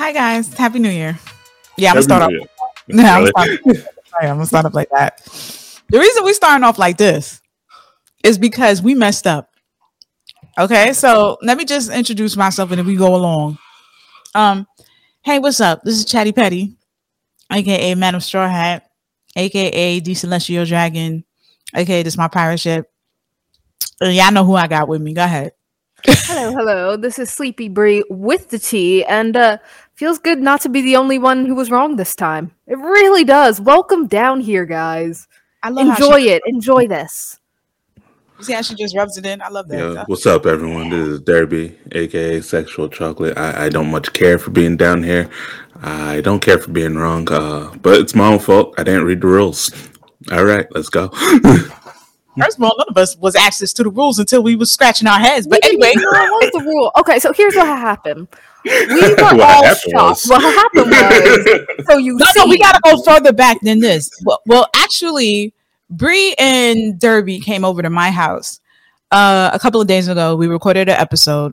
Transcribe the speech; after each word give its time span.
Hi 0.00 0.12
guys, 0.12 0.50
Happy 0.54 0.78
New 0.78 0.88
Year. 0.88 1.18
Yeah, 1.76 1.90
I'm 1.90 1.96
gonna 1.96 2.02
start 2.04 2.22
off. 2.22 2.32
No, 2.88 3.04
I'm, 3.04 3.26
start, 3.26 3.50
I'm 4.22 4.28
gonna 4.28 4.46
start 4.46 4.64
off 4.64 4.72
like 4.72 4.88
that. 4.88 5.20
The 5.90 5.98
reason 5.98 6.24
we're 6.24 6.32
starting 6.32 6.64
off 6.64 6.78
like 6.78 6.96
this 6.96 7.42
is 8.24 8.38
because 8.38 8.80
we 8.80 8.94
messed 8.94 9.26
up. 9.26 9.50
Okay, 10.58 10.94
so 10.94 11.36
let 11.42 11.58
me 11.58 11.66
just 11.66 11.90
introduce 11.90 12.34
myself 12.34 12.70
and 12.70 12.78
then 12.78 12.86
we 12.86 12.96
go 12.96 13.14
along. 13.14 13.58
Um, 14.34 14.66
hey, 15.20 15.38
what's 15.38 15.60
up? 15.60 15.82
This 15.82 15.98
is 15.98 16.06
Chatty 16.06 16.32
Petty, 16.32 16.78
aka 17.52 17.94
Madam 17.94 18.22
Straw 18.22 18.48
Hat, 18.48 18.90
aka 19.36 20.00
the 20.00 20.14
Celestial 20.14 20.64
Dragon, 20.64 21.24
aka 21.76 22.02
this 22.02 22.14
is 22.14 22.18
my 22.18 22.28
pirate 22.28 22.58
ship. 22.58 22.90
And 24.00 24.14
y'all 24.14 24.32
know 24.32 24.46
who 24.46 24.54
I 24.54 24.66
got 24.66 24.88
with 24.88 25.02
me. 25.02 25.12
Go 25.12 25.24
ahead. 25.24 25.52
hello, 26.06 26.52
hello. 26.52 26.96
This 26.96 27.18
is 27.18 27.28
Sleepy 27.30 27.68
Bree 27.68 28.02
with 28.08 28.48
the 28.48 28.58
tea, 28.58 29.04
and 29.04 29.36
uh 29.36 29.58
feels 30.00 30.18
good 30.18 30.40
not 30.40 30.62
to 30.62 30.70
be 30.70 30.80
the 30.80 30.96
only 30.96 31.18
one 31.18 31.44
who 31.44 31.54
was 31.54 31.70
wrong 31.70 31.96
this 31.96 32.14
time. 32.14 32.50
It 32.66 32.78
really 32.78 33.22
does. 33.22 33.60
Welcome 33.60 34.06
down 34.06 34.40
here, 34.40 34.64
guys. 34.64 35.28
I 35.62 35.68
love 35.68 35.88
enjoy 35.88 36.20
she- 36.20 36.30
it. 36.30 36.42
Enjoy 36.46 36.88
this. 36.88 37.38
You 38.38 38.44
see 38.44 38.54
how 38.54 38.62
she 38.62 38.74
just 38.76 38.96
rubs 38.96 39.18
it 39.18 39.26
in? 39.26 39.42
I 39.42 39.50
love 39.50 39.68
that. 39.68 39.78
Yeah, 39.78 40.04
what's 40.06 40.24
up, 40.24 40.46
everyone? 40.46 40.88
This 40.88 41.06
is 41.06 41.20
Derby, 41.20 41.76
aka 41.92 42.40
Sexual 42.40 42.88
Chocolate. 42.88 43.36
I, 43.36 43.66
I, 43.66 43.68
don't 43.68 43.90
much 43.90 44.14
care 44.14 44.38
for 44.38 44.50
being 44.50 44.78
down 44.78 45.02
here. 45.02 45.28
I 45.82 46.22
don't 46.22 46.40
care 46.40 46.56
for 46.56 46.70
being 46.70 46.94
wrong, 46.94 47.30
uh, 47.30 47.70
but 47.82 48.00
it's 48.00 48.14
my 48.14 48.28
own 48.28 48.38
fault. 48.38 48.72
I 48.78 48.84
didn't 48.84 49.04
read 49.04 49.20
the 49.20 49.26
rules. 49.26 49.70
All 50.32 50.44
right, 50.44 50.66
let's 50.70 50.88
go. 50.88 51.10
First 52.38 52.58
of 52.58 52.62
all, 52.62 52.74
none 52.78 52.86
of 52.88 52.96
us 52.96 53.16
was 53.16 53.34
access 53.34 53.72
to 53.74 53.82
the 53.82 53.90
rules 53.90 54.18
until 54.18 54.42
we 54.42 54.54
was 54.54 54.70
scratching 54.70 55.08
our 55.08 55.18
heads. 55.18 55.46
But 55.46 55.64
anyway, 55.64 55.92
what 55.96 56.30
was 56.30 56.50
the 56.52 56.60
rule? 56.60 56.92
Okay, 56.98 57.18
so 57.18 57.32
here's 57.32 57.56
what 57.56 57.66
happened. 57.66 58.28
We 58.64 58.70
were 59.14 59.42
all 59.42 59.74
shocked. 59.74 59.92
Was. 59.92 60.26
What 60.26 60.42
happened 60.42 60.90
was, 60.90 61.86
so 61.86 61.98
you 61.98 62.16
no, 62.16 62.26
see, 62.26 62.40
no, 62.40 62.46
we 62.46 62.58
got 62.58 62.72
to 62.72 62.80
go 62.84 63.02
further 63.02 63.32
back 63.32 63.60
than 63.62 63.80
this. 63.80 64.10
Well, 64.24 64.40
well 64.46 64.66
actually, 64.76 65.54
Bree 65.88 66.34
and 66.38 66.98
Derby 66.98 67.40
came 67.40 67.64
over 67.64 67.82
to 67.82 67.90
my 67.90 68.10
house 68.10 68.60
uh, 69.10 69.50
a 69.52 69.58
couple 69.58 69.80
of 69.80 69.88
days 69.88 70.08
ago. 70.08 70.36
We 70.36 70.46
recorded 70.46 70.88
an 70.88 70.96
episode. 70.96 71.52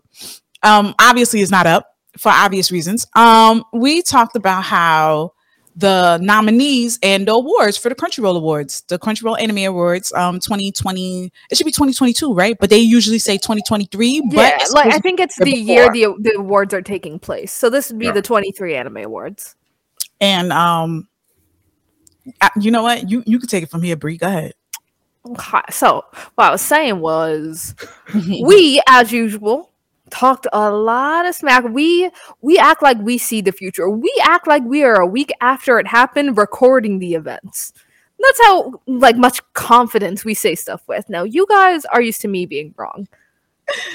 Um, 0.64 0.94
obviously, 1.00 1.41
it's 1.41 1.52
not 1.52 1.66
up 1.66 1.88
for 2.17 2.30
obvious 2.30 2.72
reasons. 2.72 3.08
Um, 3.16 3.64
we 3.73 4.02
talked 4.02 4.36
about 4.36 4.64
how 4.64 5.34
the 5.78 6.17
nominees 6.23 6.97
and 7.03 7.28
the 7.28 7.33
awards 7.33 7.78
for 7.78 7.89
the 7.89 7.95
Crunchyroll 7.95 8.36
Awards, 8.36 8.81
the 8.88 8.97
Crunchyroll 8.97 9.39
Anime 9.39 9.59
Awards, 9.59 10.11
um, 10.14 10.39
2020. 10.39 11.31
It 11.52 11.58
should 11.58 11.66
be 11.66 11.72
2022, 11.72 12.34
right? 12.34 12.58
But 12.59 12.72
they 12.72 12.80
usually 12.80 13.19
say 13.19 13.38
2023. 13.38 14.23
Yeah, 14.31 14.58
like 14.72 14.94
I 14.94 14.97
think 14.97 15.19
it's 15.19 15.38
the 15.38 15.45
before. 15.45 15.59
year 15.59 15.92
the 15.92 16.16
the 16.19 16.36
awards 16.38 16.73
are 16.73 16.81
taking 16.81 17.19
place. 17.19 17.52
So 17.52 17.69
this 17.69 17.89
would 17.89 18.00
be 18.00 18.08
yeah. 18.08 18.11
the 18.11 18.23
23 18.23 18.75
Anime 18.75 18.97
Awards. 18.97 19.56
And 20.19 20.52
um, 20.52 21.08
you 22.59 22.72
know 22.72 22.81
what? 22.81 23.08
You 23.09 23.23
you 23.28 23.38
can 23.38 23.47
take 23.47 23.64
it 23.64 23.69
from 23.69 23.84
here, 23.84 23.95
Bree. 23.95 24.17
Go 24.17 24.28
ahead. 24.28 24.53
So 25.69 26.06
what 26.36 26.45
I 26.45 26.52
was 26.52 26.62
saying 26.62 27.02
was, 27.02 27.75
we 28.16 28.81
as 28.88 29.12
usual 29.12 29.69
talked 30.09 30.47
a 30.52 30.72
lot 30.72 31.25
of 31.25 31.36
smack. 31.36 31.63
We 31.66 32.09
we 32.41 32.58
act 32.58 32.81
like 32.81 32.97
we 33.00 33.17
see 33.17 33.41
the 33.41 33.52
future. 33.52 33.89
We 33.89 34.13
act 34.23 34.47
like 34.47 34.63
we 34.63 34.83
are 34.83 35.02
a 35.02 35.08
week 35.08 35.31
after 35.41 35.80
it 35.80 35.88
happened 35.88 36.38
recording 36.38 37.00
the 37.00 37.13
events. 37.13 37.73
That's 38.19 38.41
how 38.41 38.81
like 38.88 39.16
much 39.16 39.41
confidence 39.53 40.25
we 40.25 40.33
say 40.33 40.55
stuff 40.55 40.81
with. 40.88 41.09
Now 41.09 41.23
you 41.23 41.45
guys 41.47 41.85
are 41.85 42.02
used 42.02 42.22
to 42.22 42.28
me 42.28 42.45
being 42.45 42.73
wrong. 42.78 43.08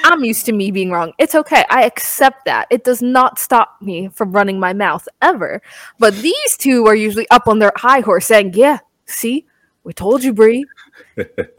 I'm 0.04 0.22
used 0.22 0.44
to 0.46 0.52
me 0.52 0.70
being 0.70 0.90
wrong. 0.90 1.12
It's 1.18 1.34
okay. 1.34 1.64
I 1.70 1.84
accept 1.84 2.44
that. 2.44 2.66
It 2.70 2.84
does 2.84 3.00
not 3.00 3.38
stop 3.38 3.80
me 3.80 4.08
from 4.08 4.32
running 4.32 4.60
my 4.60 4.74
mouth 4.74 5.08
ever. 5.22 5.62
But 5.98 6.14
these 6.16 6.56
two 6.58 6.86
are 6.86 6.94
usually 6.94 7.28
up 7.30 7.48
on 7.48 7.58
their 7.58 7.72
high 7.76 8.00
horse 8.00 8.26
saying, 8.26 8.52
"Yeah, 8.54 8.80
see, 9.06 9.46
we 9.82 9.92
told 9.92 10.22
you, 10.22 10.34
Bree." 10.34 10.66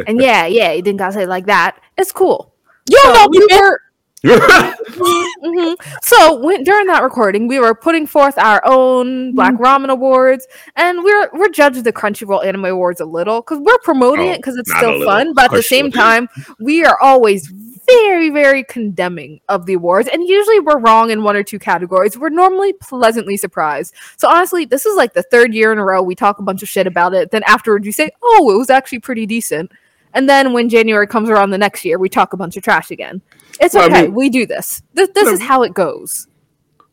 and 0.07 0.21
yeah, 0.21 0.45
yeah, 0.45 0.71
you 0.73 0.81
didn't 0.81 0.99
gotta 0.99 1.13
say 1.13 1.23
it 1.23 1.29
like 1.29 1.47
that. 1.47 1.79
It's 1.97 2.11
cool. 2.11 2.53
You 2.89 2.99
so 3.01 3.13
know, 3.13 3.27
we 3.31 3.47
were 3.51 3.79
mm-hmm. 4.23 5.73
So 6.01 6.39
when, 6.39 6.63
during 6.63 6.87
that 6.87 7.03
recording, 7.03 7.47
we 7.47 7.59
were 7.59 7.75
putting 7.75 8.07
forth 8.07 8.37
our 8.37 8.61
own 8.65 9.35
Black 9.35 9.55
mm-hmm. 9.55 9.63
Ramen 9.63 9.89
Awards, 9.89 10.47
and 10.77 11.03
we're 11.03 11.29
we're 11.33 11.49
judging 11.49 11.83
the 11.83 11.91
Crunchyroll 11.91 12.45
Anime 12.45 12.65
Awards 12.65 13.01
a 13.01 13.05
little 13.05 13.41
because 13.41 13.59
we're 13.59 13.77
promoting 13.79 14.29
oh, 14.29 14.31
it 14.31 14.37
because 14.37 14.55
it's 14.55 14.73
still 14.77 15.03
fun, 15.03 15.33
but 15.33 15.45
at 15.45 15.51
the 15.51 15.61
same 15.61 15.91
time, 15.91 16.29
we 16.59 16.85
are 16.85 16.97
always 17.01 17.51
very 17.85 18.29
very 18.29 18.63
condemning 18.63 19.41
of 19.49 19.65
the 19.65 19.73
awards, 19.73 20.07
and 20.07 20.25
usually 20.25 20.61
we're 20.61 20.79
wrong 20.79 21.11
in 21.11 21.23
one 21.23 21.35
or 21.35 21.43
two 21.43 21.59
categories. 21.59 22.17
We're 22.17 22.29
normally 22.29 22.71
pleasantly 22.71 23.35
surprised. 23.35 23.93
So 24.15 24.29
honestly, 24.29 24.63
this 24.63 24.85
is 24.85 24.95
like 24.95 25.13
the 25.13 25.23
third 25.23 25.53
year 25.53 25.73
in 25.73 25.79
a 25.79 25.83
row 25.85 26.01
we 26.01 26.15
talk 26.15 26.39
a 26.39 26.43
bunch 26.43 26.63
of 26.63 26.69
shit 26.69 26.87
about 26.87 27.13
it. 27.13 27.31
Then 27.31 27.43
afterwards, 27.45 27.85
you 27.85 27.91
say, 27.91 28.11
"Oh, 28.21 28.51
it 28.53 28.57
was 28.57 28.69
actually 28.69 28.99
pretty 28.99 29.25
decent." 29.25 29.69
And 30.13 30.29
then 30.29 30.53
when 30.53 30.69
January 30.69 31.07
comes 31.07 31.29
around 31.29 31.49
the 31.49 31.57
next 31.57 31.83
year, 31.83 31.97
we 31.97 32.07
talk 32.07 32.33
a 32.33 32.37
bunch 32.37 32.55
of 32.55 32.63
trash 32.63 32.91
again. 32.91 33.21
It's 33.59 33.75
okay. 33.75 33.93
I 33.93 34.01
mean, 34.03 34.13
we 34.13 34.29
do 34.29 34.45
this. 34.45 34.81
This, 34.93 35.09
this 35.13 35.27
is 35.27 35.41
how 35.41 35.63
it 35.63 35.73
goes. 35.73 36.27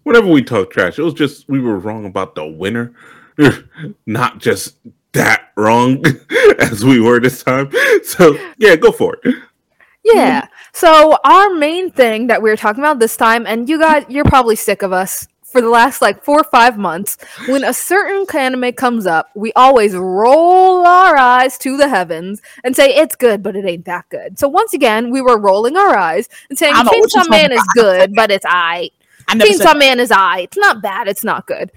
Whenever 0.02 0.26
we 0.28 0.42
talk 0.42 0.70
trash, 0.70 0.98
it 0.98 1.02
was 1.02 1.14
just 1.14 1.48
we 1.48 1.60
were 1.60 1.78
wrong 1.78 2.04
about 2.04 2.34
the 2.34 2.46
winner, 2.46 2.92
not 4.06 4.38
just 4.38 4.76
that 5.12 5.50
wrong 5.56 6.04
as 6.58 6.84
we 6.84 7.00
were 7.00 7.20
this 7.20 7.42
time. 7.42 7.70
So 8.04 8.36
yeah, 8.58 8.76
go 8.76 8.92
for 8.92 9.18
it. 9.22 9.34
Yeah. 10.04 10.46
So 10.72 11.18
our 11.24 11.50
main 11.54 11.90
thing 11.90 12.28
that 12.28 12.40
we 12.42 12.50
were 12.50 12.56
talking 12.56 12.82
about 12.82 12.98
this 13.00 13.16
time, 13.16 13.46
and 13.46 13.68
you 13.68 13.78
guys, 13.78 14.04
you're 14.08 14.24
probably 14.24 14.56
sick 14.56 14.82
of 14.82 14.92
us 14.92 15.28
for 15.50 15.60
the 15.60 15.68
last 15.68 16.00
like 16.00 16.22
four 16.22 16.40
or 16.40 16.44
five 16.44 16.78
months, 16.78 17.16
when 17.48 17.64
a 17.64 17.74
certain 17.74 18.24
anime 18.36 18.72
comes 18.72 19.06
up, 19.06 19.30
we 19.34 19.52
always 19.54 19.94
roll 19.94 20.86
our 20.86 21.16
eyes 21.16 21.58
to 21.58 21.76
the 21.76 21.88
heavens 21.88 22.40
and 22.62 22.76
say 22.76 22.94
it's 22.94 23.16
good, 23.16 23.42
but 23.42 23.56
it 23.56 23.64
ain't 23.64 23.84
that 23.86 24.08
good. 24.08 24.38
So 24.38 24.48
once 24.48 24.72
again, 24.74 25.10
we 25.10 25.20
were 25.20 25.38
rolling 25.38 25.76
our 25.76 25.96
eyes 25.96 26.28
and 26.48 26.58
saying 26.58 26.74
Chainsaw 26.74 27.28
Man 27.28 27.52
is 27.52 27.62
good, 27.74 28.14
but 28.14 28.30
it's 28.30 28.46
I. 28.48 28.90
Chainsaw 29.28 29.78
Man 29.78 29.98
is 30.00 30.10
I. 30.10 30.40
It's 30.40 30.56
not 30.56 30.82
bad. 30.82 31.08
It's 31.08 31.24
not 31.24 31.46
good. 31.46 31.72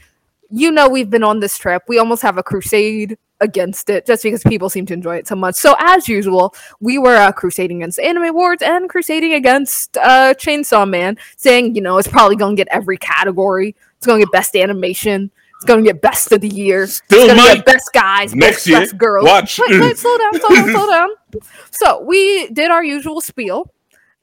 You 0.50 0.72
know, 0.72 0.88
we've 0.88 1.09
been 1.09 1.23
on 1.23 1.39
this 1.39 1.57
trip. 1.57 1.83
We 1.88 1.97
almost 1.97 2.22
have 2.22 2.38
a 2.38 2.44
crusade 2.44 3.17
against 3.43 3.89
it 3.89 4.05
just 4.07 4.23
because 4.23 4.41
people 4.43 4.69
seem 4.69 4.85
to 4.87 4.93
enjoy 4.93 5.17
it 5.17 5.27
so 5.27 5.35
much. 5.35 5.55
So 5.55 5.75
as 5.79 6.07
usual, 6.07 6.55
we 6.79 6.97
were 6.97 7.15
uh, 7.15 7.31
crusading 7.31 7.83
against 7.83 7.99
Anime 7.99 8.23
Awards 8.23 8.63
and 8.63 8.89
crusading 8.89 9.33
against 9.33 9.97
uh, 9.97 10.33
Chainsaw 10.33 10.89
Man, 10.89 11.17
saying 11.37 11.75
you 11.75 11.81
know 11.81 11.97
it's 11.97 12.07
probably 12.07 12.35
going 12.35 12.55
to 12.55 12.59
get 12.59 12.67
every 12.71 12.97
category. 12.97 13.75
It's 13.97 14.07
going 14.07 14.19
to 14.19 14.25
get 14.25 14.31
best 14.31 14.55
animation. 14.55 15.29
It's 15.55 15.65
going 15.65 15.83
to 15.83 15.89
get 15.89 16.01
best 16.01 16.31
of 16.31 16.41
the 16.41 16.49
year. 16.49 16.87
Still 16.87 17.25
it's 17.25 17.33
going 17.33 17.49
to 17.49 17.55
get 17.55 17.65
best 17.65 17.93
guys, 17.93 18.33
next 18.33 18.57
best, 18.57 18.67
year. 18.67 18.79
best 18.79 18.97
girls. 18.97 19.25
Watch. 19.25 19.59
Wait, 19.59 19.79
wait, 19.79 19.97
slow 19.97 20.17
down, 20.17 20.39
slow 20.39 20.49
down, 20.49 20.69
slow 20.71 20.87
down. 20.89 21.09
So 21.71 22.01
we 22.01 22.47
did 22.49 22.71
our 22.71 22.83
usual 22.83 23.21
spiel, 23.21 23.71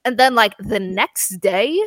and 0.04 0.18
then 0.18 0.34
like 0.34 0.54
the 0.58 0.80
next 0.80 1.38
day 1.40 1.78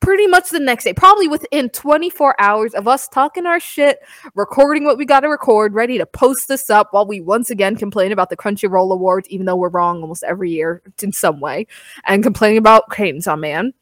pretty 0.00 0.26
much 0.26 0.50
the 0.50 0.60
next 0.60 0.84
day, 0.84 0.92
probably 0.92 1.28
within 1.28 1.68
24 1.70 2.40
hours 2.40 2.74
of 2.74 2.86
us 2.88 3.08
talking 3.08 3.46
our 3.46 3.60
shit, 3.60 3.98
recording 4.34 4.84
what 4.84 4.98
we 4.98 5.04
got 5.04 5.20
to 5.20 5.28
record, 5.28 5.74
ready 5.74 5.98
to 5.98 6.06
post 6.06 6.48
this 6.48 6.70
up 6.70 6.88
while 6.92 7.06
we 7.06 7.20
once 7.20 7.50
again 7.50 7.76
complain 7.76 8.12
about 8.12 8.30
the 8.30 8.36
Crunchyroll 8.36 8.92
Awards, 8.92 9.28
even 9.28 9.46
though 9.46 9.56
we're 9.56 9.68
wrong 9.68 10.00
almost 10.00 10.22
every 10.22 10.50
year 10.50 10.82
in 11.02 11.12
some 11.12 11.40
way, 11.40 11.66
and 12.06 12.22
complaining 12.22 12.58
about 12.58 12.88
Chainsaw 12.90 13.38
Man. 13.38 13.72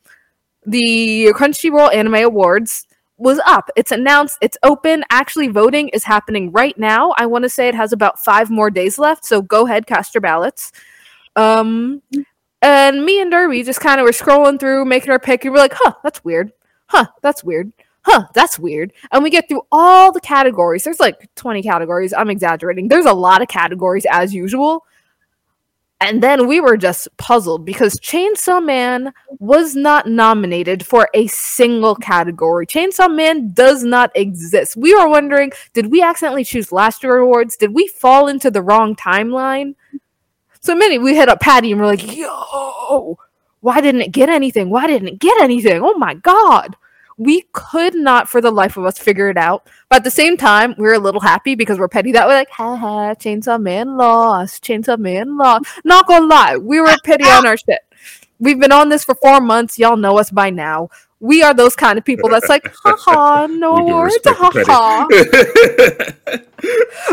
The 0.65 1.33
Crunchyroll 1.35 1.95
Anime 1.95 2.15
Awards 2.17 2.87
was 3.19 3.39
up. 3.47 3.71
It's 3.77 3.93
announced, 3.93 4.39
it's 4.41 4.59
open. 4.63 5.05
Actually, 5.11 5.49
voting 5.49 5.89
is 5.91 6.05
happening 6.05 6.51
right 6.53 6.77
now. 6.79 7.15
I 7.17 7.27
want 7.27 7.45
to 7.45 7.49
say 7.49 7.69
it 7.69 7.75
has 7.75 7.93
about 7.93 8.19
five 8.19 8.51
more 8.51 8.71
days 8.71 8.99
left, 8.99 9.25
so 9.25 9.41
go 9.41 9.67
ahead, 9.67 9.87
cast 9.87 10.15
your 10.15 10.21
ballots. 10.21 10.73
Um, 11.35 12.03
and 12.63 13.05
me 13.05 13.21
and 13.21 13.31
Derby 13.31 13.63
just 13.63 13.81
kind 13.81 14.01
of 14.01 14.05
were 14.05 14.13
scrolling 14.13 14.59
through, 14.59 14.85
making 14.85 15.11
our 15.11 15.19
pick, 15.19 15.45
and 15.45 15.53
we're 15.53 15.61
like, 15.61 15.75
huh, 15.75 15.95
that's 16.03 16.25
weird. 16.25 16.53
Huh, 16.87 17.07
that's 17.23 17.45
weird. 17.45 17.73
Huh, 18.03 18.27
that's 18.35 18.59
weird. 18.59 18.93
And 19.11 19.25
we 19.25 19.31
get 19.31 19.49
through 19.49 19.63
all 19.73 20.13
the 20.13 20.21
categories. 20.21 20.85
There's 20.85 21.01
like 21.01 21.29
20 21.35 21.63
categories. 21.63 22.15
I'm 22.15 22.31
exaggerating. 22.31 22.87
There's 22.87 23.05
a 23.05 23.13
lot 23.13 23.43
of 23.43 23.49
categories 23.49 24.07
as 24.09 24.33
usual. 24.33 24.85
And 26.01 26.23
then 26.23 26.47
we 26.47 26.61
were 26.61 26.77
just 26.77 27.09
puzzled 27.17 27.65
because 27.65 27.99
Chainsaw 28.01 28.65
Man 28.65 29.13
was 29.39 29.75
not 29.75 30.07
nominated 30.07 30.85
for 30.85 31.09
a 31.15 31.27
single 31.27 31.97
category. 31.97 32.67
Chainsaw 32.67 33.13
Man 33.13 33.53
does 33.55 33.83
not 33.83 34.13
exist. 34.15 34.77
We 34.77 34.95
were 34.95 35.09
wondering 35.09 35.53
did 35.73 35.91
we 35.91 36.03
accidentally 36.03 36.45
choose 36.45 36.71
last 36.71 37.03
year 37.03 37.17
awards? 37.17 37.57
Did 37.57 37.75
we 37.75 37.89
fall 37.89 38.29
into 38.29 38.51
the 38.51 38.63
wrong 38.63 38.95
timeline? 38.95 39.75
So 40.67 40.75
many 40.75 40.99
we 40.99 41.15
hit 41.15 41.29
up 41.29 41.39
Patty 41.39 41.71
and 41.71 41.81
we're 41.81 41.87
like, 41.87 42.17
yo, 42.17 43.17
why 43.61 43.81
didn't 43.81 44.01
it 44.01 44.11
get 44.11 44.29
anything? 44.29 44.69
Why 44.69 44.89
didn't 44.89 45.07
it 45.07 45.21
get 45.21 45.41
anything? 45.41 45.81
Oh 45.81 45.97
my 45.97 46.15
god. 46.15 46.75
We 47.17 47.45
could 47.53 47.95
not 47.95 48.29
for 48.29 48.41
the 48.41 48.51
life 48.51 48.77
of 48.77 48.85
us 48.85 48.99
figure 48.99 49.29
it 49.31 49.37
out. 49.37 49.69
But 49.89 49.99
at 49.99 50.05
the 50.05 50.11
same 50.11 50.37
time, 50.37 50.75
we 50.77 50.89
are 50.89 50.95
a 50.95 50.99
little 50.99 51.21
happy 51.21 51.55
because 51.55 51.79
we're 51.79 51.87
petty 51.87 52.11
that 52.13 52.27
way, 52.27 52.35
like, 52.35 52.51
ha, 52.51 52.75
ha, 52.75 53.15
Chainsaw 53.15 53.63
Man 53.63 53.97
lost, 53.97 54.65
Chainsaw 54.65 54.99
Man 54.99 55.39
lost. 55.39 55.67
Not 55.85 56.09
gonna 56.09 56.27
lie, 56.27 56.57
we 56.57 56.81
were 56.81 56.97
petty 57.05 57.23
on 57.27 57.47
our 57.47 57.57
shit. 57.57 57.83
We've 58.41 58.59
been 58.59 58.73
on 58.73 58.89
this 58.89 59.05
for 59.05 59.15
four 59.15 59.41
months. 59.41 59.79
Y'all 59.79 59.97
know 59.97 60.19
us 60.19 60.33
by 60.33 60.51
now. 60.51 60.91
We 61.21 61.45
are 61.45 61.55
those 61.55 61.77
kind 61.77 61.97
of 61.97 62.05
people 62.05 62.29
that's 62.29 62.49
like, 62.49 62.75
haha, 62.83 63.47
no 63.47 63.77
awards, 63.77 64.19
haha. 64.25 65.07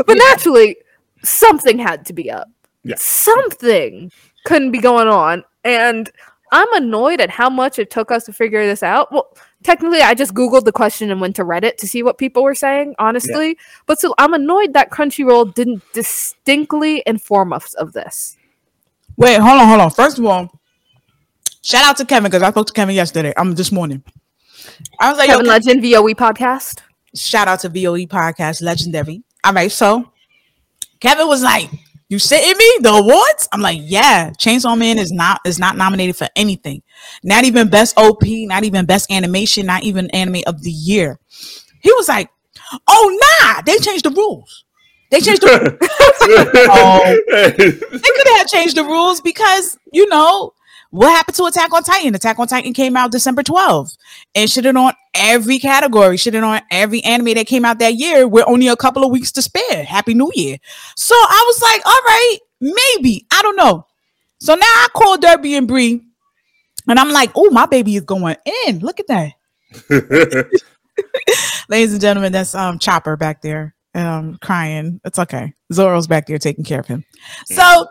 but 0.08 0.18
naturally, 0.18 0.78
something 1.22 1.78
had 1.78 2.08
to 2.08 2.14
be 2.14 2.32
up. 2.32 2.50
Yeah. 2.84 2.96
Something 2.98 4.12
couldn't 4.46 4.72
be 4.72 4.80
going 4.80 5.08
on. 5.08 5.44
And 5.64 6.12
I'm 6.52 6.72
annoyed 6.74 7.20
at 7.20 7.30
how 7.30 7.50
much 7.50 7.80
it 7.80 7.90
took 7.90 8.12
us 8.12 8.26
to 8.26 8.34
figure 8.34 8.66
this 8.66 8.84
out. 8.84 9.12
Well, 9.12 9.36
technically, 9.64 10.02
I 10.02 10.14
just 10.14 10.34
Googled 10.34 10.66
the 10.66 10.72
question 10.72 11.10
and 11.10 11.20
went 11.20 11.36
to 11.38 11.44
Reddit 11.44 11.78
to 11.78 11.88
see 11.88 12.04
what 12.04 12.18
people 12.18 12.44
were 12.44 12.54
saying, 12.54 12.96
honestly. 13.00 13.48
Yeah. 13.48 13.54
But 13.88 13.98
still, 13.98 14.14
I'm 14.20 14.34
annoyed 14.34 14.74
that 14.74 14.92
Crunchyroll 14.92 15.54
didn't 15.56 15.82
distinctly 15.94 17.02
inform 17.08 17.54
us 17.54 17.74
of 17.74 17.94
this. 17.94 18.38
Wait, 19.18 19.40
hold 19.40 19.60
on, 19.60 19.68
hold 19.68 19.82
on. 19.82 19.92
First 19.92 20.20
of 20.20 20.26
all, 20.26 20.60
shout 21.64 21.86
out 21.86 21.98
to 21.98 22.06
Kevin 22.06 22.30
because 22.30 22.44
I 22.44 22.52
spoke 22.52 22.68
to 22.68 22.74
Kevin 22.74 22.96
yesterday. 22.96 23.34
I'm 23.38 23.50
um, 23.50 23.56
this 23.56 23.72
morning. 23.72 24.04
I 25.00 25.10
was 25.10 25.18
like, 25.18 25.30
Kevin 25.30 25.46
Legend 25.46 25.82
VOE 25.82 26.14
podcast. 26.14 26.82
Shout 27.16 27.48
out 27.48 27.62
to 27.62 27.70
VOE 27.70 28.06
podcast, 28.06 28.62
legendary. 28.62 29.24
All 29.44 29.54
right, 29.54 29.72
so 29.72 30.12
Kevin 31.00 31.28
was 31.28 31.42
like, 31.44 31.70
"You 32.14 32.20
sitting 32.20 32.56
me 32.56 32.78
the 32.82 32.92
awards?" 32.92 33.50
I'm 33.52 33.62
like, 33.62 33.80
"Yeah." 33.82 34.30
Chainsaw 34.38 34.78
Man 34.78 35.00
is 35.00 35.12
not 35.12 35.42
is 35.48 35.58
not 35.58 35.76
nominated 35.76 36.16
for 36.16 36.30
anything, 36.36 36.84
not 37.24 37.44
even 37.44 37.70
best 37.70 37.98
OP, 37.98 38.22
not 38.22 38.64
even 38.64 38.86
best 38.86 39.12
animation, 39.12 39.66
not 39.66 39.82
even 39.82 40.12
anime 40.12 40.44
of 40.46 40.62
the 40.62 40.70
year. 40.70 41.20
He 41.82 41.92
was 41.94 42.08
like, 42.08 42.30
"Oh 42.88 43.20
nah, 43.42 43.64
they 43.64 43.80
changed 43.80 44.06
the 44.06 44.12
rules." 44.12 44.64
They 45.10 45.22
changed 45.22 45.42
the 45.42 45.78
oh, 46.70 47.18
they 47.32 47.62
could 47.62 48.38
have 48.38 48.48
changed 48.48 48.78
the 48.78 48.84
rules 48.84 49.20
because 49.20 49.76
you 49.92 50.08
know 50.08 50.54
what 50.92 51.10
happened 51.10 51.36
to 51.38 51.46
Attack 51.46 51.74
on 51.74 51.82
Titan? 51.82 52.14
Attack 52.14 52.38
on 52.38 52.48
Titan 52.48 52.74
came 52.74 52.96
out 52.96 53.12
December 53.12 53.42
12th 53.42 53.98
and 54.36 54.48
shitted 54.48 54.80
on 54.80 54.94
every 55.14 55.60
category, 55.60 56.18
shitted 56.18 56.44
on 56.44 56.62
every 56.72 57.04
anime 57.04 57.34
that 57.36 57.48
came 57.48 57.66
out 57.66 57.80
that 57.80 57.96
year 57.96 58.28
with 58.28 58.46
only 58.48 58.68
a 58.68 58.76
couple 58.76 59.04
of 59.04 59.12
weeks 59.12 59.32
to 59.34 59.42
spare. 59.42 59.84
Happy 59.84 60.14
New 60.14 60.32
Year. 60.34 60.58
So 60.96 61.16
I 61.16 61.44
was 61.48 61.62
like, 61.62 61.86
all 61.86 62.02
right, 62.06 62.38
maybe. 62.62 63.26
I 63.32 63.42
don't 63.42 63.56
know. 63.56 63.86
So 64.40 64.56
now 64.56 64.66
I 64.66 64.88
call 64.94 65.18
Derby 65.18 65.56
and 65.56 65.68
Bree 65.68 66.02
and 66.88 67.00
I'm 67.00 67.12
like, 67.12 67.32
oh, 67.36 67.50
my 67.50 67.66
baby 67.66 67.96
is 67.96 68.04
going 68.04 68.36
in. 68.68 68.80
Look 68.80 69.00
at 69.00 69.08
that. 69.08 69.34
Ladies 71.70 71.94
and 71.94 72.02
gentlemen, 72.02 72.32
that's 72.32 72.54
um 72.54 72.78
Chopper 72.78 73.18
back 73.18 73.42
there 73.42 73.74
um 73.96 74.38
crying. 74.42 75.00
It's 75.06 75.18
okay. 75.20 75.54
Zoro's 75.72 76.08
back 76.08 76.28
there 76.28 76.38
taking 76.38 76.64
care 76.64 76.80
of 76.80 76.88
him. 76.88 77.04
So 77.46 77.88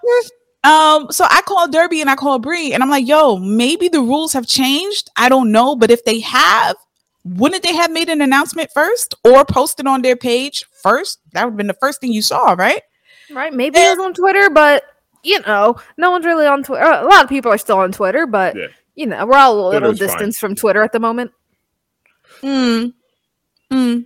um, 0.64 1.10
so 1.10 1.24
I 1.28 1.42
called 1.44 1.72
Derby 1.72 2.00
and 2.00 2.08
I 2.08 2.14
called 2.14 2.42
Bree, 2.42 2.72
and 2.72 2.82
I'm 2.82 2.90
like, 2.90 3.06
yo, 3.06 3.36
maybe 3.36 3.88
the 3.88 4.00
rules 4.00 4.32
have 4.32 4.46
changed. 4.46 5.10
I 5.16 5.28
don't 5.28 5.50
know, 5.50 5.74
but 5.74 5.90
if 5.90 6.04
they 6.04 6.20
have, 6.20 6.76
wouldn't 7.24 7.62
they 7.62 7.74
have 7.74 7.90
made 7.90 8.08
an 8.08 8.20
announcement 8.20 8.70
first 8.72 9.14
or 9.24 9.44
posted 9.44 9.86
on 9.86 10.02
their 10.02 10.16
page 10.16 10.64
first? 10.82 11.20
That 11.32 11.44
would 11.44 11.52
have 11.52 11.56
been 11.56 11.66
the 11.68 11.74
first 11.74 12.00
thing 12.00 12.12
you 12.12 12.22
saw, 12.22 12.52
right? 12.52 12.82
Right. 13.30 13.52
Maybe 13.52 13.78
and- 13.78 13.86
it 13.86 13.98
was 13.98 14.06
on 14.06 14.14
Twitter, 14.14 14.50
but 14.50 14.84
you 15.22 15.40
know, 15.40 15.76
no 15.96 16.10
one's 16.10 16.26
really 16.26 16.46
on 16.46 16.64
Twitter. 16.64 16.84
A 16.84 17.04
lot 17.04 17.22
of 17.22 17.28
people 17.28 17.52
are 17.52 17.58
still 17.58 17.78
on 17.78 17.92
Twitter, 17.92 18.26
but 18.26 18.56
yeah. 18.56 18.66
you 18.96 19.06
know, 19.06 19.24
we're 19.24 19.36
all 19.38 19.54
a 19.54 19.70
little 19.70 19.90
Twitter's 19.90 19.98
distance 19.98 20.38
fine. 20.38 20.50
from 20.50 20.56
Twitter 20.56 20.82
at 20.82 20.92
the 20.92 20.98
moment. 20.98 21.30
Hmm. 22.40 22.86
Hmm. 23.70 24.00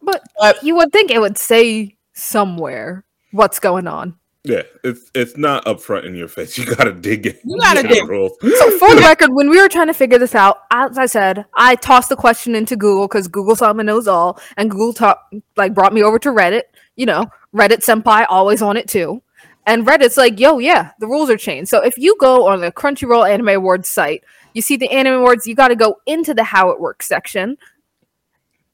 But, 0.00 0.22
but 0.38 0.62
you 0.62 0.74
would 0.76 0.90
think 0.90 1.10
it 1.10 1.20
would 1.20 1.38
say 1.38 1.96
somewhere 2.14 3.04
what's 3.30 3.58
going 3.58 3.86
on. 3.86 4.16
Yeah, 4.44 4.62
it's 4.82 5.08
it's 5.14 5.36
not 5.36 5.64
upfront 5.66 6.04
in 6.04 6.16
your 6.16 6.26
face. 6.26 6.58
You 6.62 6.66
gotta 6.66 6.92
dig 6.92 7.26
it. 7.26 7.40
You 7.44 7.58
gotta 7.60 7.82
dig. 7.82 8.04
So 8.06 8.78
for 8.78 8.94
the 8.94 9.02
record, 9.06 9.30
when 9.32 9.48
we 9.48 9.60
were 9.60 9.68
trying 9.68 9.86
to 9.86 9.94
figure 9.94 10.18
this 10.18 10.34
out, 10.34 10.62
as 10.72 10.98
I 10.98 11.06
said, 11.06 11.44
I 11.54 11.76
tossed 11.76 12.08
the 12.08 12.16
question 12.16 12.56
into 12.56 12.76
Google 12.76 13.06
because 13.06 13.28
Google 13.28 13.54
Sama 13.54 13.84
knows 13.84 14.08
all, 14.08 14.40
and 14.56 14.70
Google 14.70 14.92
talk 14.92 15.30
like 15.56 15.74
brought 15.74 15.92
me 15.92 16.02
over 16.02 16.18
to 16.18 16.30
Reddit. 16.30 16.62
You 16.96 17.06
know, 17.06 17.26
Reddit 17.54 17.84
senpai 17.84 18.26
always 18.28 18.62
on 18.62 18.76
it 18.76 18.88
too. 18.88 19.22
And 19.64 19.86
Reddit's 19.86 20.16
like, 20.16 20.40
yo, 20.40 20.58
yeah, 20.58 20.90
the 20.98 21.06
rules 21.06 21.30
are 21.30 21.36
changed. 21.36 21.70
So 21.70 21.82
if 21.82 21.96
you 21.96 22.16
go 22.18 22.48
on 22.48 22.60
the 22.60 22.72
Crunchyroll 22.72 23.28
Anime 23.28 23.50
Awards 23.50 23.88
site, 23.88 24.24
you 24.54 24.62
see 24.62 24.76
the 24.76 24.90
Anime 24.90 25.20
Awards, 25.20 25.46
you 25.46 25.54
got 25.54 25.68
to 25.68 25.76
go 25.76 25.96
into 26.06 26.34
the 26.34 26.42
How 26.42 26.70
It 26.70 26.80
Works 26.80 27.06
section. 27.06 27.56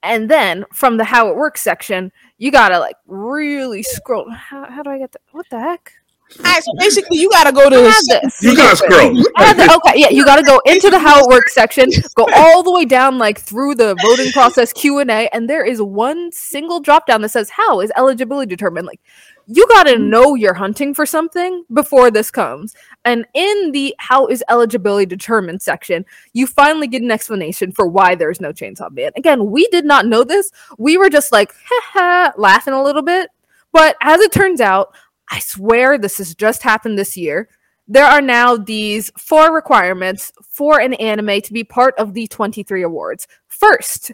And 0.02 0.30
then 0.30 0.64
from 0.72 0.96
the 0.96 1.04
How 1.04 1.28
It 1.28 1.36
Works 1.36 1.60
section, 1.60 2.10
you 2.38 2.50
gotta 2.50 2.78
like 2.78 2.96
really 3.06 3.82
scroll. 3.82 4.30
How, 4.30 4.70
how 4.70 4.82
do 4.82 4.90
I 4.90 4.98
get 4.98 5.12
that? 5.12 5.22
What 5.32 5.46
the 5.50 5.58
heck? 5.58 5.92
All 6.38 6.44
right, 6.44 6.62
so 6.62 6.72
basically, 6.76 7.18
you 7.18 7.30
gotta 7.30 7.52
go 7.52 7.70
to 7.70 7.76
this. 7.76 8.42
You 8.42 8.54
gotta 8.54 8.76
scroll. 8.76 9.14
The, 9.14 9.80
okay, 9.86 9.98
yeah, 9.98 10.10
you 10.10 10.26
gotta 10.26 10.42
go 10.42 10.60
into 10.66 10.90
the 10.90 10.98
how 10.98 11.20
it 11.20 11.28
works 11.28 11.54
section, 11.54 11.88
go 12.16 12.28
all 12.34 12.62
the 12.62 12.70
way 12.70 12.84
down, 12.84 13.16
like 13.16 13.40
through 13.40 13.76
the 13.76 13.96
voting 14.04 14.30
process 14.32 14.72
Q 14.72 14.98
and 14.98 15.10
A, 15.10 15.28
and 15.34 15.48
there 15.48 15.64
is 15.64 15.80
one 15.80 16.30
single 16.30 16.80
drop 16.80 17.06
down 17.06 17.22
that 17.22 17.30
says 17.30 17.48
"How 17.48 17.80
is 17.80 17.90
eligibility 17.96 18.48
determined?" 18.48 18.86
Like, 18.86 19.00
you 19.48 19.66
got 19.68 19.84
to 19.84 19.94
mm. 19.96 20.08
know 20.08 20.34
you're 20.34 20.54
hunting 20.54 20.94
for 20.94 21.06
something 21.06 21.64
before 21.72 22.10
this 22.10 22.30
comes. 22.30 22.74
And 23.04 23.26
in 23.34 23.72
the 23.72 23.94
how 23.98 24.26
is 24.26 24.44
eligibility 24.50 25.06
determined 25.06 25.62
section, 25.62 26.04
you 26.34 26.46
finally 26.46 26.86
get 26.86 27.02
an 27.02 27.10
explanation 27.10 27.72
for 27.72 27.86
why 27.86 28.14
there's 28.14 28.40
no 28.40 28.52
Chainsaw 28.52 28.90
Man. 28.90 29.10
Again, 29.16 29.50
we 29.50 29.66
did 29.68 29.86
not 29.86 30.06
know 30.06 30.22
this. 30.22 30.50
We 30.76 30.98
were 30.98 31.08
just 31.08 31.32
like, 31.32 31.52
ha 31.68 31.80
ha, 31.84 32.32
laughing 32.36 32.74
a 32.74 32.82
little 32.82 33.02
bit. 33.02 33.30
But 33.72 33.96
as 34.02 34.20
it 34.20 34.32
turns 34.32 34.60
out, 34.60 34.94
I 35.30 35.38
swear 35.40 35.96
this 35.96 36.18
has 36.18 36.34
just 36.34 36.62
happened 36.62 36.98
this 36.98 37.16
year. 37.16 37.48
There 37.86 38.04
are 38.04 38.20
now 38.20 38.56
these 38.56 39.10
four 39.16 39.54
requirements 39.54 40.30
for 40.46 40.78
an 40.78 40.92
anime 40.94 41.40
to 41.40 41.52
be 41.54 41.64
part 41.64 41.94
of 41.96 42.12
the 42.12 42.26
23 42.26 42.82
awards. 42.82 43.26
First, 43.46 44.12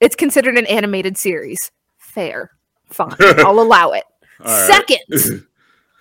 it's 0.00 0.16
considered 0.16 0.58
an 0.58 0.66
animated 0.66 1.16
series. 1.16 1.70
Fair. 1.98 2.50
Fine. 2.86 3.14
I'll 3.20 3.60
allow 3.60 3.92
it. 3.92 4.02
Second, 4.44 5.00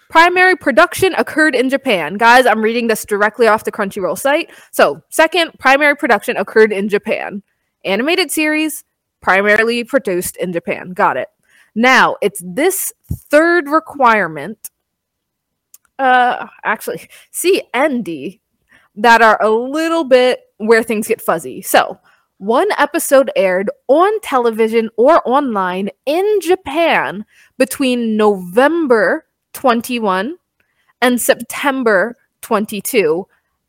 primary 0.09 0.55
production 0.55 1.13
occurred 1.15 1.55
in 1.55 1.69
Japan. 1.69 2.15
Guys, 2.15 2.45
I'm 2.45 2.61
reading 2.61 2.87
this 2.87 3.05
directly 3.05 3.47
off 3.47 3.63
the 3.63 3.71
Crunchyroll 3.71 4.17
site. 4.17 4.51
So, 4.71 5.01
second, 5.09 5.51
primary 5.59 5.95
production 5.95 6.37
occurred 6.37 6.71
in 6.71 6.89
Japan. 6.89 7.43
Animated 7.85 8.31
series, 8.31 8.83
primarily 9.21 9.83
produced 9.83 10.35
in 10.37 10.53
Japan. 10.53 10.91
Got 10.91 11.17
it. 11.17 11.29
Now, 11.73 12.17
it's 12.21 12.41
this 12.45 12.91
third 13.29 13.69
requirement, 13.69 14.69
uh, 15.97 16.47
actually, 16.63 17.07
C 17.31 17.63
and 17.73 18.03
D, 18.03 18.41
that 18.95 19.21
are 19.21 19.41
a 19.41 19.49
little 19.49 20.03
bit 20.03 20.41
where 20.57 20.83
things 20.83 21.07
get 21.07 21.21
fuzzy. 21.21 21.61
So, 21.61 21.97
one 22.41 22.69
episode 22.79 23.29
aired 23.35 23.69
on 23.87 24.19
television 24.21 24.89
or 24.97 25.21
online 25.29 25.91
in 26.07 26.39
Japan 26.41 27.23
between 27.59 28.17
November 28.17 29.27
21 29.53 30.37
and 31.03 31.21
September 31.21 32.17
22, 32.41 33.27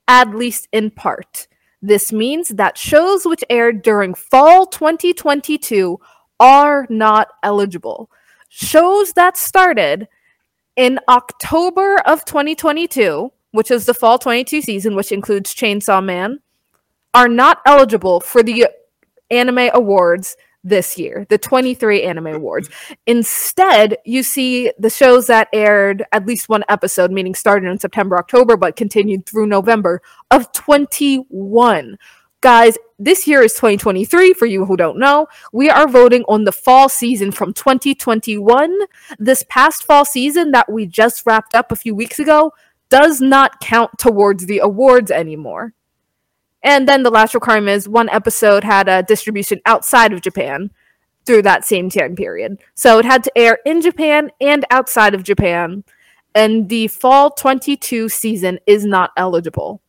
at 0.09 0.35
least 0.35 0.69
in 0.73 0.91
part. 0.91 1.49
This 1.83 2.15
means 2.15 2.49
that 2.49 2.79
shows 2.79 3.27
which 3.27 3.45
aired 3.51 3.83
during 3.83 4.15
fall 4.15 4.65
2022 4.65 6.01
are 6.41 6.87
not 6.89 7.29
eligible. 7.43 8.11
Shows 8.49 9.13
that 9.13 9.37
started 9.37 10.09
in 10.77 10.99
October 11.11 11.99
of 12.07 12.25
2022, 12.25 13.33
which 13.51 13.71
is 13.71 13.85
the 13.85 13.93
fall 13.93 14.19
22 14.19 14.63
season, 14.63 14.97
which 14.97 15.13
includes 15.13 15.55
Chainsaw 15.55 16.03
Man, 16.03 16.41
are 17.15 17.29
not 17.29 17.61
eligible 17.67 18.21
for 18.21 18.43
the 18.43 18.69
anime 19.31 19.71
awards 19.75 20.37
this 20.65 20.97
year, 20.97 21.27
the 21.29 21.39
23 21.39 22.03
anime 22.03 22.29
awards. 22.29 22.71
Instead, 23.07 23.97
you 24.05 24.23
see 24.23 24.71
the 24.79 24.91
shows 24.91 25.27
that 25.27 25.49
aired 25.53 26.05
at 26.13 26.27
least 26.27 26.49
one 26.49 26.65
episode, 26.69 27.11
meaning 27.11 27.35
started 27.35 27.69
in 27.69 27.79
September, 27.79 28.17
October, 28.17 28.57
but 28.57 28.77
continued 28.77 29.27
through 29.27 29.47
November 29.47 30.01
of 30.31 30.53
21. 30.53 31.99
Guys, 32.41 32.77
this 32.99 33.27
year 33.27 33.43
is 33.43 33.55
2023 33.55 34.33
for 34.35 34.47
you 34.47 34.65
who 34.65 34.77
don't 34.77 34.99
know. 34.99 35.27
We 35.53 35.69
are 35.71 35.89
voting 35.89 36.25
on 36.29 36.45
the 36.45 36.53
fall 36.53 36.89
season 36.89 37.33
from 37.33 37.53
2021. 37.53 38.79
This 39.19 39.45
past 39.49 39.85
fall 39.85 40.05
season 40.05 40.51
that 40.53 40.71
we 40.71 40.87
just 40.87 41.25
wrapped 41.27 41.55
up 41.55 41.71
a 41.71 41.77
few 41.77 41.95
weeks 41.95 42.19
ago 42.19 42.53
does 42.89 43.21
not 43.21 43.61
count 43.61 43.99
towards 43.99 44.47
the 44.47 44.59
awards 44.59 45.11
anymore. 45.11 45.73
And 46.63 46.89
then 46.89 47.03
the 47.03 47.11
last 47.11 47.35
requirement 47.35 47.77
is 47.77 47.89
one 47.89 48.09
episode 48.09 48.65
had 48.65 48.89
a 48.89 49.03
distribution 49.03 49.61
outside 49.67 50.13
of 50.13 50.21
Japan 50.21 50.71
through 51.25 51.43
that 51.43 51.65
same 51.65 51.91
time 51.91 52.17
period. 52.17 52.63
So 52.75 52.99
it 52.99 53.05
had 53.05 53.25
to 53.25 53.39
air 53.39 53.59
in 53.65 53.81
Japan 53.81 54.31
and 54.41 54.65
outside 54.71 55.15
of 55.15 55.23
Japan. 55.23 55.85
And 56.35 56.69
the 56.69 56.89
fall 56.89 57.31
22 57.31 58.09
season 58.09 58.59
is 58.67 58.85
not 58.85 59.11
eligible. 59.17 59.81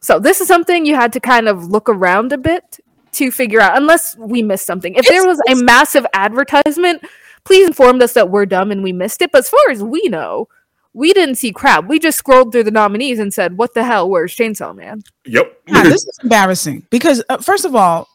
So 0.00 0.18
this 0.18 0.40
is 0.40 0.48
something 0.48 0.86
you 0.86 0.96
had 0.96 1.12
to 1.14 1.20
kind 1.20 1.48
of 1.48 1.64
look 1.64 1.88
around 1.88 2.32
a 2.32 2.38
bit 2.38 2.78
to 3.12 3.30
figure 3.30 3.60
out, 3.60 3.76
unless 3.76 4.16
we 4.16 4.42
missed 4.42 4.66
something. 4.66 4.94
If 4.94 5.06
there 5.06 5.26
was 5.26 5.40
a 5.48 5.54
massive 5.54 6.06
advertisement, 6.12 7.04
please 7.44 7.66
inform 7.66 8.02
us 8.02 8.12
that 8.14 8.30
we're 8.30 8.46
dumb 8.46 8.70
and 8.70 8.82
we 8.82 8.92
missed 8.92 9.22
it. 9.22 9.30
But 9.32 9.40
as 9.40 9.48
far 9.48 9.70
as 9.70 9.82
we 9.82 10.02
know, 10.08 10.48
we 10.94 11.12
didn't 11.12 11.34
see 11.34 11.52
crap. 11.52 11.86
We 11.86 11.98
just 11.98 12.16
scrolled 12.16 12.52
through 12.52 12.64
the 12.64 12.70
nominees 12.70 13.18
and 13.18 13.34
said, 13.34 13.58
"What 13.58 13.74
the 13.74 13.84
hell? 13.84 14.08
Where's 14.08 14.34
Chainsaw 14.34 14.74
Man?" 14.74 15.02
Yep. 15.26 15.66
this 15.66 16.04
is 16.06 16.18
embarrassing 16.22 16.86
because 16.88 17.22
uh, 17.28 17.38
first 17.38 17.64
of 17.64 17.74
all, 17.74 18.08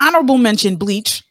honorable 0.00 0.38
mention 0.38 0.76
Bleach. 0.76 1.24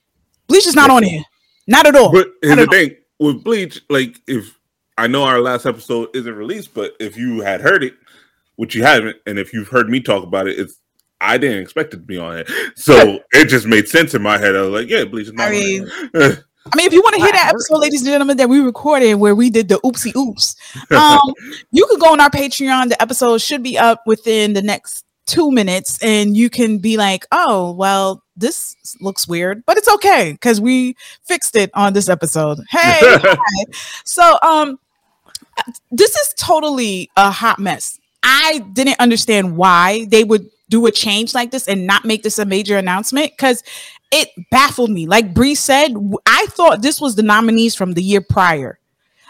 Bleach 0.48 0.68
is 0.68 0.76
not 0.76 0.90
on 0.90 1.04
here, 1.04 1.24
not 1.68 1.86
at 1.86 1.96
all. 1.96 2.12
But 2.12 2.28
here's 2.42 2.58
the 2.58 2.68
thing 2.68 2.96
with 3.20 3.44
Bleach, 3.44 3.82
like 3.90 4.20
if 4.28 4.58
I 4.98 5.08
know 5.08 5.24
our 5.24 5.40
last 5.40 5.66
episode 5.66 6.10
isn't 6.14 6.36
released, 6.36 6.74
but 6.74 6.94
if 7.00 7.16
you 7.18 7.42
had 7.42 7.62
heard 7.62 7.84
it, 7.84 7.94
which 8.56 8.76
you 8.76 8.84
haven't, 8.84 9.18
and 9.26 9.40
if 9.40 9.54
you've 9.54 9.70
heard 9.70 9.90
me 9.90 10.00
talk 10.02 10.24
about 10.24 10.48
it, 10.48 10.60
it's 10.60 10.80
I 11.22 11.38
didn't 11.38 11.60
expect 11.60 11.94
it 11.94 11.98
to 11.98 12.04
be 12.04 12.18
on 12.18 12.40
it, 12.40 12.50
so 12.76 13.20
it 13.32 13.46
just 13.46 13.66
made 13.66 13.88
sense 13.88 14.14
in 14.14 14.22
my 14.22 14.38
head. 14.38 14.56
I 14.56 14.62
was 14.62 14.82
like, 14.82 14.90
"Yeah, 14.90 15.06
Bleach 15.06 15.28
is 15.28 15.34
not." 15.34 15.48
I 15.48 15.52
mean, 15.52 15.90
I 16.72 16.78
mean, 16.78 16.88
if 16.88 16.94
you 16.94 17.02
want 17.02 17.16
to 17.16 17.22
hear 17.22 17.32
that 17.32 17.50
episode, 17.50 17.80
ladies 17.80 18.02
and 18.02 18.10
gentlemen, 18.10 18.38
that 18.38 18.48
we 18.48 18.60
recorded 18.60 19.16
where 19.16 19.36
we 19.36 19.50
did 19.50 19.68
the 19.68 19.76
oopsie 19.84 20.16
oops, 20.16 20.56
um, 20.92 21.34
you 21.72 21.86
can 21.88 22.00
go 22.00 22.14
on 22.14 22.22
our 22.22 22.30
Patreon. 22.30 22.90
The 22.90 23.02
episode 23.02 23.42
should 23.42 23.64
be 23.64 23.78
up 23.78 24.04
within 24.06 24.54
the 24.54 24.62
next 24.62 25.04
two 25.26 25.52
minutes, 25.52 26.02
and 26.02 26.38
you 26.38 26.50
can 26.50 26.78
be 26.78 26.96
like, 26.96 27.26
"Oh, 27.32 27.72
well, 27.72 28.24
this 28.38 28.76
looks 29.02 29.28
weird, 29.28 29.66
but 29.66 29.78
it's 29.78 29.90
okay 29.90 30.32
because 30.32 30.62
we 30.62 30.96
fixed 31.24 31.56
it 31.58 31.70
on 31.74 31.92
this 31.92 32.08
episode." 32.08 32.60
Hey, 32.70 33.18
so 34.06 34.38
um, 34.42 34.80
this 35.92 36.16
is 36.16 36.34
totally 36.38 37.10
a 37.18 37.30
hot 37.30 37.60
mess. 37.60 38.00
I 38.24 38.60
didn't 38.72 39.00
understand 39.02 39.58
why 39.58 40.06
they 40.06 40.24
would 40.24 40.50
do 40.70 40.86
a 40.86 40.92
change 40.92 41.34
like 41.34 41.52
this 41.52 41.68
and 41.68 41.86
not 41.86 42.06
make 42.06 42.24
this 42.24 42.40
a 42.40 42.46
major 42.46 42.78
announcement 42.78 43.32
because 43.32 43.64
it 44.14 44.30
baffled 44.52 44.92
me. 44.92 45.08
Like 45.08 45.34
Bree 45.34 45.56
said, 45.56 45.96
I 46.28 46.46
thought 46.52 46.82
this 46.82 47.02
was 47.02 47.16
the 47.16 47.24
nominees 47.24 47.76
from 47.76 47.94
the 47.94 48.04
year 48.04 48.22
prior. 48.22 48.80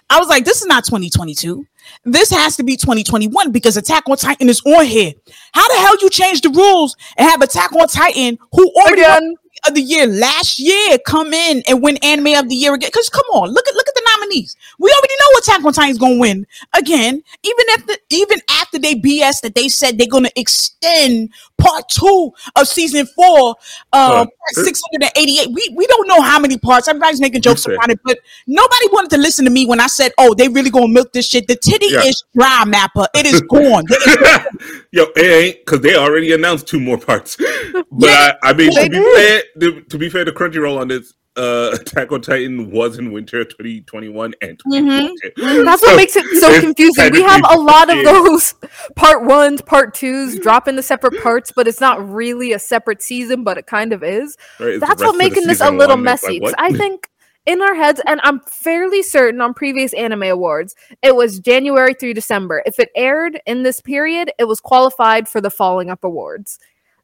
I 0.10 0.20
was 0.20 0.28
like, 0.28 0.44
this 0.44 0.62
is 0.62 0.68
not 0.68 0.84
2022. 0.84 1.66
This 2.04 2.30
has 2.30 2.58
to 2.58 2.64
be 2.64 2.76
2021 2.76 3.52
because 3.52 3.78
Attack 3.78 4.08
on 4.10 4.18
Titan 4.18 4.50
is 4.50 4.62
on 4.66 4.86
here. 4.86 5.14
How 5.54 5.68
the 5.70 5.80
hell 5.80 5.98
you 6.02 6.10
change 6.10 6.42
the 6.42 6.50
rules 6.50 6.98
and 7.18 7.28
have 7.28 7.42
Attack 7.42 7.74
on 7.74 7.88
Titan, 7.88 8.38
who 8.52 8.70
already 8.76 9.04
Again 9.04 9.36
of 9.68 9.76
the 9.76 9.82
year 9.82 10.08
last 10.08 10.60
year 10.60 10.98
come 11.06 11.34
in 11.34 11.64
and 11.68 11.82
win 11.82 11.98
anime 12.04 12.34
of 12.40 12.50
the 12.50 12.56
year 12.56 12.74
again. 12.74 12.90
Because 12.92 13.10
come 13.10 13.26
on, 13.34 13.50
look 13.50 13.68
at 13.68 13.76
look 13.76 13.88
at 13.88 13.96
the 13.96 14.12
nominees. 14.18 14.56
We 14.80 14.90
already 14.92 15.14
know 15.20 15.28
what 15.32 15.44
Attack 15.44 15.84
on 15.84 15.90
is 15.90 15.98
gonna 15.98 16.20
win 16.20 16.48
again. 16.78 17.24
Even 17.44 17.66
after 17.74 17.94
even 18.10 18.40
after 18.50 18.80
they 18.80 18.96
BS 18.96 19.42
that 19.42 19.56
they 19.56 19.70
said 19.70 19.98
they're 19.98 20.08
gonna 20.08 20.32
extend 20.36 21.30
part 21.58 21.88
two 21.90 22.32
of 22.56 22.68
season 22.68 23.06
four, 23.06 23.56
um, 23.94 24.12
uh, 24.22 24.26
688. 24.52 25.48
We 25.54 25.74
we 25.76 25.88
don't 25.88 26.08
know 26.08 26.22
how 26.22 26.40
many 26.40 26.58
parts. 26.58 26.88
Everybody's 26.88 27.22
making 27.22 27.42
jokes 27.42 27.66
about 27.66 27.90
it, 27.90 28.00
but 28.04 28.20
nobody 28.48 28.88
wanted 28.92 29.12
to 29.12 29.18
listen 29.18 29.46
to 29.46 29.52
me 29.52 29.66
when 29.66 29.80
I 29.80 29.88
said, 29.88 30.12
"Oh, 30.18 30.34
they 30.34 30.48
really 30.50 30.70
gonna 30.70 30.88
milk 30.88 31.14
this 31.14 31.28
shit." 31.28 31.48
The 31.48 31.56
titty 31.56 31.88
yeah. 31.88 32.04
is 32.04 32.24
dry, 32.36 32.64
Mappa. 32.66 33.08
It 33.16 33.28
is 33.28 33.42
gone. 33.42 33.86
Yo, 34.92 35.06
it 35.16 35.46
ain't 35.46 35.60
because 35.60 35.82
they 35.82 35.96
already 35.96 36.34
announced 36.34 36.68
two 36.68 36.80
more 36.80 36.98
parts. 36.98 37.38
But 37.92 38.10
yeah, 38.10 38.34
I, 38.42 38.50
I 38.50 38.54
mean, 38.54 38.72
to 38.72 38.90
be 38.90 39.14
fair, 39.16 39.44
to 39.60 39.98
be 39.98 40.10
fair 40.10 40.26
to 40.26 40.32
Crunchyroll 40.32 40.80
on 40.80 40.88
this, 40.88 41.14
uh, 41.36 41.72
Attack 41.82 42.12
on 42.12 42.22
Titan 42.22 42.72
was 42.72 42.98
in 42.98 43.12
winter 43.12 43.44
2021 43.44 44.34
and 44.42 44.62
mm-hmm. 44.66 45.64
That's 45.66 45.82
what 45.82 45.96
makes 45.96 46.16
it 46.16 46.26
so 46.40 46.60
confusing. 46.60 47.12
We 47.12 47.24
have 47.24 47.42
a 47.50 47.58
lot 47.58 47.90
of 47.90 48.04
those 48.04 48.54
part 48.96 49.24
ones, 49.24 49.62
part 49.62 49.94
twos 49.94 50.40
drop 50.40 50.68
into 50.68 50.84
separate 50.84 51.22
parts, 51.22 51.52
but 51.56 51.68
it's 51.68 51.82
not 51.82 52.08
really 52.08 52.54
a 52.54 52.60
separate 52.60 53.02
season, 53.02 53.44
but 53.44 53.58
it 53.58 53.66
kind 53.66 53.94
of 53.94 54.04
is. 54.04 54.38
Right, 54.60 54.80
That's 54.80 55.02
what 55.02 55.18
making 55.18 55.48
this 55.48 55.62
a 55.62 55.72
little 55.72 55.98
messy. 55.98 56.40
Like, 56.40 56.56
I 56.58 56.72
think 56.78 57.10
in 57.46 57.62
our 57.62 57.76
heads, 57.76 58.02
and 58.06 58.22
I'm 58.24 58.40
fairly 58.42 59.04
certain 59.04 59.42
on 59.42 59.54
previous 59.54 59.94
anime 59.94 60.24
awards, 60.24 60.76
it 61.02 61.16
was 61.16 61.40
January 61.40 61.94
through 61.94 62.14
December. 62.14 62.64
If 62.66 62.80
it 62.80 62.90
aired 62.96 63.42
in 63.46 63.64
this 63.64 63.82
period, 63.82 64.32
it 64.38 64.46
was 64.46 64.62
qualified 64.62 65.28
for 65.28 65.42
the 65.42 65.50
Falling 65.50 65.90
Up 65.90 66.04
Awards 66.04 66.60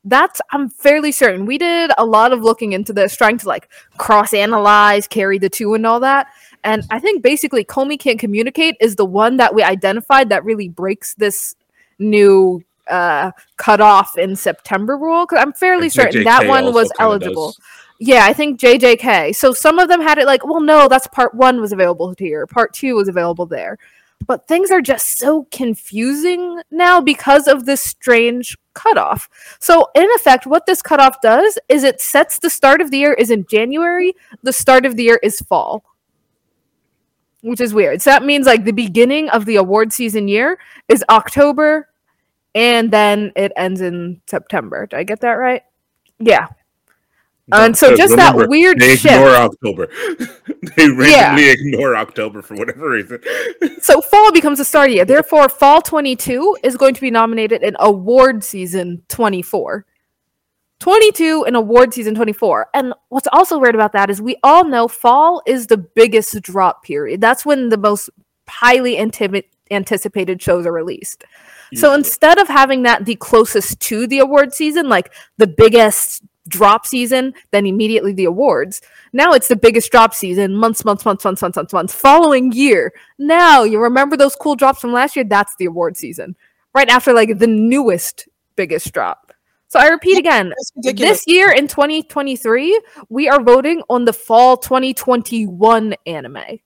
that's 0.05 0.39
I'm 0.51 0.69
fairly 0.69 1.11
certain. 1.11 1.45
We 1.45 1.57
did 1.57 1.91
a 1.97 2.05
lot 2.05 2.31
of 2.31 2.41
looking 2.41 2.73
into 2.73 2.93
this, 2.93 3.15
trying 3.15 3.37
to 3.39 3.47
like 3.47 3.69
cross 3.97 4.33
analyze, 4.33 5.07
carry 5.07 5.37
the 5.37 5.49
two, 5.49 5.73
and 5.73 5.85
all 5.85 5.99
that. 5.99 6.27
And 6.63 6.83
I 6.89 6.99
think 6.99 7.23
basically 7.23 7.63
Komi 7.63 7.99
can't 7.99 8.19
communicate 8.19 8.75
is 8.79 8.95
the 8.95 9.05
one 9.05 9.37
that 9.37 9.53
we 9.53 9.63
identified 9.63 10.29
that 10.29 10.43
really 10.45 10.69
breaks 10.69 11.15
this 11.15 11.55
new 11.99 12.63
uh 12.87 13.31
cutoff 13.57 14.17
in 14.17 14.35
September 14.35 14.97
rule. 14.97 15.25
Because 15.25 15.41
I'm 15.41 15.53
fairly 15.53 15.89
certain 15.89 16.23
that 16.23 16.47
one 16.47 16.73
was 16.73 16.91
eligible. 16.99 17.47
Does. 17.47 17.59
Yeah, 18.01 18.25
I 18.25 18.31
think 18.31 18.61
JJK. 18.61 19.35
So 19.35 19.51
some 19.51 19.77
of 19.77 19.89
them 19.89 19.99
had 19.99 20.17
it 20.19 20.25
like, 20.25 20.45
well, 20.45 20.61
no, 20.61 20.87
that's 20.87 21.07
part 21.07 21.35
one 21.35 21.59
was 21.59 21.73
available 21.73 22.15
here, 22.17 22.47
part 22.47 22.73
two 22.73 22.95
was 22.95 23.09
available 23.09 23.45
there 23.45 23.77
but 24.27 24.47
things 24.47 24.71
are 24.71 24.81
just 24.81 25.17
so 25.17 25.47
confusing 25.51 26.61
now 26.71 27.01
because 27.01 27.47
of 27.47 27.65
this 27.65 27.81
strange 27.81 28.57
cutoff. 28.73 29.29
So, 29.59 29.87
in 29.95 30.07
effect, 30.15 30.45
what 30.45 30.65
this 30.65 30.81
cutoff 30.81 31.21
does 31.21 31.57
is 31.67 31.83
it 31.83 32.01
sets 32.01 32.39
the 32.39 32.49
start 32.49 32.81
of 32.81 32.91
the 32.91 32.97
year 32.97 33.13
is 33.13 33.31
in 33.31 33.45
January, 33.49 34.13
the 34.43 34.53
start 34.53 34.85
of 34.85 34.95
the 34.95 35.03
year 35.03 35.19
is 35.23 35.39
fall, 35.41 35.83
which 37.41 37.61
is 37.61 37.73
weird. 37.73 38.01
So, 38.01 38.11
that 38.11 38.23
means 38.23 38.45
like 38.45 38.65
the 38.65 38.71
beginning 38.71 39.29
of 39.29 39.45
the 39.45 39.55
award 39.55 39.93
season 39.93 40.27
year 40.27 40.59
is 40.87 41.03
October 41.09 41.89
and 42.55 42.91
then 42.91 43.31
it 43.35 43.51
ends 43.55 43.81
in 43.81 44.21
September. 44.27 44.87
Did 44.87 44.97
I 44.97 45.03
get 45.03 45.21
that 45.21 45.33
right? 45.33 45.63
Yeah 46.19 46.47
and 47.51 47.77
so 47.77 47.93
uh, 47.93 47.97
just 47.97 48.11
remember, 48.11 48.41
that 48.41 48.49
weird 48.49 48.79
they 48.79 48.95
shift. 48.95 49.13
ignore 49.13 49.29
October. 49.29 49.87
they 50.75 50.89
randomly 50.89 51.45
yeah. 51.45 51.51
ignore 51.51 51.95
October 51.95 52.41
for 52.41 52.55
whatever 52.55 52.89
reason. 52.89 53.19
so 53.81 54.01
fall 54.01 54.31
becomes 54.31 54.57
the 54.57 54.65
start 54.65 54.89
of 54.89 54.95
year. 54.95 55.05
Therefore, 55.05 55.49
fall 55.49 55.81
22 55.81 56.57
is 56.63 56.77
going 56.77 56.93
to 56.93 57.01
be 57.01 57.11
nominated 57.11 57.63
in 57.63 57.75
award 57.79 58.43
season 58.43 59.03
24. 59.09 59.85
22 60.79 61.45
in 61.47 61.55
award 61.55 61.93
season 61.93 62.15
24. 62.15 62.69
And 62.73 62.93
what's 63.09 63.27
also 63.33 63.59
weird 63.59 63.75
about 63.75 63.91
that 63.93 64.09
is 64.09 64.21
we 64.21 64.37
all 64.43 64.63
know 64.63 64.87
fall 64.87 65.41
is 65.45 65.67
the 65.67 65.77
biggest 65.77 66.41
drop 66.41 66.83
period. 66.83 67.19
That's 67.19 67.45
when 67.45 67.69
the 67.69 67.77
most 67.77 68.09
highly 68.47 68.97
anticipated 68.97 70.41
shows 70.41 70.65
are 70.65 70.71
released. 70.71 71.25
So 71.75 71.93
instead 71.93 72.39
of 72.39 72.47
having 72.47 72.83
that 72.83 73.05
the 73.05 73.15
closest 73.15 73.79
to 73.81 74.07
the 74.07 74.19
award 74.19 74.53
season, 74.53 74.89
like 74.89 75.13
the 75.37 75.47
biggest 75.47 76.23
drop 76.49 76.85
season, 76.85 77.33
then 77.51 77.65
immediately 77.65 78.11
the 78.11 78.25
awards. 78.25 78.81
Now 79.13 79.31
it's 79.31 79.47
the 79.47 79.55
biggest 79.55 79.91
drop 79.91 80.13
season, 80.13 80.55
months, 80.55 80.83
months, 80.83 81.05
months, 81.05 81.23
months, 81.23 81.41
months, 81.41 81.55
months, 81.55 81.73
months. 81.73 81.93
Following 81.93 82.51
year, 82.51 82.93
now 83.17 83.63
you 83.63 83.79
remember 83.79 84.17
those 84.17 84.35
cool 84.35 84.55
drops 84.55 84.81
from 84.81 84.91
last 84.91 85.15
year? 85.15 85.25
That's 85.25 85.55
the 85.57 85.65
award 85.65 85.95
season, 85.95 86.35
right 86.73 86.89
after 86.89 87.13
like 87.13 87.37
the 87.37 87.47
newest 87.47 88.27
biggest 88.55 88.91
drop. 88.91 89.31
So 89.69 89.79
I 89.79 89.87
repeat 89.87 90.17
again, 90.17 90.51
this 90.83 91.23
year 91.27 91.51
in 91.51 91.67
2023, 91.67 92.81
we 93.09 93.29
are 93.29 93.39
voting 93.39 93.83
on 93.87 94.03
the 94.03 94.13
fall 94.13 94.57
2021 94.57 95.93
anime. 96.07 96.59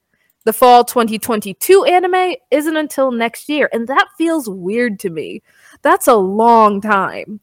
The 0.46 0.54
fall 0.54 0.84
2022 0.84 1.84
anime 1.84 2.36
isn't 2.50 2.78
until 2.78 3.12
next 3.12 3.48
year, 3.48 3.70
and 3.72 3.88
that 3.88 4.08
feels 4.18 4.50
weird 4.50 5.00
to 5.00 5.10
me. 5.10 5.42
That's 5.82 6.08
a 6.08 6.16
long 6.16 6.82
time. 6.82 7.42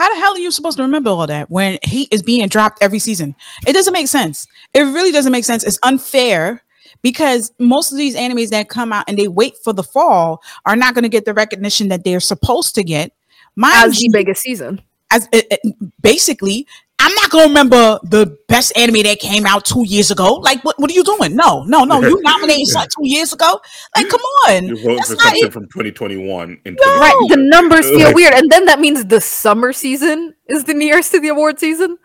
How 0.00 0.08
the 0.14 0.18
hell 0.18 0.32
are 0.32 0.38
you 0.38 0.50
supposed 0.50 0.78
to 0.78 0.82
remember 0.82 1.10
all 1.10 1.26
that 1.26 1.50
when 1.50 1.78
he 1.82 2.08
is 2.10 2.22
being 2.22 2.48
dropped 2.48 2.82
every 2.82 2.98
season? 2.98 3.36
It 3.66 3.74
doesn't 3.74 3.92
make 3.92 4.08
sense. 4.08 4.48
It 4.72 4.80
really 4.80 5.12
doesn't 5.12 5.30
make 5.30 5.44
sense. 5.44 5.62
It's 5.62 5.78
unfair 5.82 6.62
because 7.02 7.52
most 7.58 7.92
of 7.92 7.98
these 7.98 8.16
animes 8.16 8.48
that 8.48 8.70
come 8.70 8.94
out 8.94 9.04
and 9.08 9.18
they 9.18 9.28
wait 9.28 9.58
for 9.62 9.74
the 9.74 9.82
fall 9.82 10.42
are 10.64 10.74
not 10.74 10.94
going 10.94 11.02
to 11.02 11.10
get 11.10 11.26
the 11.26 11.34
recognition 11.34 11.88
that 11.88 12.02
they're 12.02 12.18
supposed 12.18 12.74
to 12.76 12.82
get. 12.82 13.12
Mind 13.56 13.90
as 13.90 13.98
the 13.98 14.08
biggest 14.10 14.40
season. 14.40 14.80
As 15.10 15.28
it, 15.32 15.46
it, 15.50 15.92
basically, 16.00 16.66
I'm 17.00 17.14
not 17.14 17.30
gonna 17.30 17.46
remember 17.46 17.98
the 18.02 18.36
best 18.46 18.76
anime 18.76 19.02
that 19.04 19.18
came 19.20 19.46
out 19.46 19.64
two 19.64 19.86
years 19.86 20.10
ago. 20.10 20.34
Like, 20.34 20.62
what, 20.62 20.78
what 20.78 20.90
are 20.90 20.94
you 20.94 21.02
doing? 21.02 21.34
No, 21.34 21.64
no, 21.64 21.84
no. 21.84 22.00
You 22.02 22.20
nominated 22.24 22.66
something 22.66 22.90
two 22.94 23.08
years 23.08 23.32
ago. 23.32 23.58
Like, 23.96 24.08
come 24.10 24.20
on. 24.20 24.66
You're 24.66 24.76
voting 24.76 24.98
for 24.98 25.16
something 25.16 25.46
it. 25.46 25.52
from 25.52 25.64
2021. 25.64 26.60
In 26.66 26.76
no. 26.78 26.98
Right. 27.00 27.14
The 27.30 27.38
numbers 27.38 27.88
feel 27.88 28.12
weird, 28.12 28.34
and 28.34 28.50
then 28.50 28.66
that 28.66 28.80
means 28.80 29.06
the 29.06 29.20
summer 29.20 29.72
season 29.72 30.34
is 30.46 30.64
the 30.64 30.74
nearest 30.74 31.12
to 31.12 31.20
the 31.20 31.28
award 31.28 31.58
season. 31.58 31.96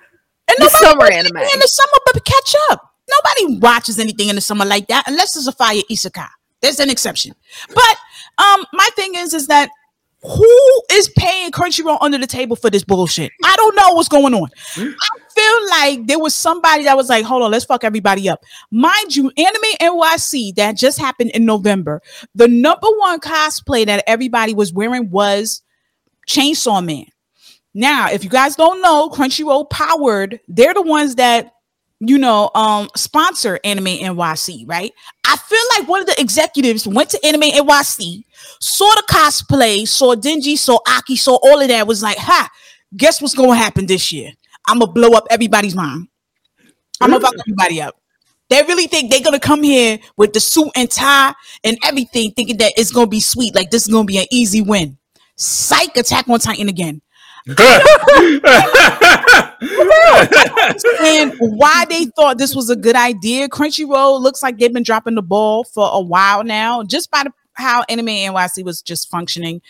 And 0.48 0.58
the 0.60 0.70
summer 0.70 1.06
anime 1.06 1.38
in 1.38 1.60
the 1.60 1.68
summer, 1.68 2.00
but 2.06 2.24
catch 2.24 2.56
up. 2.70 2.94
Nobody 3.10 3.60
watches 3.60 4.00
anything 4.00 4.30
in 4.30 4.36
the 4.36 4.42
summer 4.42 4.64
like 4.64 4.88
that 4.88 5.04
unless 5.08 5.36
it's 5.36 5.48
a 5.48 5.52
fire 5.52 5.82
isekai. 5.92 6.30
There's 6.62 6.80
an 6.80 6.90
exception. 6.90 7.34
But 7.68 7.98
um, 8.38 8.66
my 8.72 8.88
thing 8.96 9.16
is, 9.16 9.34
is 9.34 9.48
that 9.48 9.70
who 10.28 10.84
is 10.92 11.10
paying 11.10 11.52
Crunchyroll 11.52 11.98
under 12.02 12.18
the 12.18 12.28
table 12.28 12.56
for 12.56 12.70
this 12.70 12.84
bullshit? 12.84 13.32
I 13.44 13.56
don't 13.56 13.76
know 13.76 13.94
what's 13.94 14.10
going 14.10 14.34
on. 14.34 14.50
I 14.76 15.20
feel 15.30 15.70
like 15.70 16.08
there 16.08 16.20
was 16.20 16.34
somebody 16.36 16.84
that 16.86 16.98
was 16.98 17.10
like, 17.10 17.26
hold 17.26 17.44
on, 17.44 17.52
let's 17.52 17.66
fuck 17.66 17.84
everybody 17.84 18.30
up. 18.30 18.44
Mind 18.72 19.16
you, 19.16 19.32
Anime 19.38 19.62
NYC 19.82 20.56
that 20.56 20.78
just 20.78 21.00
happened 21.00 21.32
in 21.32 21.46
November, 21.46 22.02
the 22.34 22.48
number 22.48 22.88
one 22.98 23.20
cosplay 23.20 23.86
that 23.86 24.04
everybody 24.08 24.54
was 24.54 24.74
wearing 24.74 25.10
was 25.10 25.62
Chainsaw 26.28 26.84
Man. 26.84 27.06
Now, 27.74 28.10
if 28.10 28.24
you 28.24 28.30
guys 28.30 28.56
don't 28.56 28.82
know, 28.82 29.10
Crunchyroll 29.10 29.70
powered, 29.70 30.40
they're 30.48 30.74
the 30.74 30.82
ones 30.82 31.16
that 31.16 31.55
you 32.08 32.18
know, 32.18 32.52
um, 32.56 32.90
sponsor 32.96 33.60
Anime 33.64 33.86
NYC, 33.86 34.64
right? 34.68 34.92
I 35.26 35.38
feel 35.38 35.60
like 35.78 35.88
one 35.88 36.02
of 36.02 36.08
the 36.08 36.20
executives 36.20 36.88
went 36.88 37.10
to 37.12 37.26
Anime 37.26 37.42
NYC, 37.42 38.24
saw 38.60 38.90
the 38.96 39.04
cosplay, 39.10 39.88
saw 39.88 40.16
Denji, 40.16 40.58
saw 40.58 40.80
Aki, 40.88 41.16
saw 41.16 41.38
all 41.44 41.62
of 41.62 41.68
that, 41.68 41.88
was 41.88 42.04
like, 42.04 42.18
ha, 42.18 42.50
guess 42.96 43.22
what's 43.22 43.36
gonna 43.36 43.56
happen 43.56 43.86
this 43.86 44.12
year? 44.12 44.32
I'm 44.68 44.80
gonna 44.80 44.92
blow 44.92 45.12
up 45.12 45.28
everybody's 45.30 45.76
mind. 45.76 46.08
I'm 47.02 47.12
gonna 47.12 47.22
fuck 47.22 47.36
everybody 47.40 47.82
up. 47.82 47.96
They 48.50 48.62
really 48.64 48.88
think 48.88 49.12
they're 49.12 49.22
gonna 49.22 49.40
come 49.40 49.64
here 49.64 50.00
with 50.18 50.34
the 50.34 50.40
suit 50.40 50.72
and 50.76 50.90
tie 50.90 51.34
and 51.64 51.78
everything, 51.84 52.32
thinking 52.32 52.58
that 52.58 52.74
it's 52.78 52.92
gonna 52.92 53.08
be 53.08 53.20
sweet, 53.20 53.56
like 53.56 53.72
this 53.72 53.84
is 53.84 53.94
gonna 53.94 54.06
be 54.06 54.18
an 54.18 54.28
easy 54.32 54.62
win. 54.62 54.98
Psych 55.36 55.96
attack 55.98 56.28
on 56.30 56.40
Titan 56.40 56.70
again. 56.70 57.02
and 59.62 61.34
why 61.40 61.86
they 61.90 62.06
thought 62.16 62.38
this 62.38 62.56
was 62.56 62.70
a 62.70 62.76
good 62.76 62.96
idea. 62.96 63.48
Crunchyroll 63.48 64.22
looks 64.22 64.44
like 64.44 64.58
they've 64.58 64.74
been 64.74 64.84
dropping 64.84 65.16
the 65.16 65.22
ball 65.22 65.64
for 65.64 65.90
a 65.92 66.02
while 66.02 66.44
now, 66.44 66.84
just 66.84 67.12
by 67.12 67.24
the, 67.24 67.32
how 67.54 67.84
Anime 67.90 68.08
NYC 68.08 68.64
was 68.64 68.82
just 68.82 69.10
functioning. 69.10 69.62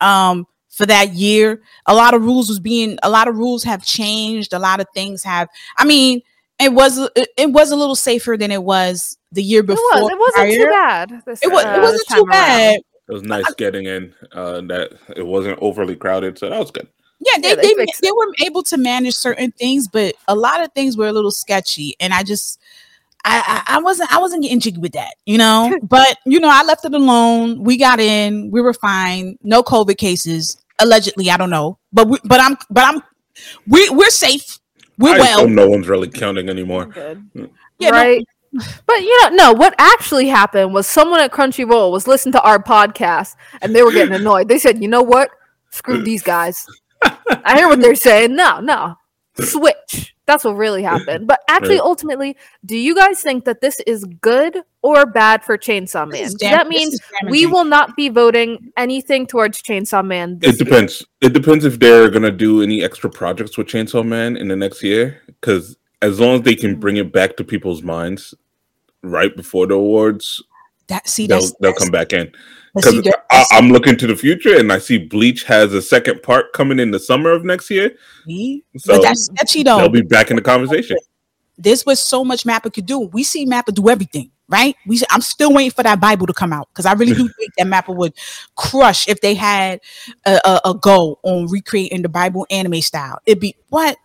Um, 0.00 0.46
for 0.68 0.86
that 0.86 1.12
year, 1.12 1.62
a 1.86 1.94
lot 1.94 2.14
of 2.14 2.22
rules 2.22 2.48
was 2.48 2.58
being, 2.58 2.98
a 3.02 3.10
lot 3.10 3.28
of 3.28 3.36
rules 3.36 3.62
have 3.62 3.84
changed. 3.84 4.52
A 4.52 4.58
lot 4.58 4.80
of 4.80 4.86
things 4.92 5.22
have. 5.22 5.48
I 5.76 5.84
mean, 5.84 6.20
it 6.60 6.72
was 6.72 7.08
it 7.14 7.50
was 7.50 7.70
a 7.70 7.76
little 7.76 7.94
safer 7.94 8.36
than 8.36 8.50
it 8.50 8.62
was 8.62 9.18
the 9.32 9.42
year 9.42 9.62
before. 9.62 9.82
It 9.92 10.02
was. 10.02 10.10
It 10.10 10.18
wasn't 10.18 10.34
prior. 10.34 10.56
too 10.56 10.66
bad. 10.66 11.22
This, 11.26 11.42
it 11.42 11.52
was. 11.52 11.64
Uh, 11.64 11.74
it 11.76 11.80
wasn't 11.80 12.08
too 12.08 12.24
bad. 12.26 12.72
Around. 12.72 12.84
It 13.06 13.12
was 13.12 13.22
nice 13.22 13.54
getting 13.54 13.86
in. 13.86 14.14
Uh, 14.32 14.60
that 14.62 14.92
it 15.16 15.26
wasn't 15.26 15.58
overly 15.60 15.96
crowded, 15.96 16.38
so 16.38 16.48
that 16.48 16.58
was 16.58 16.70
good. 16.70 16.88
Yeah, 17.20 17.40
they 17.40 17.48
yeah, 17.50 17.54
they, 17.54 17.74
they, 17.74 17.86
they 18.02 18.12
were 18.12 18.34
able 18.44 18.62
to 18.64 18.76
manage 18.76 19.14
certain 19.14 19.52
things, 19.52 19.88
but 19.88 20.14
a 20.28 20.34
lot 20.34 20.62
of 20.62 20.72
things 20.72 20.96
were 20.96 21.06
a 21.06 21.12
little 21.12 21.30
sketchy, 21.30 21.94
and 22.00 22.12
I 22.12 22.22
just. 22.22 22.60
I, 23.26 23.64
I, 23.66 23.76
I 23.76 23.80
wasn't 23.80 24.12
I 24.12 24.18
wasn't 24.18 24.42
getting 24.42 24.60
jiggy 24.60 24.76
with 24.76 24.92
that, 24.92 25.14
you 25.24 25.38
know. 25.38 25.78
but 25.82 26.18
you 26.26 26.40
know, 26.40 26.50
I 26.52 26.62
left 26.62 26.84
it 26.84 26.92
alone. 26.92 27.64
We 27.64 27.78
got 27.78 27.98
in, 27.98 28.50
we 28.50 28.60
were 28.60 28.74
fine. 28.74 29.38
No 29.42 29.62
COVID 29.62 29.96
cases, 29.96 30.58
allegedly. 30.78 31.30
I 31.30 31.38
don't 31.38 31.48
know, 31.48 31.78
but 31.90 32.06
we, 32.06 32.18
but 32.24 32.38
I'm 32.38 32.58
but 32.68 32.84
I'm 32.84 33.02
we 33.66 33.88
we're 33.88 34.10
safe. 34.10 34.58
We're 34.98 35.16
I 35.16 35.20
well. 35.20 35.48
No 35.48 35.68
one's 35.68 35.88
really 35.88 36.08
counting 36.08 36.48
anymore. 36.50 36.90
Yeah, 37.78 37.90
right. 37.90 38.18
No. 38.52 38.62
But 38.86 39.00
you 39.00 39.22
know, 39.22 39.28
no. 39.30 39.52
What 39.52 39.74
actually 39.78 40.28
happened 40.28 40.74
was 40.74 40.86
someone 40.86 41.20
at 41.20 41.32
Crunchyroll 41.32 41.90
was 41.90 42.06
listening 42.06 42.32
to 42.34 42.42
our 42.42 42.62
podcast 42.62 43.34
and 43.62 43.74
they 43.74 43.82
were 43.82 43.90
getting 43.90 44.14
annoyed. 44.14 44.48
They 44.48 44.58
said, 44.58 44.80
"You 44.80 44.88
know 44.88 45.02
what? 45.02 45.30
Screw 45.70 46.02
these 46.04 46.22
guys." 46.22 46.66
I 47.44 47.56
hear 47.56 47.68
what 47.68 47.80
they're 47.80 47.94
saying. 47.94 48.34
No, 48.34 48.60
no, 48.60 48.96
switch. 49.38 50.14
That's 50.26 50.44
what 50.44 50.56
really 50.56 50.82
happened. 50.94 51.26
But 51.26 51.40
actually, 51.48 51.76
right. 51.76 51.84
ultimately, 51.84 52.36
do 52.64 52.76
you 52.76 52.94
guys 52.94 53.20
think 53.20 53.44
that 53.44 53.60
this 53.60 53.80
is 53.86 54.04
good 54.20 54.58
or 54.82 55.06
bad 55.06 55.44
for 55.44 55.58
Chainsaw 55.58 56.10
Man? 56.10 56.30
Dam- 56.38 56.52
that 56.52 56.68
means 56.68 56.98
we 57.28 57.46
will 57.46 57.64
not 57.64 57.96
be 57.96 58.08
voting 58.08 58.72
anything 58.76 59.26
towards 59.26 59.62
Chainsaw 59.62 60.04
Man. 60.04 60.38
it 60.42 60.58
depends. 60.58 61.00
Year. 61.00 61.30
It 61.30 61.32
depends 61.34 61.64
if 61.64 61.78
they're 61.78 62.10
gonna 62.10 62.30
do 62.30 62.62
any 62.62 62.82
extra 62.82 63.10
projects 63.10 63.58
with 63.58 63.66
Chainsaw 63.66 64.06
Man 64.06 64.36
in 64.36 64.48
the 64.48 64.56
next 64.56 64.82
year. 64.82 65.22
Because 65.26 65.76
as 66.02 66.20
long 66.20 66.36
as 66.36 66.42
they 66.42 66.54
can 66.54 66.76
bring 66.76 66.96
it 66.96 67.12
back 67.12 67.36
to 67.36 67.44
people's 67.44 67.82
minds 67.82 68.34
right 69.02 69.34
before 69.36 69.66
the 69.66 69.74
awards, 69.74 70.42
that 70.88 71.08
see 71.08 71.26
they'll, 71.26 71.48
they'll 71.60 71.72
come 71.74 71.90
back 71.90 72.12
in 72.12 72.30
because 72.74 73.08
I'm 73.52 73.70
looking 73.70 73.96
to 73.96 74.06
the 74.06 74.16
future 74.16 74.58
and 74.58 74.72
I 74.72 74.78
see 74.78 74.98
Bleach 74.98 75.44
has 75.44 75.72
a 75.72 75.82
second 75.82 76.22
part 76.22 76.52
coming 76.52 76.78
in 76.80 76.90
the 76.90 76.98
summer 76.98 77.30
of 77.30 77.44
next 77.44 77.70
year. 77.70 77.96
So 78.76 78.94
but 78.94 79.02
that's 79.02 79.26
sketchy 79.26 79.62
though. 79.62 79.78
They'll 79.78 79.88
be 79.88 80.02
back 80.02 80.30
in 80.30 80.36
the 80.36 80.42
conversation. 80.42 80.96
This 81.56 81.86
was 81.86 82.00
so 82.00 82.24
much 82.24 82.42
Mappa 82.44 82.72
could 82.72 82.86
do. 82.86 82.98
We 82.98 83.22
see 83.22 83.46
Mappa 83.46 83.72
do 83.72 83.88
everything, 83.88 84.32
right? 84.48 84.74
We 84.86 85.00
I'm 85.10 85.20
still 85.20 85.52
waiting 85.52 85.70
for 85.70 85.84
that 85.84 86.00
Bible 86.00 86.26
to 86.26 86.32
come 86.32 86.52
out 86.52 86.68
because 86.72 86.84
I 86.84 86.94
really 86.94 87.14
do 87.14 87.28
think 87.38 87.54
that 87.56 87.66
Mappa 87.66 87.94
would 87.94 88.14
crush 88.56 89.08
if 89.08 89.20
they 89.20 89.34
had 89.34 89.80
a, 90.26 90.40
a, 90.44 90.70
a 90.70 90.74
goal 90.74 91.20
on 91.22 91.46
recreating 91.46 92.02
the 92.02 92.08
Bible 92.08 92.44
anime 92.50 92.80
style. 92.80 93.20
It'd 93.24 93.40
be 93.40 93.54
what 93.68 93.96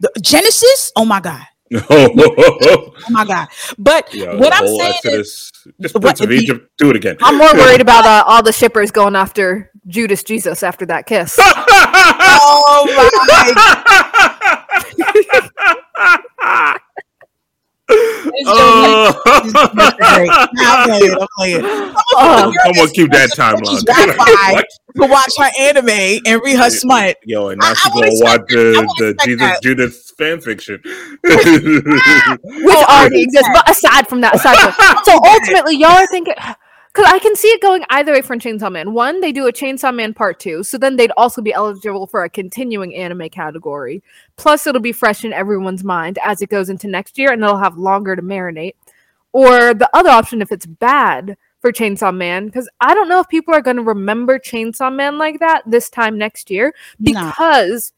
the 0.00 0.12
Genesis. 0.20 0.92
Oh 0.94 1.04
my 1.04 1.20
god. 1.20 1.44
oh 1.90 2.94
my 3.10 3.24
god! 3.26 3.48
But 3.78 4.08
what 4.14 4.54
I'm 4.54 4.66
saying 4.66 4.92
Exodus, 4.94 5.18
is, 5.18 5.52
just 5.80 6.00
Prince 6.00 6.20
of 6.20 6.32
Egypt, 6.32 6.70
do 6.78 6.88
it 6.90 6.96
again. 6.96 7.16
I'm 7.20 7.36
more 7.36 7.52
worried 7.54 7.82
about 7.82 8.06
uh, 8.06 8.24
all 8.26 8.42
the 8.42 8.52
shippers 8.52 8.90
going 8.90 9.14
after 9.14 9.70
Judas 9.86 10.22
Jesus 10.22 10.62
after 10.62 10.86
that 10.86 11.06
kiss. 11.06 11.36
oh 11.40 12.86
my! 16.38 16.78
Oh. 18.46 19.22
I'm 19.26 20.88
playing. 20.88 21.14
I'm 21.14 21.28
playing. 21.36 21.94
Someone 22.64 22.88
keep 22.94 23.10
that 23.12 23.30
timeline. 23.36 23.82
to 24.96 25.06
watch 25.06 25.32
her 25.38 25.50
anime 25.60 26.20
and 26.26 26.42
read 26.42 26.56
her 26.56 26.70
smut. 26.70 27.16
Yo, 27.24 27.48
and 27.48 27.60
now 27.60 27.74
she's 27.74 27.92
gonna 27.92 28.08
watch 28.12 28.40
the, 28.48 28.88
the 28.98 29.16
Jesus 29.24 29.40
that. 29.40 29.62
Judas 29.62 30.10
fan 30.18 30.40
fiction, 30.40 30.80
which 31.22 32.76
already 32.88 33.22
exists. 33.22 33.48
But 33.52 33.70
aside 33.70 34.08
from 34.08 34.20
that, 34.22 34.34
aside 34.34 34.56
from 34.58 34.72
so 35.04 35.20
ultimately, 35.24 35.76
y'all 35.76 35.90
are 35.90 36.06
thinking 36.08 36.34
because 36.98 37.12
I 37.12 37.20
can 37.20 37.36
see 37.36 37.46
it 37.46 37.62
going 37.62 37.84
either 37.90 38.12
way 38.12 38.22
for 38.22 38.34
Chainsaw 38.36 38.72
Man. 38.72 38.92
One, 38.92 39.20
they 39.20 39.30
do 39.30 39.46
a 39.46 39.52
Chainsaw 39.52 39.94
Man 39.94 40.12
part 40.12 40.40
two, 40.40 40.64
so 40.64 40.76
then 40.76 40.96
they'd 40.96 41.12
also 41.16 41.40
be 41.40 41.52
eligible 41.52 42.08
for 42.08 42.24
a 42.24 42.28
continuing 42.28 42.92
anime 42.96 43.28
category. 43.28 44.02
Plus, 44.34 44.66
it'll 44.66 44.80
be 44.80 44.90
fresh 44.90 45.24
in 45.24 45.32
everyone's 45.32 45.84
mind 45.84 46.18
as 46.24 46.42
it 46.42 46.48
goes 46.48 46.68
into 46.68 46.88
next 46.88 47.16
year, 47.16 47.30
and 47.30 47.40
they'll 47.40 47.56
have 47.56 47.78
longer 47.78 48.16
to 48.16 48.22
marinate. 48.22 48.74
Or 49.32 49.74
the 49.74 49.88
other 49.94 50.10
option, 50.10 50.42
if 50.42 50.50
it's 50.50 50.66
bad 50.66 51.36
for 51.60 51.70
Chainsaw 51.70 52.12
Man, 52.12 52.46
because 52.46 52.68
I 52.80 52.94
don't 52.94 53.08
know 53.08 53.20
if 53.20 53.28
people 53.28 53.54
are 53.54 53.62
going 53.62 53.76
to 53.76 53.82
remember 53.84 54.40
Chainsaw 54.40 54.92
Man 54.92 55.18
like 55.18 55.38
that 55.38 55.62
this 55.66 55.88
time 55.88 56.18
next 56.18 56.50
year, 56.50 56.74
because 57.00 57.92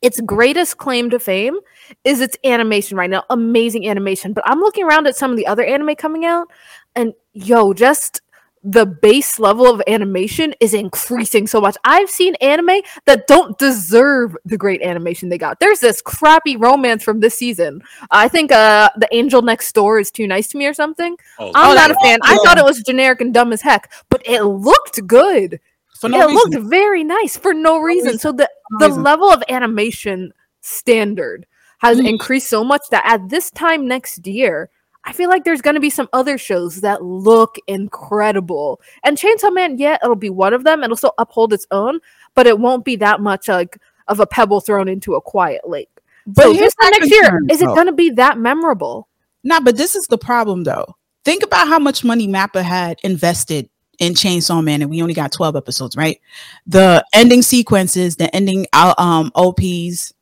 its 0.00 0.22
greatest 0.22 0.78
claim 0.78 1.10
to 1.10 1.18
fame 1.18 1.58
is 2.02 2.22
its 2.22 2.38
animation 2.44 2.96
right 2.96 3.10
now. 3.10 3.24
Amazing 3.28 3.86
animation. 3.86 4.32
But 4.32 4.44
I'm 4.46 4.60
looking 4.60 4.84
around 4.84 5.06
at 5.06 5.16
some 5.16 5.32
of 5.32 5.36
the 5.36 5.46
other 5.46 5.64
anime 5.64 5.96
coming 5.96 6.24
out, 6.24 6.48
and 6.96 7.12
yo, 7.34 7.74
just 7.74 8.22
the 8.62 8.86
base 8.86 9.38
level 9.38 9.66
of 9.66 9.82
animation 9.86 10.54
is 10.60 10.74
increasing 10.74 11.46
so 11.46 11.60
much. 11.60 11.76
I've 11.84 12.10
seen 12.10 12.34
anime 12.36 12.80
that 13.06 13.26
don't 13.26 13.58
deserve 13.58 14.36
the 14.44 14.56
great 14.56 14.82
animation 14.82 15.28
they 15.28 15.38
got. 15.38 15.60
There's 15.60 15.80
this 15.80 16.02
crappy 16.02 16.56
romance 16.56 17.02
from 17.02 17.20
this 17.20 17.36
season. 17.36 17.82
I 18.10 18.28
think 18.28 18.52
uh 18.52 18.90
the 18.96 19.08
angel 19.12 19.42
next 19.42 19.72
door 19.72 19.98
is 19.98 20.10
too 20.10 20.26
nice 20.26 20.48
to 20.48 20.58
me 20.58 20.66
or 20.66 20.74
something. 20.74 21.16
Oh, 21.38 21.52
I'm 21.54 21.74
not 21.74 21.90
a 21.90 21.96
fan. 22.02 22.18
I 22.22 22.36
thought 22.44 22.58
it 22.58 22.64
was 22.64 22.82
generic 22.82 23.20
and 23.20 23.32
dumb 23.32 23.52
as 23.52 23.62
heck, 23.62 23.92
but 24.10 24.22
it 24.26 24.42
looked 24.42 25.06
good. 25.06 25.60
For 26.00 26.08
no 26.08 26.20
it 26.20 26.26
reason. 26.26 26.34
looked 26.34 26.70
very 26.70 27.04
nice 27.04 27.36
for 27.36 27.52
no 27.52 27.78
reason. 27.78 28.18
So 28.18 28.32
the 28.32 28.48
the 28.78 28.88
level 28.88 29.30
of 29.30 29.42
animation 29.48 30.32
standard 30.60 31.46
has 31.78 31.98
mm. 31.98 32.08
increased 32.08 32.48
so 32.48 32.64
much 32.64 32.82
that 32.90 33.04
at 33.06 33.28
this 33.28 33.50
time 33.50 33.86
next 33.88 34.26
year 34.26 34.70
I 35.08 35.12
feel 35.12 35.30
like 35.30 35.44
there's 35.44 35.62
going 35.62 35.74
to 35.74 35.80
be 35.80 35.88
some 35.88 36.06
other 36.12 36.36
shows 36.36 36.82
that 36.82 37.02
look 37.02 37.56
incredible. 37.66 38.78
And 39.02 39.16
Chainsaw 39.16 39.50
Man, 39.50 39.78
yeah, 39.78 39.96
it'll 40.02 40.16
be 40.16 40.28
one 40.28 40.52
of 40.52 40.64
them. 40.64 40.84
It'll 40.84 40.98
still 40.98 41.14
uphold 41.16 41.54
its 41.54 41.66
own, 41.70 42.00
but 42.34 42.46
it 42.46 42.58
won't 42.58 42.84
be 42.84 42.94
that 42.96 43.22
much 43.22 43.48
like 43.48 43.78
of 44.08 44.20
a 44.20 44.26
pebble 44.26 44.60
thrown 44.60 44.86
into 44.86 45.14
a 45.14 45.20
quiet 45.22 45.66
lake. 45.66 45.88
But 46.26 46.42
so 46.42 46.52
here's 46.52 46.74
the 46.74 46.90
next 46.90 47.10
year. 47.10 47.40
Is 47.50 47.62
it 47.62 47.68
going 47.68 47.86
to 47.86 47.92
be 47.92 48.10
that 48.10 48.36
memorable? 48.36 49.08
Nah, 49.42 49.60
but 49.60 49.78
this 49.78 49.96
is 49.96 50.06
the 50.08 50.18
problem 50.18 50.64
though. 50.64 50.94
Think 51.24 51.42
about 51.42 51.68
how 51.68 51.78
much 51.78 52.04
money 52.04 52.28
Mappa 52.28 52.62
had 52.62 52.98
invested 53.02 53.70
in 53.98 54.12
Chainsaw 54.12 54.62
Man, 54.62 54.82
and 54.82 54.90
we 54.90 55.00
only 55.00 55.14
got 55.14 55.32
12 55.32 55.56
episodes, 55.56 55.96
right? 55.96 56.20
The 56.66 57.02
ending 57.14 57.40
sequences, 57.40 58.16
the 58.16 58.34
ending 58.36 58.66
uh, 58.74 58.94
um 58.98 59.32
OPs, 59.34 60.12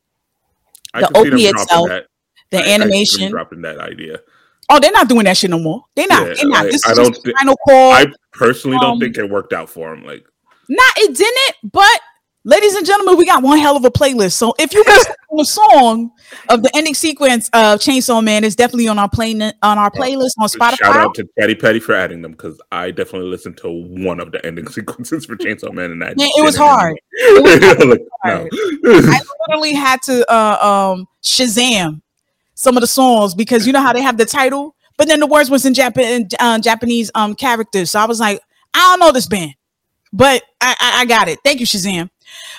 the 0.95 1.11
OP 1.13 1.27
itself, 1.27 1.89
the 2.51 2.59
I, 2.59 2.73
animation. 2.73 3.25
I 3.25 3.31
dropping 3.31 3.63
that 3.63 3.79
idea. 3.79 4.21
Oh, 4.69 4.81
they're 4.81 4.93
not 4.93 5.09
doing 5.09 5.25
that 5.25 5.37
shit 5.37 5.51
no 5.51 5.59
more. 5.59 5.85
They're 5.95 6.09
not. 6.09 6.27
Yeah, 6.29 6.35
they're 6.35 6.49
not. 6.49 6.65
this 6.65 6.85
I 6.87 6.93
is 6.93 6.99
don't 6.99 7.15
th- 7.25 7.37
final 7.39 7.57
call. 7.69 7.93
I 7.93 8.07
personally 8.33 8.77
um, 8.77 8.83
don't 8.83 9.01
think 9.01 9.17
it 9.17 9.29
worked 9.29 9.53
out 9.53 9.69
for 9.71 9.93
him. 9.95 10.05
Like, 10.05 10.27
nah, 10.69 10.83
it 10.97 11.17
didn't. 11.17 11.73
But 11.73 12.01
ladies 12.45 12.75
and 12.75 12.87
gentlemen, 12.87 13.17
we 13.17 13.27
got 13.27 13.43
one 13.43 13.59
hell 13.59 13.77
of 13.77 13.85
a 13.85 13.91
playlist. 13.91 14.33
So 14.33 14.55
if 14.59 14.73
you 14.75 14.85
guys 14.87 15.05
a 15.39 15.45
song 15.45 16.11
of 16.49 16.63
the 16.63 16.71
ending 16.75 16.95
sequence 16.95 17.49
of 17.49 17.79
Chainsaw 17.81 18.25
Man, 18.25 18.45
it's 18.45 18.55
definitely 18.57 18.89
on 18.89 18.99
our 18.99 19.09
play 19.09 19.35
on 19.35 19.53
our 19.63 19.91
playlist 19.91 20.33
on 20.39 20.49
Spotify. 20.49 20.77
Shout 20.79 20.97
out 20.97 21.15
to 21.17 21.29
Patty 21.39 21.55
Petty 21.55 21.81
for 21.81 21.95
adding 21.95 22.23
them 22.23 22.33
because 22.33 22.61
I 22.73 22.91
definitely 22.91 23.29
listened 23.29 23.59
to 23.59 23.71
one 23.71 24.21
of 24.21 24.33
the 24.33 24.45
ending 24.47 24.69
sequences 24.71 25.27
for 25.27 25.37
Chainsaw 25.37 25.73
Man, 25.73 25.91
and 25.91 26.03
I 26.03 26.15
yeah, 26.17 26.29
it 26.37 26.45
was 26.45 26.57
hard. 26.59 26.99
It 27.13 27.79
was 27.79 27.99
hard. 28.23 28.49
No. 28.53 29.13
I 29.13 29.21
literally 29.47 29.75
had 29.75 30.03
to 30.03 30.33
uh, 30.33 30.95
um, 30.95 31.07
Shazam 31.23 32.01
some 32.57 32.77
of 32.77 32.83
the 32.83 32.89
songs 32.89 33.37
because 33.37 33.67
you 33.67 33.73
know 33.73 33.83
how 33.83 33.95
they 33.95 34.03
have 34.03 34.19
the 34.19 34.27
title, 34.27 34.77
but 34.99 35.09
then 35.09 35.21
the 35.21 35.29
words 35.29 35.51
was 35.51 35.65
in 35.67 35.75
Japan 35.75 36.29
uh, 36.41 36.59
Japanese 36.59 37.13
um 37.15 37.37
characters. 37.37 37.93
So 37.93 38.01
I 38.01 38.07
was 38.07 38.21
like, 38.21 38.41
I 38.75 38.81
don't 38.81 39.01
know 39.01 39.13
this 39.13 39.29
band, 39.29 39.55
but 40.13 40.43
I, 40.61 40.77
I, 40.81 41.03
I 41.03 41.05
got 41.07 41.29
it. 41.29 41.39
Thank 41.45 41.61
you, 41.61 41.67
Shazam. 41.67 42.11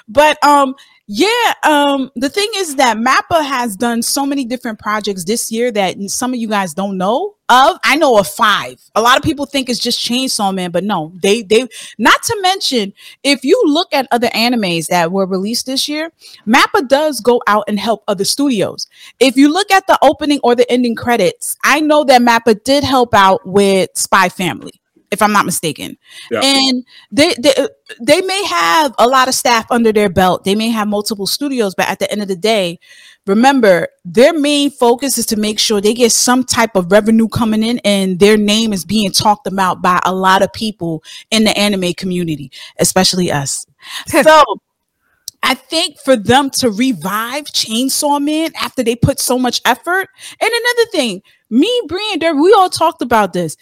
But 0.08 0.44
um, 0.46 0.76
Yeah, 1.10 1.54
um, 1.64 2.12
the 2.18 2.28
thing 2.28 2.50
is 2.58 2.76
that 2.76 2.98
Mappa 2.98 3.42
has 3.42 3.78
done 3.78 4.02
so 4.02 4.26
many 4.26 4.44
different 4.44 4.78
projects 4.78 5.24
this 5.24 5.50
year 5.50 5.72
that 5.72 5.96
some 6.10 6.34
of 6.34 6.40
you 6.40 6.50
guys 6.50 6.74
don't 6.74 6.98
know 6.98 7.36
of. 7.48 7.78
I 7.86 7.96
know 7.96 8.18
of 8.18 8.28
five. 8.28 8.82
A 8.94 9.02
lot 9.02 9.16
of 9.16 9.24
people 9.24 9.46
think 9.46 9.70
it's 9.70 9.80
just 9.80 10.02
Chainsaw 10.02 10.54
Man, 10.54 10.70
but 10.70 10.84
no, 10.84 11.14
they 11.24 11.44
they 11.44 11.66
not 11.98 12.22
to 12.24 12.38
mention 12.42 12.92
if 13.24 13.46
you 13.46 13.62
look 13.66 13.94
at 13.94 14.10
other 14.12 14.28
animes 14.30 14.88
that 14.88 15.10
were 15.10 15.26
released 15.26 15.66
this 15.66 15.88
year, 15.88 16.12
Mappa 16.46 16.86
does 16.86 17.22
go 17.22 17.42
out 17.48 17.64
and 17.70 17.80
help 17.80 18.04
other 18.10 18.26
studios. 18.26 18.86
If 19.18 19.38
you 19.38 19.48
look 19.48 19.72
at 19.72 19.88
the 19.88 19.98
opening 20.02 20.42
or 20.44 20.56
the 20.56 20.70
ending 20.70 20.96
credits, 20.96 21.56
I 21.64 21.80
know 21.80 22.04
that 22.04 22.22
Mappa 22.22 22.62
did 22.66 22.84
help 22.84 23.14
out 23.14 23.48
with 23.48 23.92
Spy 23.94 24.28
Family 24.28 24.82
if 25.12 25.22
I'm 25.22 25.32
not 25.32 25.46
mistaken. 25.46 25.98
Yeah. 26.30 26.42
And 26.44 26.86
they, 27.12 27.34
they 27.40 27.54
they 28.02 28.22
may 28.22 28.44
have 28.46 28.94
a 28.98 29.08
lot 29.08 29.28
of 29.28 29.34
staff 29.34 29.66
under 29.72 29.92
their 29.92 30.10
belt. 30.10 30.44
They 30.44 30.56
may 30.56 30.70
have 30.70 30.88
multiple 30.88 31.28
studios, 31.28 31.76
but 31.76 31.88
at 31.88 32.00
the 32.00 32.12
end 32.12 32.22
of 32.22 32.28
the 32.28 32.36
day, 32.36 32.80
remember 33.26 33.88
their 34.04 34.34
main 34.34 34.70
focus 34.70 35.18
is 35.18 35.26
to 35.28 35.38
make 35.38 35.60
sure 35.60 35.80
they 35.80 35.94
get 35.94 36.12
some 36.12 36.44
type 36.44 36.76
of 36.76 36.92
revenue 36.92 37.28
coming 37.28 37.64
in 37.64 37.80
and 37.86 38.20
their 38.20 38.38
name 38.38 38.74
is 38.74 38.86
being 38.86 39.12
talked 39.12 39.48
about 39.48 39.82
by 39.82 40.00
a 40.06 40.14
lot 40.14 40.42
of 40.42 40.52
people 40.54 41.04
in 41.32 41.44
the 41.44 41.58
anime 41.58 41.94
community, 41.94 42.52
especially 42.80 43.32
us. 43.32 43.66
so 44.08 44.44
I 45.44 45.54
think 45.54 46.00
for 46.04 46.16
them 46.16 46.50
to 46.60 46.70
revive 46.70 47.46
Chainsaw 47.46 48.22
Man 48.22 48.52
after 48.60 48.84
they 48.84 48.96
put 48.96 49.20
so 49.20 49.38
much 49.38 49.62
effort. 49.66 50.10
And 50.42 50.50
another 50.50 50.90
thing, 50.92 51.22
me, 51.50 51.82
Brian, 51.88 52.42
we 52.42 52.52
all 52.54 52.70
talked 52.70 53.02
about 53.02 53.34
this 53.34 53.56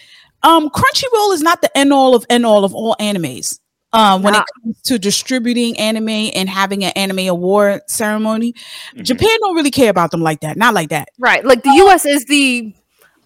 um, 0.45 0.69
Crunchyroll 0.69 1.34
is 1.34 1.41
not 1.41 1.62
the 1.62 1.75
end 1.77 1.91
all 1.91 2.15
of 2.15 2.25
end 2.29 2.45
all 2.45 2.63
of 2.63 2.73
all 2.73 2.95
animes. 2.99 3.60
Um, 3.93 4.23
when 4.23 4.36
it 4.36 4.43
comes 4.62 4.81
to 4.81 4.99
distributing 4.99 5.79
anime 5.79 6.10
and 6.10 6.49
having 6.49 6.84
an 6.84 6.91
anime 6.97 7.29
award 7.29 7.81
ceremony, 7.88 8.51
mm-hmm. 8.51 9.03
Japan 9.03 9.38
don't 9.39 9.55
really 9.55 9.71
care 9.71 9.89
about 9.89 10.12
them 10.12 10.21
like 10.21 10.41
that. 10.41 10.58
Not 10.58 10.73
like 10.73 10.89
that. 10.89 11.08
Right. 11.17 11.45
Like 11.45 11.63
the 11.63 11.71
US 11.86 12.05
is 12.05 12.25
the 12.25 12.73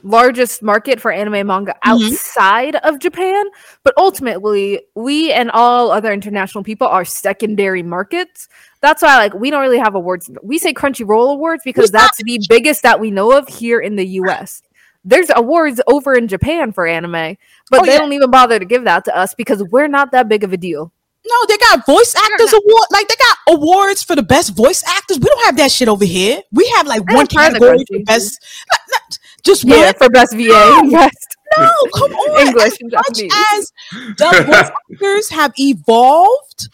largest 0.03 0.61
market 0.61 1.01
for 1.01 1.11
anime 1.11 1.47
manga 1.47 1.71
mm-hmm. 1.71 1.89
outside 1.89 2.75
mm-hmm. 2.75 2.87
of 2.87 2.99
Japan, 2.99 3.45
but 3.83 3.95
ultimately 3.97 4.81
we 4.93 5.33
and 5.33 5.49
all 5.51 5.89
other 5.89 6.13
international 6.13 6.63
people 6.63 6.87
are 6.87 7.03
secondary 7.03 7.81
markets. 7.81 8.47
That's 8.81 9.01
why 9.01 9.17
like 9.17 9.33
we 9.33 9.49
don't 9.49 9.61
really 9.61 9.79
have 9.79 9.95
awards. 9.95 10.29
We 10.43 10.59
say 10.59 10.71
Crunchyroll 10.71 11.31
awards 11.31 11.63
because 11.65 11.89
that's 11.89 12.21
the 12.23 12.39
biggest 12.47 12.83
that 12.83 12.99
we 12.99 13.09
know 13.09 13.35
of 13.35 13.47
here 13.47 13.79
in 13.79 13.95
the 13.95 14.05
US 14.05 14.61
there's 15.03 15.29
awards 15.33 15.81
over 15.87 16.13
in 16.15 16.27
Japan 16.27 16.71
for 16.71 16.85
anime, 16.85 17.37
but 17.69 17.81
oh, 17.81 17.85
they 17.85 17.93
yeah. 17.93 17.99
don't 17.99 18.13
even 18.13 18.31
bother 18.31 18.59
to 18.59 18.65
give 18.65 18.83
that 18.83 19.05
to 19.05 19.15
us 19.15 19.33
because 19.33 19.63
we're 19.63 19.87
not 19.87 20.11
that 20.11 20.27
big 20.27 20.43
of 20.43 20.53
a 20.53 20.57
deal. 20.57 20.91
No, 21.27 21.35
they 21.47 21.57
got 21.57 21.85
voice 21.85 22.15
actors 22.15 22.53
award. 22.53 22.87
Like 22.91 23.07
they 23.07 23.15
got 23.15 23.37
awards 23.49 24.03
for 24.03 24.15
the 24.15 24.23
best 24.23 24.55
voice 24.55 24.83
actors. 24.87 25.19
We 25.19 25.25
don't 25.25 25.45
have 25.45 25.57
that 25.57 25.71
shit 25.71 25.87
over 25.87 26.05
here. 26.05 26.41
We 26.51 26.67
have 26.75 26.87
like 26.87 27.09
one 27.11 27.27
category 27.27 27.83
for 27.87 27.99
best, 28.05 28.43
not, 28.71 28.79
not, 28.89 29.19
just 29.43 29.63
yeah, 29.63 29.85
one 29.85 29.93
for 29.95 30.09
best 30.09 30.33
VA. 30.33 30.47
No, 30.47 30.89
best. 30.91 31.37
no 31.57 31.71
come 31.93 32.11
on. 32.13 32.47
English 32.47 32.65
as 32.65 32.77
and 32.79 32.91
Japanese. 32.91 33.33
As 33.53 33.71
the 34.17 34.43
voice 34.45 34.71
actors 34.91 35.29
have 35.29 35.53
evolved, 35.57 36.69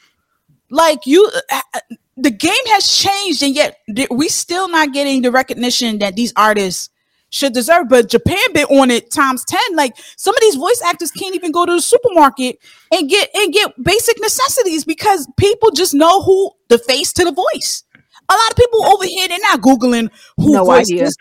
like 0.70 1.06
you, 1.06 1.30
uh, 1.52 1.62
uh, 1.74 1.80
the 2.16 2.32
game 2.32 2.54
has 2.68 2.88
changed, 2.88 3.42
and 3.44 3.56
yet 3.56 3.80
we 4.10 4.30
still 4.30 4.70
not 4.70 4.94
getting 4.94 5.22
the 5.22 5.32
recognition 5.32 6.00
that 6.00 6.16
these 6.16 6.32
artists 6.36 6.90
should 7.36 7.54
deserve. 7.54 7.90
But 7.90 8.10
Japan 8.10 8.38
been 8.54 8.66
on 8.66 8.90
it 8.90 9.12
times 9.12 9.44
10. 9.46 9.60
Like 9.76 9.96
some 10.16 10.36
of 10.36 10.42
these 10.42 10.56
voice 10.56 10.82
actors 10.86 11.12
can't 11.12 11.36
even 11.36 11.52
go 11.52 11.66
to 11.66 11.74
the 11.74 11.82
supermarket 11.82 12.58
and 12.92 13.10
get 13.10 13.30
and 13.36 13.54
get 13.54 13.72
basic 13.84 14.20
necessities 14.22 14.86
because 14.86 15.28
people 15.38 15.72
just 15.72 15.94
know 15.94 16.24
who 16.24 16.52
the 16.70 16.78
face 16.78 17.12
to 17.14 17.26
the 17.26 17.34
voice. 17.34 17.84
A 18.28 18.34
lot 18.34 18.52
of 18.52 18.58
people 18.58 18.86
over 18.86 19.06
here, 19.06 19.28
they're 19.28 19.38
not 19.40 19.62
Googling 19.62 20.10
who 20.38 20.54
no 20.54 20.66
voice 20.66 20.92
idea. 20.92 21.06
Is. 21.06 21.18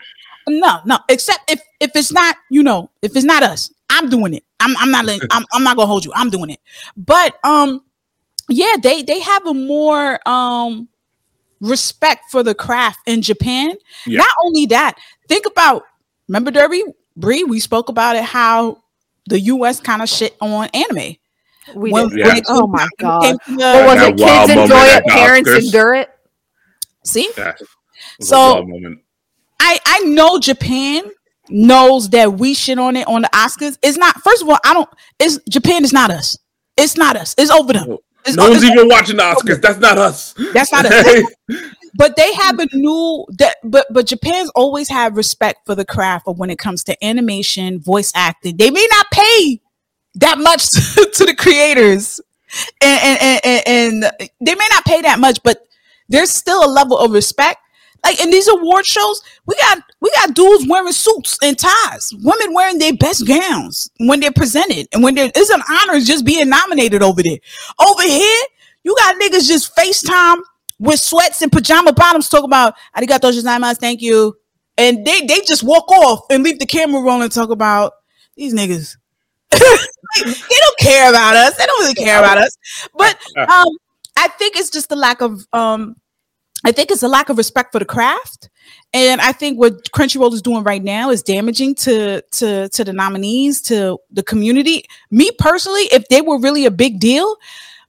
No, 0.47 0.79
no, 0.85 0.99
except 1.09 1.51
if 1.51 1.61
if 1.79 1.91
it's 1.95 2.11
not, 2.11 2.37
you 2.49 2.63
know, 2.63 2.89
if 3.01 3.15
it's 3.15 3.25
not 3.25 3.43
us, 3.43 3.71
I'm 3.89 4.09
doing 4.09 4.33
it. 4.33 4.43
I'm 4.59 4.75
I'm 4.77 4.91
not 4.91 5.07
I'm, 5.31 5.45
I'm 5.51 5.63
not 5.63 5.75
gonna 5.75 5.87
hold 5.87 6.05
you. 6.05 6.11
I'm 6.15 6.29
doing 6.29 6.49
it. 6.49 6.59
But 6.95 7.37
um 7.43 7.83
yeah, 8.47 8.75
they 8.81 9.03
they 9.03 9.19
have 9.19 9.45
a 9.45 9.53
more 9.53 10.19
um 10.27 10.87
respect 11.61 12.25
for 12.31 12.43
the 12.43 12.55
craft 12.55 12.99
in 13.05 13.21
Japan. 13.21 13.75
Yeah. 14.05 14.19
Not 14.19 14.31
only 14.45 14.65
that, 14.67 14.95
think 15.27 15.45
about 15.45 15.83
Remember 16.27 16.51
Derby 16.51 16.83
Bree? 17.15 17.43
We 17.43 17.59
spoke 17.59 17.89
about 17.89 18.15
it 18.15 18.23
how 18.23 18.83
the 19.27 19.39
U.S. 19.39 19.79
kind 19.79 20.01
of 20.01 20.09
shit 20.09 20.35
on 20.41 20.69
anime. 20.73 21.15
We 21.75 21.91
when, 21.91 22.09
did. 22.09 22.25
When 22.25 22.41
oh 22.47 22.67
my 22.67 22.87
god! 22.99 23.37
The, 23.47 23.55
what 23.57 23.97
was 23.97 24.07
it? 24.07 24.17
Kids 24.17 24.51
enjoy 24.51 24.75
it, 24.75 25.05
parents 25.05 25.49
Oscars. 25.49 25.65
endure 25.65 25.95
it. 25.95 26.09
See, 27.03 27.29
so 28.21 28.65
I 29.59 29.79
I 29.85 29.99
know 30.01 30.39
Japan 30.39 31.03
knows 31.49 32.09
that 32.09 32.33
we 32.33 32.53
shit 32.53 32.77
on 32.77 32.95
it 32.95 33.07
on 33.07 33.23
the 33.23 33.29
Oscars. 33.29 33.77
It's 33.81 33.97
not. 33.97 34.21
First 34.21 34.43
of 34.43 34.49
all, 34.49 34.59
I 34.63 34.73
don't. 34.73 34.89
It's 35.19 35.39
Japan 35.49 35.83
is 35.83 35.93
not 35.93 36.11
us. 36.11 36.37
It's 36.77 36.97
not 36.97 37.15
us. 37.15 37.33
It's 37.37 37.51
over 37.51 37.73
them. 37.73 37.85
Oh, 37.89 38.03
it's, 38.25 38.35
no 38.35 38.49
one's 38.49 38.63
even 38.63 38.87
watching 38.87 39.17
the 39.17 39.23
Oscars. 39.23 39.61
That's 39.61 39.79
not 39.79 39.97
us. 39.97 40.35
That's 40.53 40.71
not 40.71 40.85
us. 40.85 41.23
but 41.97 42.15
they 42.17 42.33
have 42.33 42.59
a 42.59 42.67
new 42.73 43.25
that 43.37 43.57
but 43.63 43.87
but 43.91 44.05
Japan's 44.05 44.51
always 44.53 44.89
had 44.89 45.15
respect 45.15 45.65
for 45.65 45.75
the 45.75 45.85
craft 45.85 46.27
of 46.27 46.37
when 46.37 46.49
it 46.49 46.59
comes 46.59 46.83
to 46.85 47.05
animation, 47.05 47.79
voice 47.79 48.11
acting. 48.15 48.57
They 48.57 48.69
may 48.69 48.85
not 48.91 49.07
pay 49.11 49.61
that 50.15 50.37
much 50.37 50.69
to 51.17 51.25
the 51.25 51.35
creators. 51.35 52.19
And, 52.81 53.19
and, 53.19 53.41
and, 53.43 53.67
and 53.67 54.29
they 54.39 54.55
may 54.55 54.67
not 54.71 54.85
pay 54.85 55.01
that 55.01 55.19
much, 55.19 55.39
but 55.43 55.67
there's 56.07 56.29
still 56.29 56.63
a 56.63 56.71
level 56.71 56.97
of 56.97 57.11
respect. 57.11 57.59
Like 58.03 58.21
in 58.21 58.29
these 58.29 58.47
award 58.47 58.85
shows, 58.85 59.21
we 59.45 59.55
got 59.55 59.79
we 59.99 60.11
got 60.11 60.35
dudes 60.35 60.67
wearing 60.69 60.91
suits 60.91 61.37
and 61.41 61.57
ties, 61.57 62.11
women 62.21 62.53
wearing 62.53 62.77
their 62.77 62.93
best 62.93 63.27
gowns 63.27 63.89
when 63.97 64.19
they're 64.19 64.31
presented, 64.31 64.87
and 64.93 65.01
when 65.01 65.15
there 65.15 65.31
is 65.35 65.49
an 65.49 65.61
honor 65.69 65.99
just 65.99 66.25
being 66.25 66.47
nominated 66.49 67.01
over 67.01 67.23
there. 67.23 67.39
Over 67.79 68.03
here, 68.03 68.43
you 68.83 68.95
got 68.95 69.15
niggas 69.19 69.47
just 69.47 69.75
FaceTime 69.75 70.41
with 70.79 70.99
sweats 70.99 71.41
and 71.41 71.51
pajama 71.51 71.93
bottoms 71.93 72.29
talking 72.29 72.45
about 72.45 72.75
arigato 72.95 73.31
gozaimasu, 73.31 73.77
thank 73.77 74.01
you. 74.01 74.35
And 74.77 75.05
they 75.05 75.21
they 75.21 75.39
just 75.41 75.63
walk 75.63 75.89
off 75.91 76.21
and 76.29 76.43
leave 76.43 76.59
the 76.59 76.65
camera 76.65 77.01
rolling 77.01 77.23
and 77.23 77.31
talk 77.31 77.49
about 77.49 77.93
these 78.35 78.53
niggas. 78.53 78.97
they 79.51 79.57
don't 80.23 80.77
care 80.79 81.09
about 81.09 81.35
us. 81.35 81.55
They 81.55 81.65
don't 81.65 81.81
really 81.81 81.95
care 81.95 82.19
about 82.19 82.37
us. 82.37 82.57
But 82.97 83.17
um, 83.37 83.67
I 84.17 84.27
think 84.27 84.57
it's 84.57 84.69
just 84.69 84.89
the 84.89 84.95
lack 84.95 85.21
of 85.21 85.45
um, 85.53 85.95
I 86.65 86.71
think 86.71 86.91
it's 86.91 87.03
a 87.03 87.07
lack 87.07 87.29
of 87.29 87.37
respect 87.37 87.71
for 87.71 87.79
the 87.79 87.85
craft. 87.85 88.49
And 88.93 89.21
I 89.21 89.31
think 89.31 89.59
what 89.59 89.91
Crunchyroll 89.91 90.33
is 90.33 90.41
doing 90.41 90.63
right 90.63 90.83
now 90.83 91.11
is 91.11 91.21
damaging 91.21 91.75
to 91.75 92.21
to 92.21 92.69
to 92.69 92.83
the 92.83 92.93
nominees, 92.93 93.61
to 93.63 93.99
the 94.11 94.23
community. 94.23 94.85
Me 95.11 95.31
personally, 95.37 95.83
if 95.91 96.07
they 96.07 96.21
were 96.21 96.39
really 96.39 96.65
a 96.65 96.71
big 96.71 96.99
deal, 96.99 97.35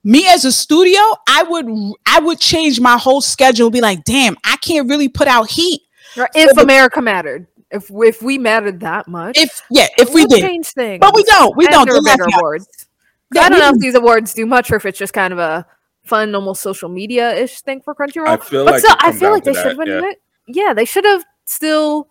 me 0.07 0.29
as 0.29 0.45
a 0.45 0.53
studio, 0.53 1.01
I 1.29 1.43
would 1.43 1.67
I 2.07 2.21
would 2.21 2.39
change 2.39 2.81
my 2.81 2.97
whole 2.97 3.21
schedule. 3.21 3.71
Be 3.71 3.81
like, 3.81 4.05
damn, 4.05 4.37
I 4.45 4.57
can't 4.59 4.89
really 4.89 5.09
put 5.09 5.27
out 5.27 5.51
heat. 5.51 5.83
If 6.17 6.57
so 6.57 6.63
America 6.63 7.03
mattered, 7.03 7.49
if 7.73 7.91
if 7.91 8.23
we 8.23 8.39
mattered 8.39 8.81
that 8.81 9.09
much, 9.09 9.37
if 9.37 9.61
yeah, 9.69 9.89
if 9.99 10.15
we 10.15 10.25
did 10.27 10.41
change 10.41 10.69
things, 10.69 11.01
but 11.01 11.15
we 11.15 11.25
don't, 11.25 11.57
we 11.57 11.67
don't. 11.67 11.91
awards. 11.91 12.87
I 13.37 13.49
don't 13.49 13.59
know 13.59 13.71
if 13.71 13.79
these 13.81 13.97
awards 13.97 14.33
do 14.33 14.47
much, 14.47 14.71
or 14.71 14.77
if 14.77 14.87
it's 14.87 14.99
just 14.99 15.13
kind 15.13 15.33
of 15.33 15.41
a 15.41 15.67
fun, 16.05 16.33
almost 16.37 16.63
social 16.63 16.89
media 16.89 17.35
ish 17.35 17.61
thing 17.63 17.81
for 17.81 17.93
Crunchyroll. 17.93 18.29
I 18.29 18.37
feel 18.37 18.65
but 18.65 18.75
like 18.75 18.85
still, 18.85 18.97
I 19.01 19.13
feel 19.13 19.31
like 19.33 19.43
they 19.43 19.55
should 19.55 19.77
have 19.77 19.89
yeah. 19.89 20.13
yeah, 20.47 20.73
they 20.73 20.85
should 20.85 21.05
have 21.05 21.25
still 21.47 22.09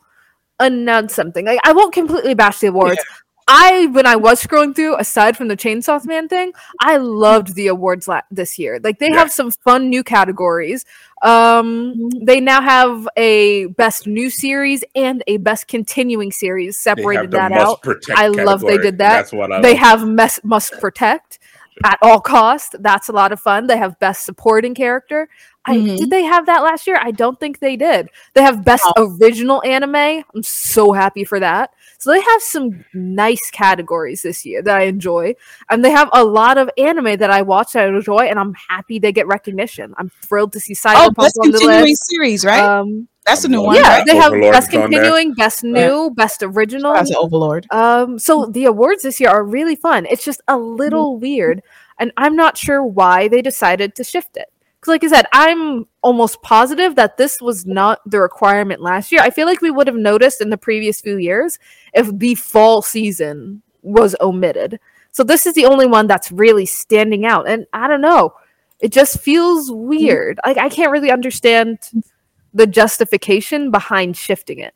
announced 0.60 1.16
something. 1.16 1.46
Like 1.46 1.62
I 1.64 1.72
won't 1.72 1.94
completely 1.94 2.34
bash 2.34 2.60
the 2.60 2.68
awards. 2.68 2.98
Yeah. 2.98 3.16
I 3.48 3.88
when 3.88 4.08
I 4.08 4.16
was 4.16 4.44
scrolling 4.44 4.76
through, 4.76 4.98
aside 4.98 5.38
from 5.38 5.50
the 5.50 5.58
Chainsaw 5.58 6.04
Man 6.06 6.28
thing, 6.28 6.52
I 6.80 6.98
loved 6.98 7.54
the 7.54 7.68
awards 7.68 8.08
la- 8.08 8.22
this 8.32 8.58
year. 8.58 8.80
Like 8.84 8.98
they 8.98 9.10
yeah. 9.10 9.18
have 9.18 9.32
some 9.32 9.52
fun 9.52 9.90
new 9.90 10.04
categories. 10.04 10.84
Um, 11.22 11.94
mm-hmm. 11.96 12.26
they 12.26 12.42
now 12.42 12.62
have 12.62 13.08
a 13.18 13.68
best 13.68 14.08
new 14.08 14.30
series 14.30 14.84
and 14.96 15.24
a 15.28 15.38
best 15.38 15.68
continuing 15.68 16.32
series. 16.32 16.78
Separated 16.80 17.32
that 17.32 17.52
out. 17.52 17.86
I 18.16 18.28
love 18.28 18.62
they 18.62 18.78
did 18.78 18.98
that. 18.98 19.18
That's 19.18 19.34
what 19.34 19.52
I 19.52 19.62
they 19.62 19.74
love. 19.74 19.80
have 19.80 20.08
mess, 20.08 20.40
must 20.44 20.74
protect 20.80 21.40
at 21.84 22.00
all 22.02 22.20
cost. 22.20 22.76
That's 22.80 23.10
a 23.10 23.12
lot 23.12 23.32
of 23.32 23.40
fun. 23.40 23.68
They 23.68 23.78
have 23.78 24.00
best 24.00 24.26
supporting 24.26 24.74
character. 24.74 25.30
I, 25.66 25.78
mm-hmm. 25.78 25.96
Did 25.96 26.10
they 26.10 26.24
have 26.24 26.46
that 26.46 26.64
last 26.64 26.86
year? 26.86 27.00
I 27.02 27.12
don't 27.12 27.40
think 27.40 27.60
they 27.60 27.76
did. 27.76 28.10
They 28.34 28.44
have 28.44 28.64
best 28.64 28.86
oh. 28.96 29.18
original 29.20 29.64
anime. 29.64 29.96
I'm 29.96 30.44
so 30.44 30.92
happy 30.92 31.24
for 31.24 31.40
that. 31.40 31.74
So 32.00 32.12
they 32.12 32.22
have 32.22 32.42
some 32.42 32.86
nice 32.94 33.50
categories 33.52 34.22
this 34.22 34.46
year 34.46 34.62
that 34.62 34.78
I 34.78 34.84
enjoy, 34.84 35.36
and 35.70 35.84
they 35.84 35.92
have 35.92 36.10
a 36.14 36.24
lot 36.24 36.58
of 36.58 36.70
anime 36.78 37.18
that 37.18 37.32
I 37.32 37.42
watch 37.42 37.74
that 37.74 37.86
I 37.86 37.88
enjoy, 37.88 38.26
and 38.26 38.40
I'm 38.40 38.54
happy 38.70 39.00
they 39.00 39.12
get 39.12 39.28
recognition. 39.28 39.94
I'm 39.98 40.10
thrilled 40.22 40.54
to 40.54 40.60
see 40.60 40.74
Cyberpunk 40.74 41.08
oh, 41.08 41.12
best 41.12 41.38
on 41.38 41.52
continuing 41.52 41.86
the 41.86 41.96
series, 41.96 42.46
right? 42.46 42.62
Um, 42.62 43.08
that's 43.26 43.44
a 43.44 43.48
new 43.48 43.62
one. 43.62 43.76
Yeah, 43.76 43.88
right? 43.88 44.06
they 44.06 44.16
have 44.16 44.34
Overlord 44.34 44.54
best 44.54 44.72
continuing, 44.72 45.34
best 45.34 45.64
new, 45.64 46.04
yeah. 46.04 46.10
best 46.16 46.44
original. 46.44 46.94
That's 46.94 47.12
Overlord. 47.16 47.66
Um, 47.72 48.20
so 48.20 48.46
the 48.46 48.66
awards 48.66 49.02
this 49.02 49.20
year 49.20 49.30
are 49.30 49.44
really 49.44 49.76
fun. 49.76 50.06
It's 50.06 50.24
just 50.24 50.42
a 50.48 50.58
little 50.58 51.14
mm-hmm. 51.14 51.22
weird, 51.22 51.64
and 52.00 52.12
I'm 52.18 52.36
not 52.36 52.58
sure 52.58 52.84
why 52.84 53.28
they 53.28 53.42
decided 53.42 53.96
to 53.96 54.04
shift 54.04 54.38
it 54.38 54.48
Because, 54.86 54.94
like 54.94 55.04
I 55.04 55.16
said, 55.16 55.26
I'm 55.34 55.88
almost 56.04 56.42
positive 56.44 56.96
that 56.96 57.18
this 57.18 57.42
was 57.42 57.66
not 57.66 58.00
the 58.06 58.20
requirement 58.20 58.82
last 58.82 59.12
year. 59.12 59.22
I 59.22 59.32
feel 59.32 59.48
like 59.48 59.62
we 59.62 59.72
would 59.72 59.88
have 59.88 59.96
noticed 59.96 60.42
in 60.42 60.52
the 60.52 60.58
previous 60.58 61.02
few 61.02 61.18
years 61.18 61.58
if 61.94 62.08
the 62.18 62.36
fall 62.36 62.84
season 62.84 63.64
was 63.82 64.16
omitted. 64.22 64.80
So 65.12 65.24
this 65.24 65.48
is 65.48 65.56
the 65.56 65.66
only 65.66 65.88
one 65.88 66.06
that's 66.06 66.32
really 66.32 66.68
standing 66.68 67.26
out. 67.26 67.48
And 67.48 67.66
I 67.74 67.88
don't 67.88 68.02
know. 68.02 68.34
It 68.80 68.92
just 68.92 69.20
feels 69.20 69.72
weird. 69.72 70.40
Like 70.46 70.58
I 70.58 70.70
can't 70.70 70.92
really 70.92 71.10
understand 71.10 71.80
the 72.54 72.68
justification 72.68 73.72
behind 73.72 74.18
shifting 74.18 74.60
it. 74.60 74.76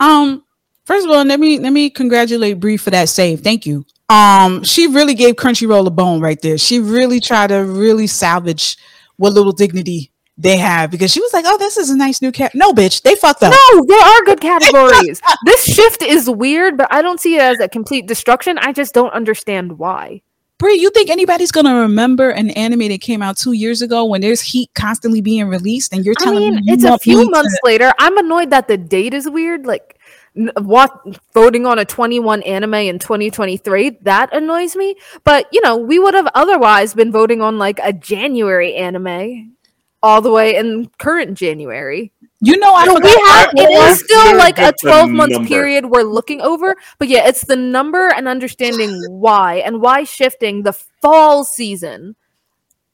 Um, 0.00 0.44
first 0.84 1.06
of 1.06 1.12
all, 1.12 1.24
let 1.24 1.38
me 1.38 1.60
let 1.60 1.72
me 1.72 1.90
congratulate 1.90 2.58
Bree 2.58 2.76
for 2.76 2.90
that 2.90 3.08
save. 3.08 3.42
Thank 3.42 3.66
you. 3.66 3.84
Um, 4.08 4.64
she 4.64 4.88
really 4.88 5.14
gave 5.14 5.36
Crunchyroll 5.36 5.86
a 5.86 5.90
bone 5.90 6.20
right 6.20 6.40
there. 6.40 6.58
She 6.58 6.80
really 6.80 7.20
tried 7.20 7.48
to 7.48 7.64
really 7.64 8.06
salvage 8.06 8.76
what 9.16 9.32
little 9.32 9.52
dignity 9.52 10.10
they 10.38 10.56
have 10.56 10.90
because 10.90 11.12
she 11.12 11.20
was 11.20 11.32
like, 11.32 11.44
"Oh, 11.46 11.58
this 11.58 11.76
is 11.76 11.90
a 11.90 11.96
nice 11.96 12.22
new 12.22 12.32
cat." 12.32 12.52
No, 12.54 12.72
bitch, 12.72 13.02
they 13.02 13.14
fucked 13.16 13.42
up. 13.42 13.52
No, 13.52 13.84
there 13.86 14.00
are 14.00 14.22
good 14.24 14.40
categories. 14.50 15.20
this 15.44 15.64
shift 15.64 16.02
is 16.02 16.28
weird, 16.28 16.76
but 16.76 16.88
I 16.90 17.02
don't 17.02 17.20
see 17.20 17.36
it 17.36 17.42
as 17.42 17.60
a 17.60 17.68
complete 17.68 18.06
destruction. 18.06 18.58
I 18.58 18.72
just 18.72 18.94
don't 18.94 19.12
understand 19.12 19.78
why. 19.78 20.22
Bree, 20.58 20.76
you 20.76 20.90
think 20.90 21.10
anybody's 21.10 21.50
gonna 21.50 21.74
remember 21.80 22.30
an 22.30 22.50
anime 22.50 22.88
that 22.88 23.00
came 23.00 23.20
out 23.20 23.36
two 23.36 23.52
years 23.52 23.82
ago 23.82 24.04
when 24.04 24.20
there's 24.20 24.40
heat 24.40 24.70
constantly 24.74 25.20
being 25.20 25.48
released, 25.48 25.92
and 25.92 26.04
you're 26.04 26.14
telling 26.14 26.36
I 26.36 26.50
mean, 26.50 26.54
me 26.64 26.72
it's 26.72 26.84
a 26.84 26.98
few 26.98 27.28
months 27.30 27.52
to- 27.52 27.60
later. 27.64 27.92
I'm 27.98 28.16
annoyed 28.16 28.50
that 28.50 28.68
the 28.68 28.76
date 28.78 29.12
is 29.12 29.28
weird. 29.28 29.66
Like, 29.66 29.91
what 30.34 30.92
voting 31.34 31.66
on 31.66 31.78
a 31.78 31.84
21 31.84 32.42
anime 32.42 32.74
in 32.74 32.98
2023 32.98 33.98
that 34.02 34.34
annoys 34.34 34.74
me. 34.76 34.96
But 35.24 35.46
you 35.52 35.60
know, 35.60 35.76
we 35.76 35.98
would 35.98 36.14
have 36.14 36.28
otherwise 36.34 36.94
been 36.94 37.12
voting 37.12 37.42
on 37.42 37.58
like 37.58 37.78
a 37.82 37.92
January 37.92 38.74
anime 38.74 39.56
all 40.02 40.20
the 40.20 40.30
way 40.30 40.56
in 40.56 40.90
current 40.98 41.36
January. 41.36 42.12
You 42.40 42.56
know, 42.58 42.74
I 42.74 42.84
don't. 42.84 43.02
We 43.02 43.10
have 43.10 43.50
it 43.54 43.70
is 43.70 44.00
still 44.00 44.36
like 44.36 44.58
a 44.58 44.72
twelve 44.80 45.10
month 45.10 45.46
period 45.46 45.86
we're 45.86 46.02
looking 46.02 46.40
over, 46.40 46.74
but 46.98 47.08
yeah, 47.08 47.28
it's 47.28 47.44
the 47.44 47.56
number 47.56 48.08
and 48.08 48.26
understanding 48.26 49.00
why 49.08 49.56
and 49.56 49.80
why 49.80 50.04
shifting 50.04 50.62
the 50.62 50.72
fall 50.72 51.44
season 51.44 52.16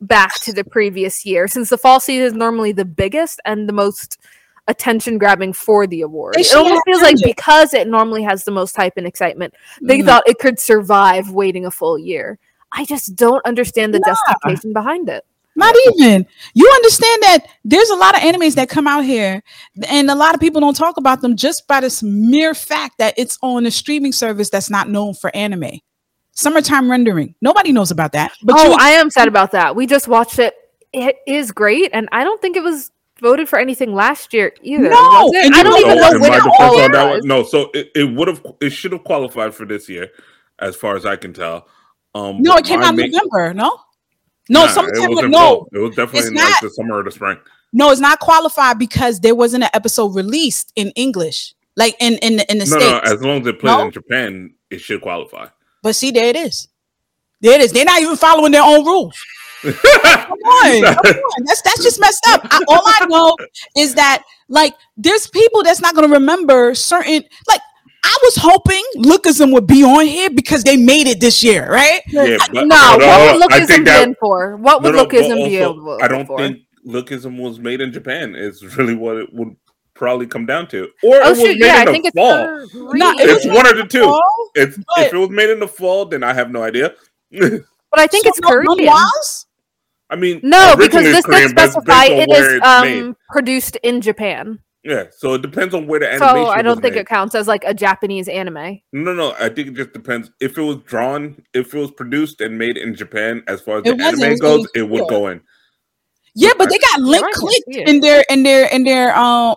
back 0.00 0.34
to 0.40 0.52
the 0.52 0.64
previous 0.64 1.24
year, 1.24 1.48
since 1.48 1.70
the 1.70 1.78
fall 1.78 1.98
season 1.98 2.26
is 2.26 2.32
normally 2.34 2.72
the 2.72 2.84
biggest 2.84 3.40
and 3.44 3.68
the 3.68 3.72
most 3.72 4.18
attention 4.68 5.18
grabbing 5.18 5.52
for 5.52 5.86
the 5.86 6.02
award. 6.02 6.36
It 6.38 6.54
almost 6.54 6.82
feels 6.84 7.02
like 7.02 7.16
because 7.22 7.74
it 7.74 7.88
normally 7.88 8.22
has 8.22 8.44
the 8.44 8.50
most 8.50 8.76
hype 8.76 8.94
and 8.96 9.06
excitement, 9.06 9.54
they 9.82 10.00
mm. 10.00 10.04
thought 10.06 10.28
it 10.28 10.38
could 10.38 10.60
survive 10.60 11.30
waiting 11.30 11.66
a 11.66 11.70
full 11.70 11.98
year. 11.98 12.38
I 12.70 12.84
just 12.84 13.16
don't 13.16 13.44
understand 13.46 13.94
the 13.94 14.00
justification 14.00 14.72
behind 14.72 15.08
it. 15.08 15.24
Not 15.56 15.74
even. 15.86 16.24
You 16.54 16.70
understand 16.76 17.22
that 17.22 17.46
there's 17.64 17.90
a 17.90 17.96
lot 17.96 18.14
of 18.14 18.20
animes 18.20 18.54
that 18.54 18.68
come 18.68 18.86
out 18.86 19.04
here, 19.04 19.42
and 19.88 20.08
a 20.08 20.14
lot 20.14 20.34
of 20.34 20.40
people 20.40 20.60
don't 20.60 20.76
talk 20.76 20.98
about 20.98 21.20
them 21.20 21.34
just 21.34 21.66
by 21.66 21.80
this 21.80 22.00
mere 22.00 22.54
fact 22.54 22.98
that 22.98 23.14
it's 23.16 23.38
on 23.42 23.66
a 23.66 23.70
streaming 23.70 24.12
service 24.12 24.50
that's 24.50 24.70
not 24.70 24.88
known 24.88 25.14
for 25.14 25.34
anime. 25.34 25.80
Summertime 26.30 26.88
rendering. 26.88 27.34
Nobody 27.42 27.72
knows 27.72 27.90
about 27.90 28.12
that. 28.12 28.30
But 28.44 28.54
oh, 28.56 28.70
you- 28.70 28.76
I 28.78 28.90
am 28.90 29.10
sad 29.10 29.26
about 29.26 29.50
that. 29.50 29.74
We 29.74 29.88
just 29.88 30.06
watched 30.06 30.38
it. 30.38 30.54
It 30.92 31.16
is 31.26 31.50
great, 31.50 31.90
and 31.92 32.08
I 32.12 32.22
don't 32.22 32.40
think 32.40 32.56
it 32.56 32.62
was 32.62 32.92
voted 33.20 33.48
for 33.48 33.58
anything 33.58 33.94
last 33.94 34.32
year 34.32 34.52
either. 34.62 34.90
No, 34.90 34.96
I 34.96 35.62
don't 35.62 35.80
even 35.80 35.96
know 35.96 36.20
when 36.20 36.32
it 36.32 36.44
was. 36.44 37.24
No, 37.24 37.42
so 37.42 37.70
it, 37.74 37.90
it 37.94 38.04
would 38.04 38.28
have 38.28 38.44
it 38.60 38.70
should 38.70 38.92
have 38.92 39.04
qualified 39.04 39.54
for 39.54 39.66
this 39.66 39.88
year, 39.88 40.10
as 40.58 40.76
far 40.76 40.96
as 40.96 41.06
I 41.06 41.16
can 41.16 41.32
tell. 41.32 41.68
Um, 42.14 42.42
no, 42.42 42.56
it 42.56 42.64
came 42.64 42.80
out 42.80 42.98
in 42.98 43.10
November. 43.10 43.54
No, 43.54 43.80
no, 44.48 44.64
nah, 44.64 44.68
summertime. 44.68 45.12
It 45.12 45.30
no, 45.30 45.68
it 45.72 45.78
was 45.78 45.94
definitely 45.94 46.30
not, 46.32 46.50
like 46.50 46.60
the 46.62 46.70
summer 46.70 46.96
or 46.96 47.04
the 47.04 47.10
spring. 47.10 47.38
No, 47.72 47.90
it's 47.90 48.00
not 48.00 48.18
qualified 48.18 48.78
because 48.78 49.20
there 49.20 49.34
wasn't 49.34 49.64
an 49.64 49.70
episode 49.74 50.14
released 50.14 50.72
in 50.74 50.90
English, 50.96 51.54
like 51.76 51.96
in 52.00 52.14
in 52.18 52.36
the, 52.36 52.50
in 52.50 52.58
the 52.58 52.64
no, 52.64 52.78
states. 52.78 52.84
No, 52.84 53.12
as 53.12 53.22
long 53.22 53.40
as 53.42 53.46
it 53.46 53.60
plays 53.60 53.76
no? 53.76 53.84
in 53.84 53.90
Japan, 53.92 54.54
it 54.70 54.80
should 54.80 55.02
qualify. 55.02 55.48
But 55.82 55.94
see, 55.94 56.10
there 56.10 56.26
it 56.26 56.36
is. 56.36 56.68
There 57.40 57.54
it 57.54 57.60
is. 57.60 57.72
They're 57.72 57.84
not 57.84 58.00
even 58.00 58.16
following 58.16 58.52
their 58.52 58.62
own 58.62 58.84
rules. 58.84 59.16
Come 59.62 59.72
on, 59.72 60.82
come 60.82 61.16
on. 61.16 61.44
That's 61.44 61.62
that's 61.62 61.82
just 61.82 62.00
messed 62.00 62.24
up. 62.28 62.42
I, 62.44 62.60
all 62.68 62.82
I 62.84 63.06
know 63.06 63.36
is 63.76 63.94
that 63.94 64.22
like 64.48 64.74
there's 64.96 65.26
people 65.26 65.62
that's 65.62 65.80
not 65.80 65.94
gonna 65.94 66.08
remember 66.08 66.74
certain 66.74 67.22
like 67.48 67.60
I 68.04 68.18
was 68.22 68.36
hoping 68.36 68.82
Lookism 68.96 69.52
would 69.52 69.66
be 69.66 69.82
on 69.84 70.06
here 70.06 70.30
because 70.30 70.62
they 70.64 70.76
made 70.76 71.06
it 71.06 71.20
this 71.20 71.42
year, 71.42 71.70
right? 71.70 72.00
Yeah, 72.06 72.38
but, 72.52 72.66
no, 72.66 72.96
what 72.98 72.98
would 72.98 73.42
uh, 73.42 73.46
Lookism 73.46 73.84
been 73.84 74.14
for? 74.20 74.56
What 74.56 74.82
would 74.82 74.94
no, 74.94 75.02
no, 75.02 75.06
Lookism 75.06 75.44
be 75.44 75.56
able 75.56 75.98
I 76.02 76.08
don't 76.08 76.26
for? 76.26 76.38
think 76.38 76.60
Lookism 76.86 77.38
was 77.38 77.58
made 77.58 77.80
in 77.80 77.92
Japan. 77.92 78.34
Is 78.34 78.76
really 78.76 78.94
what 78.94 79.16
it 79.16 79.32
would 79.34 79.56
probably 79.94 80.26
come 80.26 80.46
down 80.46 80.68
to. 80.68 80.84
Or 81.02 81.16
oh, 81.16 81.26
it 81.26 81.28
was 81.30 81.38
shoot, 81.40 81.58
made 81.58 81.66
yeah, 81.66 81.82
in 81.82 81.88
I 81.88 81.92
the 81.92 82.12
fall. 82.14 82.94
No, 82.94 83.14
it's 83.18 83.46
one 83.46 83.66
of 83.66 83.76
the 83.76 83.86
two. 83.86 84.20
If, 84.54 84.76
but, 84.76 85.06
if 85.06 85.12
it 85.12 85.18
was 85.18 85.30
made 85.30 85.50
in 85.50 85.58
the 85.58 85.68
fall, 85.68 86.06
then 86.06 86.22
I 86.22 86.32
have 86.32 86.50
no 86.50 86.62
idea. 86.62 86.94
but 87.30 87.62
I 87.94 88.06
think 88.06 88.24
so 88.24 88.30
it's 88.30 88.40
Korean. 88.40 88.86
Was? 88.86 89.46
I 90.10 90.16
mean, 90.16 90.40
no, 90.42 90.74
because 90.76 91.04
this 91.04 91.24
does 91.24 91.50
specify 91.50 92.04
it 92.04 92.30
is 92.30 92.60
um, 92.62 93.16
produced 93.30 93.76
in 93.82 94.00
Japan. 94.00 94.58
Yeah, 94.84 95.04
so 95.10 95.34
it 95.34 95.42
depends 95.42 95.74
on 95.74 95.86
where 95.86 96.00
the 96.00 96.10
animation. 96.10 96.46
So 96.46 96.46
I 96.46 96.62
don't 96.62 96.80
think 96.80 96.94
made. 96.94 97.00
it 97.00 97.06
counts 97.06 97.34
as 97.34 97.46
like 97.46 97.62
a 97.66 97.74
Japanese 97.74 98.28
anime. 98.28 98.80
No, 98.92 99.12
no, 99.12 99.34
I 99.38 99.48
think 99.50 99.68
it 99.68 99.74
just 99.74 99.92
depends. 99.92 100.30
If 100.40 100.56
it 100.56 100.62
was 100.62 100.76
drawn, 100.86 101.42
if 101.52 101.74
it 101.74 101.78
was 101.78 101.90
produced 101.90 102.40
and 102.40 102.56
made 102.56 102.78
in 102.78 102.94
Japan, 102.94 103.42
as 103.48 103.60
far 103.60 103.78
as 103.78 103.84
the 103.84 103.90
anime 103.90 104.36
goes, 104.38 104.66
it 104.74 104.88
would 104.88 105.08
go 105.08 105.28
in. 105.28 105.42
Yeah, 106.34 106.52
but 106.56 106.70
they 106.70 106.78
got 106.78 107.00
link 107.00 107.26
clicked 107.34 107.64
in 107.68 108.00
their 108.00 108.24
in 108.30 108.44
their 108.44 108.66
in 108.68 108.84
their 108.84 109.14
um 109.16 109.56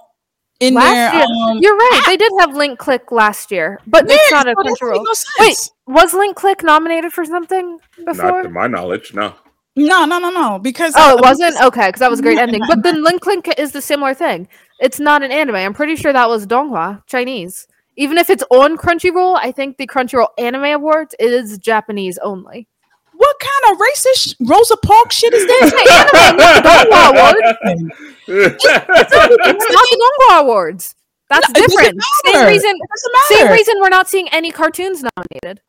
in 0.59 0.73
last 0.73 0.93
their 0.93 1.13
year. 1.13 1.23
um. 1.23 1.59
You're 1.61 1.75
right. 1.75 1.99
App. 1.99 2.05
They 2.07 2.17
did 2.17 2.31
have 2.39 2.55
link 2.55 2.79
click 2.79 3.11
last 3.11 3.51
year, 3.51 3.79
but 3.85 4.09
yeah, 4.09 4.15
it's 4.19 4.31
not 4.31 4.47
a 4.47 4.55
Crunchyroll. 4.55 4.95
No 4.95 5.13
Wait, 5.39 5.57
was 5.87 6.13
link 6.13 6.35
click 6.35 6.63
nominated 6.63 7.13
for 7.13 7.23
something 7.23 7.77
before? 8.03 8.31
Not 8.31 8.41
to 8.43 8.49
my 8.49 8.67
knowledge, 8.67 9.13
no. 9.13 9.35
No, 9.75 10.05
no, 10.05 10.19
no, 10.19 10.29
no. 10.29 10.59
Because 10.59 10.93
oh, 10.97 11.17
it 11.17 11.21
wasn't 11.21 11.61
okay. 11.61 11.87
Because 11.87 11.99
that 11.99 12.09
was 12.09 12.19
a 12.19 12.23
great 12.23 12.37
ending. 12.39 12.61
But 12.67 12.83
then 12.83 13.03
Link 13.03 13.21
Click 13.21 13.53
is 13.57 13.71
the 13.71 13.81
similar 13.81 14.13
thing. 14.13 14.47
It's 14.79 14.99
not 14.99 15.23
an 15.23 15.31
anime. 15.31 15.55
I'm 15.55 15.73
pretty 15.73 15.95
sure 15.95 16.11
that 16.11 16.29
was 16.29 16.45
Donghua 16.45 17.05
Chinese. 17.07 17.67
Even 17.97 18.17
if 18.17 18.29
it's 18.29 18.43
on 18.49 18.77
Crunchyroll, 18.77 19.37
I 19.39 19.51
think 19.51 19.77
the 19.77 19.87
Crunchyroll 19.87 20.29
Anime 20.37 20.65
Awards 20.65 21.13
is 21.19 21.57
Japanese 21.57 22.17
only. 22.19 22.67
What 23.13 23.35
kind 23.39 23.75
of 23.75 23.81
racist 23.81 24.35
Rosa 24.39 24.75
Parks 24.77 25.17
shit 25.17 25.33
is 25.33 25.45
this? 25.45 25.73
anime, 25.73 26.37
not 26.37 26.63
the 26.63 26.69
Donghua 26.69 27.09
Awards. 27.11 27.97
It's, 28.27 28.65
it's, 28.65 28.65
it's 28.65 29.13
not 29.13 29.29
the 29.29 30.11
Donghua 30.29 30.41
Awards. 30.41 30.95
That's 31.29 31.47
no, 31.49 31.53
different. 31.53 32.01
Same 32.25 32.47
reason. 32.47 32.73
Same 33.29 33.51
reason 33.51 33.75
we're 33.79 33.89
not 33.89 34.09
seeing 34.09 34.27
any 34.29 34.51
cartoons 34.51 35.03
nominated. 35.15 35.61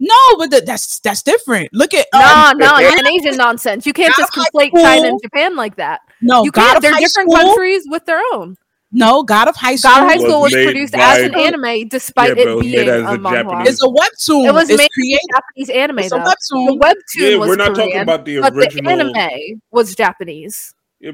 No, 0.00 0.36
but 0.36 0.50
the, 0.50 0.60
that's 0.60 1.00
that's 1.00 1.22
different. 1.22 1.72
Look 1.72 1.92
at 1.92 2.06
no, 2.12 2.20
um, 2.20 2.58
no, 2.58 2.78
you're 2.78 2.96
an 2.96 3.06
Asian 3.06 3.36
nonsense. 3.36 3.84
You 3.84 3.92
can't 3.92 4.14
just 4.16 4.32
conflate 4.32 4.72
China 4.72 5.08
and 5.08 5.20
Japan 5.22 5.56
like 5.56 5.76
that. 5.76 6.00
No, 6.20 6.44
you 6.44 6.52
can't. 6.52 6.80
They're 6.80 6.92
different 6.92 7.30
school? 7.30 7.36
countries 7.36 7.84
with 7.88 8.06
their 8.06 8.20
own. 8.32 8.56
No, 8.90 9.22
God 9.22 9.48
of 9.48 9.56
High 9.56 9.76
School. 9.76 9.90
God 9.90 10.02
of 10.04 10.08
High 10.08 10.18
School 10.18 10.40
was, 10.40 10.54
was 10.54 10.64
produced 10.64 10.94
as 10.94 11.18
an 11.22 11.34
anime, 11.34 11.88
despite 11.88 12.38
yeah, 12.38 12.44
it 12.46 12.60
being 12.60 12.88
a, 12.88 13.00
a 13.00 13.18
manhwa. 13.18 13.66
It's 13.66 13.82
a 13.82 13.86
webtoon. 13.86 14.48
It 14.48 14.52
was 14.52 14.70
it's 14.70 14.78
made 14.78 14.90
created. 14.92 15.20
Japanese 15.34 15.70
anime. 15.70 15.98
It's 15.98 16.10
though. 16.10 16.16
a 16.16 16.20
webtoon. 16.20 16.66
The 16.66 16.78
webtoon 16.78 17.30
yeah, 17.30 17.36
was 17.36 17.48
we're 17.48 17.56
not 17.56 17.74
Korean, 17.74 17.88
talking 17.88 18.00
about 18.00 18.24
the 18.24 18.38
original. 18.38 18.84
But 18.84 19.14
the 19.14 19.20
anime 19.20 19.62
was 19.70 19.94
Japanese. 19.94 20.74
Yeah, 21.00 21.12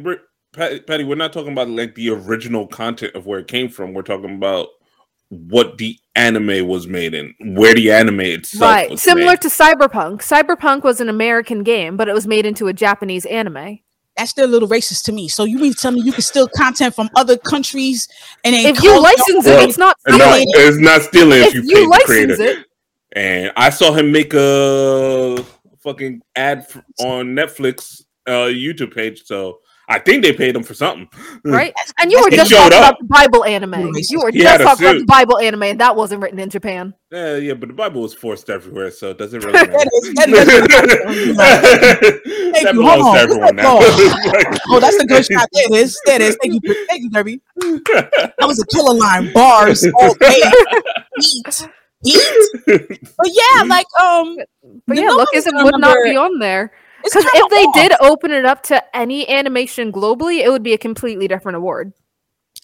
Patty, 0.53 1.03
we're 1.03 1.17
not 1.17 1.33
talking 1.33 1.53
about 1.53 1.69
like 1.69 1.97
the 1.97 2.11
original 2.11 2.69
content 2.69 3.17
of 3.17 3.27
where 3.27 3.41
it 3.41 3.49
came 3.49 3.69
from. 3.69 3.93
We're 3.93 4.03
talking 4.03 4.37
about 4.37 4.69
what 5.29 5.79
the 5.79 5.99
anime 6.15 6.67
was 6.67 6.87
made 6.87 7.15
in, 7.15 7.35
where 7.41 7.75
the 7.75 7.91
anime 7.91 8.21
itself 8.21 8.63
right. 8.63 8.99
Similar 8.99 9.33
made. 9.33 9.41
to 9.43 9.49
Cyberpunk. 9.49 10.19
Cyberpunk 10.19 10.83
was 10.83 11.01
an 11.01 11.09
American 11.09 11.63
game, 11.63 11.97
but 11.97 12.09
it 12.09 12.15
was 12.15 12.27
made 12.27 12.47
into 12.47 12.69
a 12.69 12.73
Japanese 12.73 13.27
anime. 13.27 13.81
That's 14.17 14.31
still 14.31 14.47
a 14.47 14.53
little 14.53 14.69
racist 14.69 15.05
to 15.05 15.13
me. 15.13 15.27
So 15.27 15.43
you 15.45 15.59
mean 15.59 15.73
to 15.73 15.79
tell 15.79 15.91
me 15.91 16.01
you 16.01 16.13
can 16.13 16.23
steal 16.23 16.49
content 16.57 16.95
from 16.95 17.11
other 17.17 17.37
countries 17.37 18.07
and 18.45 18.55
if 18.55 18.81
you 18.81 19.01
license 19.01 19.47
it, 19.47 19.69
it's 19.69 19.79
not 19.79 19.99
stealing. 20.01 20.21
No, 20.21 20.61
it's 20.61 20.79
not 20.79 21.03
stealing 21.03 21.43
if, 21.43 21.55
if 21.57 21.65
you, 21.65 21.79
you 21.79 21.91
license 21.91 22.39
it. 22.39 22.67
And 23.17 23.53
I 23.57 23.71
saw 23.71 23.93
him 23.93 24.13
make 24.13 24.33
a 24.35 25.45
fucking 25.81 26.21
ad 26.37 26.67
on 27.01 27.35
Netflix 27.35 28.05
uh, 28.27 28.49
YouTube 28.49 28.95
page, 28.95 29.25
so 29.25 29.61
I 29.89 29.99
think 29.99 30.23
they 30.23 30.33
paid 30.33 30.57
him 30.57 30.63
for 30.63 30.75
something. 30.75 31.09
Right. 31.45 31.75
And 32.01 32.11
you 32.11 32.21
were 32.23 32.31
just 32.31 32.51
talking 32.51 32.79
up. 32.79 32.97
about 32.97 32.99
the 32.99 33.05
Bible 33.05 33.45
anime. 33.45 33.93
You 34.09 34.21
were 34.21 34.31
he 34.31 34.41
just 34.41 34.63
talking 34.63 34.87
about 34.87 34.99
the 34.99 35.05
Bible 35.05 35.39
anime, 35.39 35.63
and 35.65 35.81
that 35.81 35.95
wasn't 35.95 36.23
written 36.23 36.39
in 36.39 36.49
Japan. 36.49 36.95
Yeah, 37.11 37.37
yeah, 37.37 37.55
but 37.55 37.69
the 37.69 37.75
Bible 37.75 38.01
was 38.01 38.15
forced 38.15 38.49
everywhere, 38.49 38.91
so 38.91 39.11
it 39.11 39.19
doesn't 39.19 39.41
really 39.41 39.53
matter. 39.53 39.69
that, 39.69 40.41
that 42.63 42.73
belongs 42.75 43.15
to 43.15 43.21
everyone 43.21 43.57
now. 43.57 43.79
oh, 44.71 44.81
that's 44.81 44.97
a 44.97 45.07
good 45.07 45.27
shot. 45.27 45.49
There 45.53 45.67
it 45.67 45.73
is. 45.73 46.01
There 46.07 46.17
it 46.17 46.23
is. 46.23 46.39
Thank 46.43 46.55
you. 46.63 46.87
Thank 46.89 47.03
you, 47.03 47.11
Derby. 47.11 47.41
That 47.57 48.35
was 48.41 48.59
a 48.61 48.67
killer 48.75 48.95
line. 48.99 49.33
Bars 49.33 49.87
all 50.01 50.15
day. 50.15 50.41
Eat. 51.21 51.69
Eat. 52.07 53.01
But 53.17 53.31
yeah, 53.31 53.63
like 53.65 53.87
um 54.01 54.37
But 54.87 54.97
yeah, 54.97 55.11
look, 55.11 55.29
it 55.33 55.45
would 55.45 55.81
not 55.81 55.97
be 56.05 56.17
on 56.17 56.39
there 56.39 56.73
Because 57.05 57.25
if 57.27 57.51
they 57.51 57.65
off. 57.65 57.75
did 57.75 57.93
open 58.01 58.31
it 58.31 58.47
up 58.47 58.63
to 58.65 58.97
any 58.97 59.29
animation 59.29 59.93
globally, 59.93 60.39
it 60.39 60.51
would 60.51 60.63
be 60.63 60.73
a 60.73 60.79
completely 60.79 61.29
different 61.29 61.57
award. 61.57 61.93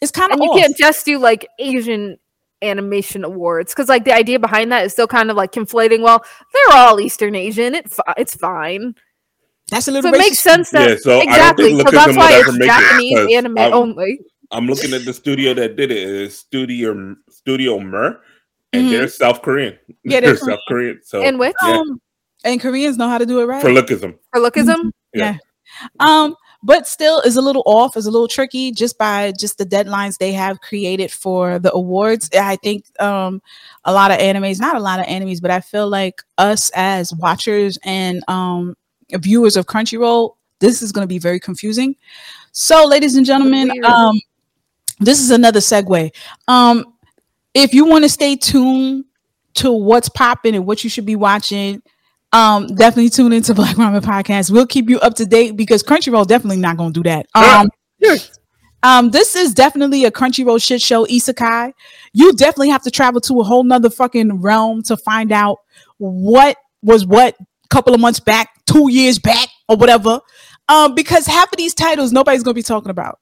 It's 0.00 0.10
kind 0.10 0.32
of 0.32 0.40
and 0.40 0.44
you 0.44 0.52
can't 0.58 0.76
just 0.76 1.04
do 1.04 1.18
like 1.18 1.46
Asian 1.58 2.18
animation 2.62 3.24
awards 3.24 3.72
because 3.72 3.88
like 3.88 4.04
the 4.04 4.14
idea 4.14 4.38
behind 4.38 4.72
that 4.72 4.84
is 4.84 4.92
still 4.92 5.06
kind 5.06 5.30
of 5.30 5.36
like 5.36 5.52
conflating. 5.52 6.00
Well, 6.02 6.24
they're 6.52 6.78
all 6.78 7.00
Eastern 7.00 7.34
Asian. 7.34 7.74
It's 7.74 8.00
it's 8.16 8.34
fine. 8.34 8.94
That's 9.70 9.88
a 9.88 9.92
little. 9.92 10.10
So 10.10 10.16
it 10.16 10.18
makes 10.18 10.40
sense 10.40 10.70
that 10.70 10.88
yeah, 10.88 10.96
so 10.98 11.20
exactly. 11.20 11.76
So 11.76 11.90
that's 11.90 12.16
why 12.16 12.30
it's 12.32 12.58
Japanese 12.58 13.18
it, 13.18 13.32
anime 13.32 13.58
I'm, 13.58 13.72
only. 13.72 14.20
I'm 14.50 14.66
looking 14.66 14.92
at 14.94 15.04
the 15.04 15.12
studio 15.12 15.54
that 15.54 15.76
did 15.76 15.90
it. 15.92 16.08
It's 16.08 16.36
Studio 16.36 17.16
Studio 17.28 17.78
Mir, 17.78 18.20
and 18.72 18.82
mm-hmm. 18.82 18.90
they're 18.90 19.08
South 19.08 19.42
Korean. 19.42 19.78
Yeah, 20.02 20.20
they're, 20.20 20.20
they're 20.34 20.36
South 20.36 20.60
Korean. 20.66 21.00
So 21.04 21.22
and 21.22 21.38
which 21.38 21.54
yeah. 21.62 21.78
um, 21.78 22.00
and 22.44 22.60
Koreans 22.60 22.96
know 22.96 23.08
how 23.08 23.18
to 23.18 23.26
do 23.26 23.40
it 23.40 23.44
right 23.44 23.62
for 23.62 23.70
lookism. 23.70 24.18
For 24.32 24.40
lookism, 24.40 24.76
mm-hmm. 24.76 24.88
yeah. 25.14 25.36
yeah. 26.00 26.22
Um, 26.24 26.36
but 26.62 26.86
still 26.86 27.20
is 27.20 27.36
a 27.36 27.40
little 27.40 27.62
off, 27.64 27.96
is 27.96 28.06
a 28.06 28.10
little 28.10 28.28
tricky 28.28 28.70
just 28.70 28.98
by 28.98 29.32
just 29.38 29.56
the 29.56 29.64
deadlines 29.64 30.18
they 30.18 30.32
have 30.32 30.60
created 30.60 31.10
for 31.10 31.58
the 31.58 31.72
awards. 31.72 32.28
I 32.34 32.56
think 32.56 32.84
um 33.00 33.40
a 33.84 33.92
lot 33.92 34.10
of 34.10 34.18
animes, 34.18 34.60
not 34.60 34.76
a 34.76 34.80
lot 34.80 35.00
of 35.00 35.06
animes, 35.06 35.40
but 35.40 35.50
I 35.50 35.60
feel 35.60 35.88
like 35.88 36.22
us 36.38 36.70
as 36.74 37.14
watchers 37.14 37.78
and 37.84 38.22
um 38.28 38.76
viewers 39.18 39.56
of 39.56 39.66
Crunchyroll, 39.66 40.36
this 40.60 40.82
is 40.82 40.92
going 40.92 41.02
to 41.02 41.08
be 41.08 41.18
very 41.18 41.40
confusing. 41.40 41.96
So, 42.52 42.86
ladies 42.86 43.16
and 43.16 43.24
gentlemen, 43.24 43.72
um, 43.84 44.20
this 44.98 45.20
is 45.20 45.30
another 45.30 45.60
segue. 45.60 46.10
Um, 46.48 46.94
if 47.54 47.74
you 47.74 47.84
want 47.86 48.04
to 48.04 48.08
stay 48.08 48.36
tuned 48.36 49.04
to 49.54 49.72
what's 49.72 50.08
popping 50.08 50.54
and 50.54 50.66
what 50.66 50.84
you 50.84 50.90
should 50.90 51.06
be 51.06 51.16
watching, 51.16 51.82
um, 52.32 52.66
definitely 52.68 53.10
tune 53.10 53.32
into 53.32 53.54
Black 53.54 53.76
Ramen 53.76 54.00
Podcast. 54.00 54.50
We'll 54.50 54.66
keep 54.66 54.88
you 54.88 55.00
up 55.00 55.14
to 55.14 55.26
date 55.26 55.56
because 55.56 55.82
Crunchyroll 55.82 56.26
definitely 56.26 56.58
not 56.58 56.76
going 56.76 56.92
to 56.92 57.02
do 57.02 57.08
that. 57.08 57.26
Um, 57.34 57.70
um, 58.82 59.10
this 59.10 59.36
is 59.36 59.52
definitely 59.52 60.04
a 60.04 60.10
Crunchyroll 60.10 60.62
shit 60.62 60.80
show, 60.80 61.04
Isekai. 61.06 61.72
You 62.12 62.32
definitely 62.32 62.70
have 62.70 62.82
to 62.82 62.90
travel 62.90 63.20
to 63.22 63.40
a 63.40 63.44
whole 63.44 63.64
nother 63.64 63.90
fucking 63.90 64.40
realm 64.40 64.82
to 64.84 64.96
find 64.96 65.32
out 65.32 65.58
what 65.98 66.56
was 66.82 67.04
what 67.04 67.34
a 67.38 67.68
couple 67.68 67.94
of 67.94 68.00
months 68.00 68.20
back, 68.20 68.48
two 68.66 68.90
years 68.90 69.18
back, 69.18 69.48
or 69.68 69.76
whatever. 69.76 70.20
Um, 70.68 70.94
because 70.94 71.26
half 71.26 71.52
of 71.52 71.58
these 71.58 71.74
titles 71.74 72.12
nobody's 72.12 72.42
gonna 72.42 72.54
be 72.54 72.62
talking 72.62 72.90
about. 72.90 73.18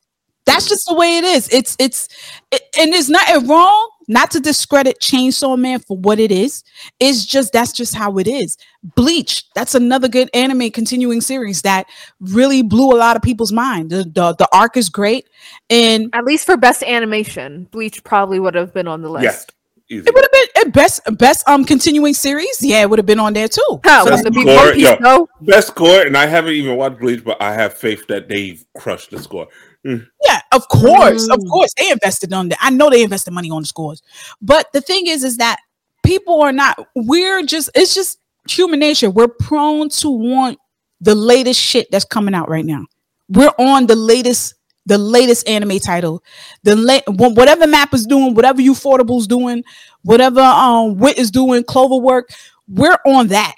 That's 0.49 0.69
just 0.69 0.87
the 0.89 0.95
way 0.95 1.19
it 1.19 1.25
is. 1.25 1.49
It's 1.53 1.77
it's 1.79 2.09
it, 2.51 2.63
and 2.79 2.93
there's 2.93 3.09
nothing 3.09 3.47
wrong. 3.47 3.91
Not 4.11 4.31
to 4.31 4.41
discredit 4.41 5.01
Chainsaw 5.01 5.59
Man 5.59 5.81
for 5.81 5.99
what 5.99 6.19
it 6.19 6.33
is. 6.33 6.65
It's 6.99 7.27
just 7.27 7.53
that's 7.53 7.73
just 7.73 7.95
how 7.95 8.17
it 8.17 8.27
is. 8.27 8.57
Bleach. 8.83 9.45
That's 9.55 9.75
another 9.75 10.09
good 10.09 10.31
anime 10.33 10.71
continuing 10.71 11.21
series 11.21 11.61
that 11.63 11.87
really 12.21 12.63
blew 12.63 12.91
a 12.91 12.97
lot 12.97 13.17
of 13.17 13.23
people's 13.23 13.53
mind. 13.53 13.91
The 13.91 14.05
the, 14.05 14.35
the 14.35 14.49
arc 14.51 14.79
is 14.79 14.89
great, 14.89 15.29
and 15.69 16.09
at 16.15 16.25
least 16.25 16.47
for 16.47 16.57
best 16.57 16.83
animation, 16.83 17.65
Bleach 17.71 18.03
probably 18.03 18.41
would 18.41 18.55
have 18.55 18.73
been 18.73 18.89
on 18.89 19.03
the 19.03 19.11
list. 19.11 19.25
Yes. 19.25 19.47
Easy. 19.91 20.05
It 20.07 20.15
would 20.15 20.23
have 20.23 20.33
been 20.33 20.69
a 20.69 20.71
best 20.71 21.01
best 21.19 21.49
um 21.49 21.65
continuing 21.65 22.13
series. 22.13 22.59
Yeah, 22.61 22.83
it 22.83 22.91
would 22.91 22.99
have 22.99 23.07
been 23.07 23.19
on 23.19 23.33
there 23.33 23.49
too. 23.49 23.81
How 23.85 24.05
best 24.05 24.23
so, 24.23 24.31
score, 24.31 24.75
yo, 24.75 25.29
best 25.41 25.69
score, 25.69 26.03
and 26.03 26.15
I 26.15 26.27
haven't 26.27 26.53
even 26.53 26.77
watched 26.77 27.01
Bleach, 27.01 27.25
but 27.25 27.41
I 27.41 27.55
have 27.55 27.73
faith 27.73 28.07
that 28.09 28.29
they've 28.29 28.63
crushed 28.77 29.13
the 29.13 29.19
score. 29.19 29.49
Mm. 29.87 30.07
Yeah, 30.27 30.41
of 30.53 30.69
course, 30.69 31.29
mm. 31.29 31.35
of 31.35 31.41
course, 31.49 31.73
they 31.77 31.91
invested 31.91 32.33
on 32.33 32.49
that. 32.49 32.59
I 32.61 32.71
know 32.71 32.91
they 32.91 33.03
invested 33.03 33.33
money 33.33 33.51
on 33.51 33.63
the 33.63 33.69
scores, 33.69 34.03
but 34.43 34.73
the 34.73 34.81
thing 34.81 35.07
is, 35.07 35.25
is 35.25 35.37
that 35.39 35.59
people 36.05 36.43
are 36.43 36.53
not. 36.53 36.79
We're 36.95 37.43
just. 37.45 37.71
It's 37.75 37.95
just 37.95 38.19
human 38.49 38.81
nature. 38.81 39.11
We're 39.11 39.29
prone 39.29 39.89
to 39.91 40.11
want 40.11 40.59
the 41.01 41.15
latest 41.15 41.61
shit 41.61 41.89
that's 41.91 42.05
coming 42.05 42.35
out 42.35 42.49
right 42.49 42.65
now. 42.65 42.87
We're 43.29 43.53
on 43.59 43.87
the 43.87 43.97
latest 43.97 44.55
the 44.89 44.99
latest 44.99 45.47
anime 45.47 45.79
title, 45.79 46.23
the 46.63 46.75
late 46.75 47.03
whatever 47.07 47.67
map 47.67 47.93
is 47.93 48.07
doing, 48.07 48.35
whatever 48.35 48.61
Ufotable's 48.63 49.27
doing, 49.27 49.63
whatever 50.03 50.41
um 50.41 50.97
Wit 50.97 51.19
is 51.19 51.31
doing, 51.31 51.63
Cloverwork, 51.63 52.23
we're 52.67 52.99
on 53.07 53.29
that. 53.29 53.55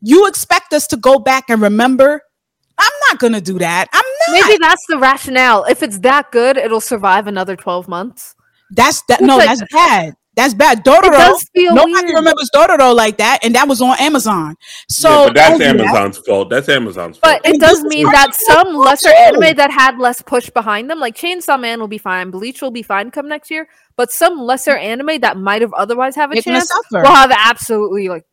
You 0.00 0.26
expect 0.26 0.72
us 0.72 0.86
to 0.88 0.96
go 0.96 1.18
back 1.18 1.50
and 1.50 1.60
remember? 1.60 2.22
I'm 2.78 2.92
not 3.08 3.18
gonna 3.18 3.42
do 3.42 3.58
that. 3.58 3.88
I'm 3.92 3.98
not. 3.98 4.09
Maybe 4.32 4.58
that's 4.60 4.84
the 4.88 4.98
rationale. 4.98 5.64
If 5.64 5.82
it's 5.82 5.98
that 6.00 6.30
good, 6.30 6.56
it'll 6.56 6.80
survive 6.80 7.26
another 7.26 7.56
12 7.56 7.88
months. 7.88 8.34
That's 8.70 9.02
that. 9.02 9.20
No, 9.20 9.38
that's 9.38 9.62
bad. 9.72 10.14
That's 10.36 10.54
bad. 10.54 10.84
Dororo. 10.84 11.38
Nobody 11.54 11.92
weird. 11.92 12.14
remembers 12.14 12.50
Dororo 12.54 12.94
like 12.94 13.18
that, 13.18 13.40
and 13.42 13.54
that 13.56 13.66
was 13.66 13.82
on 13.82 13.96
Amazon. 13.98 14.56
So 14.88 15.26
yeah, 15.26 15.32
that's 15.32 15.60
oh, 15.60 15.64
Amazon's 15.64 16.16
that. 16.16 16.26
fault. 16.26 16.50
That's 16.50 16.68
Amazon's 16.68 17.18
fault. 17.18 17.42
But 17.42 17.52
it 17.52 17.60
does 17.60 17.82
mean 17.82 18.06
that 18.06 18.34
some 18.34 18.74
lesser 18.74 19.10
anime 19.10 19.56
that 19.56 19.70
had 19.72 19.98
less 19.98 20.22
push 20.22 20.48
behind 20.48 20.88
them, 20.88 21.00
like 21.00 21.16
Chainsaw 21.16 21.60
Man, 21.60 21.80
will 21.80 21.88
be 21.88 21.98
fine. 21.98 22.30
Bleach 22.30 22.62
will 22.62 22.70
be 22.70 22.82
fine 22.82 23.10
come 23.10 23.28
next 23.28 23.50
year. 23.50 23.68
But 23.96 24.12
some 24.12 24.38
lesser 24.40 24.76
anime 24.76 25.20
that 25.20 25.36
might 25.36 25.62
have 25.62 25.74
otherwise 25.74 26.14
have 26.14 26.30
a 26.30 26.34
They're 26.34 26.42
chance 26.42 26.72
will 26.92 27.04
have 27.04 27.32
absolutely 27.36 28.08
like 28.08 28.24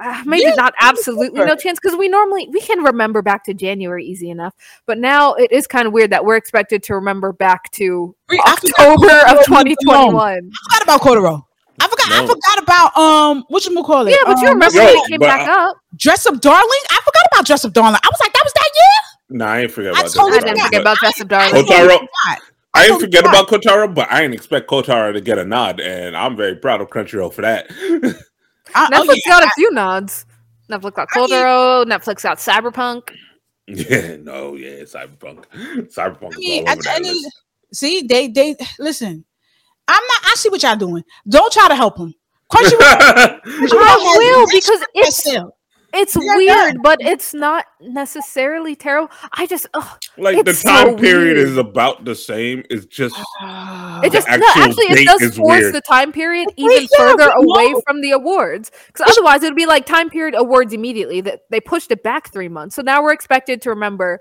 uh, 0.00 0.22
maybe 0.26 0.42
yeah, 0.42 0.54
not 0.54 0.74
absolutely 0.80 1.44
no 1.44 1.56
chance 1.56 1.78
because 1.80 1.96
we 1.96 2.08
normally 2.08 2.48
we 2.52 2.60
can 2.60 2.82
remember 2.82 3.22
back 3.22 3.44
to 3.44 3.54
January 3.54 4.04
easy 4.04 4.30
enough, 4.30 4.54
but 4.86 4.98
now 4.98 5.34
it 5.34 5.50
is 5.52 5.66
kind 5.66 5.86
of 5.86 5.92
weird 5.92 6.10
that 6.10 6.24
we're 6.24 6.36
expected 6.36 6.82
to 6.84 6.94
remember 6.94 7.32
back 7.32 7.70
to 7.72 8.14
October 8.46 9.08
of 9.28 9.44
2021. 9.44 10.16
I 10.16 10.78
forgot 10.78 10.82
about 10.82 11.00
Kotaro. 11.00 11.42
I 11.80 11.88
forgot. 11.88 12.08
No. 12.08 12.16
I 12.16 12.26
forgot 12.26 12.62
about 12.62 12.96
um, 12.96 13.44
what 13.48 13.64
you 13.66 13.82
call 13.82 14.06
it? 14.06 14.10
Yeah, 14.10 14.16
but 14.24 14.38
um, 14.38 14.42
you 14.42 14.48
remember 14.48 14.78
when 14.78 14.96
it 14.96 15.08
came 15.08 15.20
back 15.20 15.48
I, 15.48 15.68
up? 15.68 15.76
Dress 15.96 16.26
Up 16.26 16.40
Darling. 16.40 16.80
I 16.90 16.98
forgot 17.04 17.22
about 17.32 17.46
Dress 17.46 17.64
Up 17.64 17.72
Darling. 17.72 18.00
I 18.02 18.08
was 18.08 18.20
like, 18.20 18.32
that 18.32 18.42
was 18.44 18.52
that 18.54 18.70
year. 18.74 19.38
No, 19.38 19.44
nah, 19.44 19.52
I 19.52 19.60
ain't 19.62 19.70
forget 19.70 19.92
about 19.92 20.04
I 20.04 20.08
totally 20.08 20.38
that. 20.38 20.44
I 20.44 20.46
didn't 20.46 20.64
forget 20.64 20.80
about 20.80 20.96
Dress 20.98 21.20
Up 21.20 21.28
Darling. 21.28 21.64
Kotaro. 21.64 22.08
I 22.74 22.86
didn't 22.86 23.00
forget 23.00 23.24
about 23.24 23.48
Kotaro, 23.48 23.94
but 23.94 24.10
I 24.10 24.20
didn't 24.20 24.34
expect 24.34 24.68
Kotaro 24.68 25.12
to 25.12 25.20
get 25.20 25.38
a 25.38 25.44
nod, 25.44 25.80
and 25.80 26.16
I'm 26.16 26.36
very 26.36 26.56
proud 26.56 26.80
of 26.80 26.90
Crunchyroll 26.90 27.32
for 27.32 27.42
that. 27.42 27.66
I, 28.74 28.90
Netflix 28.90 29.08
oh, 29.08 29.14
yeah, 29.26 29.32
got 29.32 29.44
a 29.44 29.50
few 29.56 29.70
nods. 29.72 30.26
Netflix 30.70 30.94
got 30.94 31.08
Kotaro. 31.08 31.84
Netflix 31.84 32.22
got 32.22 32.38
Cyberpunk. 32.38 33.10
Yeah, 33.68 34.14
no, 34.22 34.54
yeah, 34.54 34.84
Cyberpunk. 34.84 35.44
Cyberpunk. 35.92 36.34
I 36.36 36.38
mean, 36.38 36.64
I, 36.68 37.30
see, 37.72 38.02
they 38.02 38.28
they 38.28 38.54
listen. 38.78 39.24
I'm 39.88 40.02
not. 40.04 40.20
I 40.24 40.34
see 40.36 40.50
what 40.50 40.62
y'all 40.62 40.76
doing. 40.76 41.02
Don't 41.28 41.52
try 41.52 41.66
to 41.66 41.74
help 41.74 41.96
them. 41.96 42.14
Crunchyroll. 42.48 42.78
I 43.44 44.18
will 44.18 44.46
because 44.52 44.84
it's 44.94 45.26
it's 45.96 46.16
yeah, 46.16 46.36
weird, 46.36 46.74
yeah. 46.74 46.80
but 46.82 46.98
it's 47.00 47.34
not 47.34 47.66
necessarily 47.80 48.76
terrible. 48.76 49.10
I 49.32 49.46
just 49.46 49.66
ugh, 49.74 49.98
like 50.16 50.44
the 50.44 50.52
time 50.52 50.90
so 50.90 50.96
period 50.96 51.36
weird. 51.36 51.48
is 51.48 51.56
about 51.56 52.04
the 52.04 52.14
same. 52.14 52.62
It's 52.70 52.86
just 52.86 53.16
it 53.42 54.12
just 54.12 54.28
no, 54.28 54.46
actually 54.56 54.86
it 54.86 55.06
does 55.06 55.36
force 55.36 55.60
weird. 55.60 55.74
the 55.74 55.80
time 55.80 56.12
period 56.12 56.48
even 56.56 56.82
yeah, 56.82 56.86
further 56.96 57.30
away 57.30 57.74
from 57.86 58.00
the 58.00 58.12
awards 58.12 58.70
because 58.86 59.10
otherwise 59.10 59.42
it 59.42 59.46
would 59.46 59.56
be 59.56 59.66
like 59.66 59.86
time 59.86 60.10
period 60.10 60.34
awards 60.36 60.72
immediately. 60.72 61.20
That 61.20 61.40
they 61.50 61.60
pushed 61.60 61.90
it 61.90 62.02
back 62.02 62.32
three 62.32 62.48
months, 62.48 62.76
so 62.76 62.82
now 62.82 63.02
we're 63.02 63.12
expected 63.12 63.62
to 63.62 63.70
remember 63.70 64.20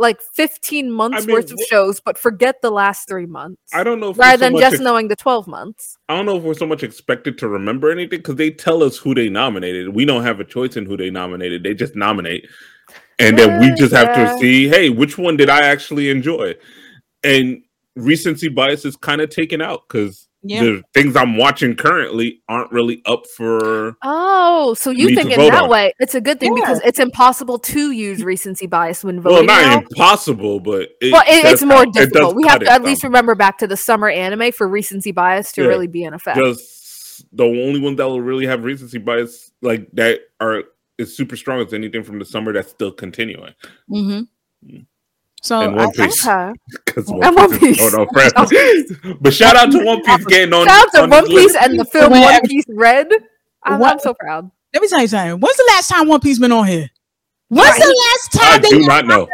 like 0.00 0.22
15 0.22 0.90
months 0.90 1.22
I 1.22 1.26
mean, 1.26 1.34
worth 1.34 1.52
of 1.52 1.58
shows, 1.68 2.00
but 2.00 2.16
forget 2.16 2.62
the 2.62 2.70
last 2.70 3.06
three 3.06 3.26
months. 3.26 3.60
I 3.74 3.84
don't 3.84 4.00
know. 4.00 4.14
rather 4.14 4.46
so 4.46 4.50
than 4.50 4.58
just 4.58 4.74
ex- 4.76 4.82
knowing 4.82 5.08
the 5.08 5.14
12 5.14 5.46
months. 5.46 5.98
I 6.08 6.16
don't 6.16 6.24
know 6.24 6.38
if 6.38 6.42
we're 6.42 6.54
so 6.54 6.66
much 6.66 6.82
expected 6.82 7.36
to 7.38 7.48
remember 7.48 7.90
anything 7.90 8.18
because 8.20 8.36
they 8.36 8.50
tell 8.50 8.82
us 8.82 8.96
who 8.96 9.14
they 9.14 9.28
nominated. 9.28 9.94
We 9.94 10.06
don't 10.06 10.22
have 10.22 10.40
a 10.40 10.44
choice 10.44 10.78
in 10.78 10.86
who 10.86 10.96
they 10.96 11.10
nominated. 11.10 11.62
They 11.62 11.74
just 11.74 11.94
nominate. 11.94 12.48
And 13.18 13.38
yeah, 13.38 13.46
then 13.46 13.60
we 13.60 13.74
just 13.76 13.92
have 13.92 14.14
to 14.14 14.38
see, 14.38 14.68
hey, 14.68 14.88
which 14.88 15.18
one 15.18 15.36
did 15.36 15.50
I 15.50 15.66
actually 15.66 16.08
enjoy? 16.08 16.54
And 17.22 17.62
recency 17.94 18.48
bias 18.48 18.86
is 18.86 18.96
kind 18.96 19.20
of 19.20 19.28
taken 19.28 19.60
out 19.60 19.82
because 19.86 20.28
yeah. 20.42 20.60
the 20.62 20.82
things 20.94 21.16
I'm 21.16 21.36
watching 21.36 21.76
currently 21.76 22.42
aren't 22.48 22.72
really 22.72 23.02
up 23.06 23.26
for. 23.36 23.96
Oh, 24.02 24.74
so 24.74 24.90
you 24.90 25.14
think 25.14 25.30
in 25.30 25.38
that 25.38 25.64
on. 25.64 25.68
way 25.68 25.92
it's 25.98 26.14
a 26.14 26.20
good 26.20 26.40
thing 26.40 26.56
yeah. 26.56 26.62
because 26.62 26.80
it's 26.84 26.98
impossible 26.98 27.58
to 27.58 27.90
use 27.90 28.24
recency 28.24 28.66
bias 28.66 29.04
when 29.04 29.20
voting. 29.20 29.34
Well, 29.34 29.44
not 29.44 29.62
now. 29.62 29.78
impossible, 29.78 30.60
but 30.60 30.90
it 31.00 31.12
well, 31.12 31.22
it, 31.26 31.44
it's 31.44 31.62
more 31.62 31.86
difficult. 31.86 32.32
It 32.32 32.36
we 32.36 32.48
have 32.48 32.60
to 32.60 32.70
at 32.70 32.82
least 32.82 33.04
remember 33.04 33.34
back 33.34 33.58
to 33.58 33.66
the 33.66 33.76
summer 33.76 34.08
anime 34.08 34.52
for 34.52 34.66
recency 34.68 35.12
bias 35.12 35.52
to 35.52 35.62
yeah. 35.62 35.68
really 35.68 35.86
be 35.86 36.04
in 36.04 36.14
effect. 36.14 36.38
Just 36.38 37.26
the 37.32 37.44
only 37.44 37.80
one 37.80 37.96
that 37.96 38.06
will 38.06 38.20
really 38.20 38.46
have 38.46 38.64
recency 38.64 38.98
bias 38.98 39.52
like 39.62 39.88
that 39.92 40.20
are 40.40 40.64
is 40.98 41.16
super 41.16 41.36
strong 41.36 41.64
as 41.64 41.72
anything 41.72 42.02
from 42.02 42.18
the 42.18 42.24
summer 42.24 42.52
that's 42.52 42.70
still 42.70 42.92
continuing. 42.92 43.54
Mm-hmm. 43.90 44.80
So 45.42 45.60
and 45.60 45.76
One 45.76 45.90
Piece. 45.92 46.26
Because 46.84 47.06
One, 47.08 47.34
One 47.34 47.58
Piece. 47.58 47.80
Oh 47.80 48.06
no, 49.04 49.16
but 49.20 49.32
shout 49.32 49.56
out 49.56 49.70
to 49.72 49.84
One 49.84 50.02
Piece 50.04 50.24
getting 50.26 50.52
on. 50.54 50.66
Shout 50.66 50.86
out 50.86 50.92
to 50.92 51.10
One 51.10 51.26
Piece 51.26 51.56
and 51.56 51.78
the 51.78 51.84
film 51.84 52.12
One 52.12 52.40
Piece 52.46 52.64
Red. 52.68 53.08
I'm, 53.62 53.82
I'm, 53.82 53.98
so 53.98 54.14
proud. 54.14 54.50
Let 54.72 54.82
me 54.82 54.88
tell 54.88 55.00
you 55.00 55.08
something. 55.08 55.40
When's 55.40 55.56
the 55.56 55.64
last 55.68 55.88
time 55.88 56.08
One 56.08 56.20
Piece 56.20 56.38
been 56.38 56.52
on 56.52 56.66
here? 56.66 56.90
When's 57.48 57.68
right. 57.68 57.80
the 57.80 58.04
last 58.08 58.32
time 58.32 58.52
I 58.52 58.58
they 58.58 58.68
do 58.70 58.80
not 58.86 59.06
know 59.06 59.28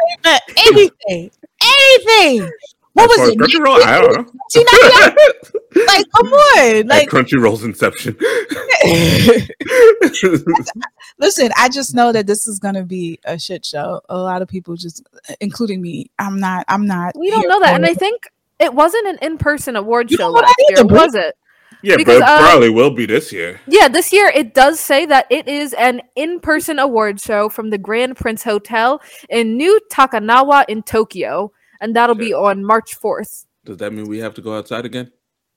anything? 0.56 1.30
Anything? 1.60 2.50
What 2.94 3.10
was 3.10 3.28
it? 3.28 3.38
Crunchyroll? 3.38 3.82
I 3.82 4.00
don't 4.00 4.16
know. 4.16 5.55
Like, 5.86 6.06
come 6.16 6.32
on. 6.32 6.86
Like 6.86 7.08
Crunchyroll's 7.08 7.64
inception. 7.64 8.16
Listen, 11.18 11.50
I 11.56 11.68
just 11.68 11.94
know 11.94 12.12
that 12.12 12.26
this 12.26 12.46
is 12.46 12.58
gonna 12.58 12.84
be 12.84 13.18
a 13.24 13.38
shit 13.38 13.64
show. 13.64 14.00
A 14.08 14.16
lot 14.16 14.42
of 14.42 14.48
people 14.48 14.76
just, 14.76 15.02
including 15.40 15.80
me, 15.80 16.10
I'm 16.18 16.38
not. 16.38 16.64
I'm 16.68 16.86
not. 16.86 17.14
We 17.18 17.30
don't 17.30 17.48
know 17.48 17.60
that, 17.60 17.74
and 17.74 17.86
I 17.86 17.94
think 17.94 18.24
it 18.58 18.74
wasn't 18.74 19.06
an 19.08 19.18
in-person 19.22 19.76
award 19.76 20.10
you 20.10 20.16
show 20.16 20.30
last 20.30 20.54
year, 20.68 20.78
either, 20.78 20.86
was 20.86 21.14
it? 21.14 21.36
Yeah, 21.82 21.96
because, 21.96 22.20
but 22.20 22.26
it 22.26 22.28
uh, 22.28 22.38
probably 22.38 22.70
will 22.70 22.90
be 22.90 23.06
this 23.06 23.32
year. 23.32 23.60
Yeah, 23.66 23.88
this 23.88 24.12
year 24.12 24.28
it 24.28 24.54
does 24.54 24.80
say 24.80 25.06
that 25.06 25.26
it 25.30 25.46
is 25.46 25.72
an 25.74 26.02
in-person 26.14 26.78
award 26.78 27.20
show 27.20 27.48
from 27.48 27.70
the 27.70 27.78
Grand 27.78 28.16
Prince 28.16 28.44
Hotel 28.44 29.00
in 29.28 29.56
New 29.56 29.80
Takanawa 29.92 30.64
in 30.68 30.82
Tokyo, 30.82 31.52
and 31.80 31.94
that'll 31.94 32.14
be 32.14 32.32
on 32.32 32.64
March 32.64 32.94
fourth. 32.94 33.46
Does 33.64 33.76
that 33.78 33.92
mean 33.92 34.06
we 34.06 34.18
have 34.18 34.34
to 34.34 34.42
go 34.42 34.56
outside 34.56 34.84
again? 34.84 35.10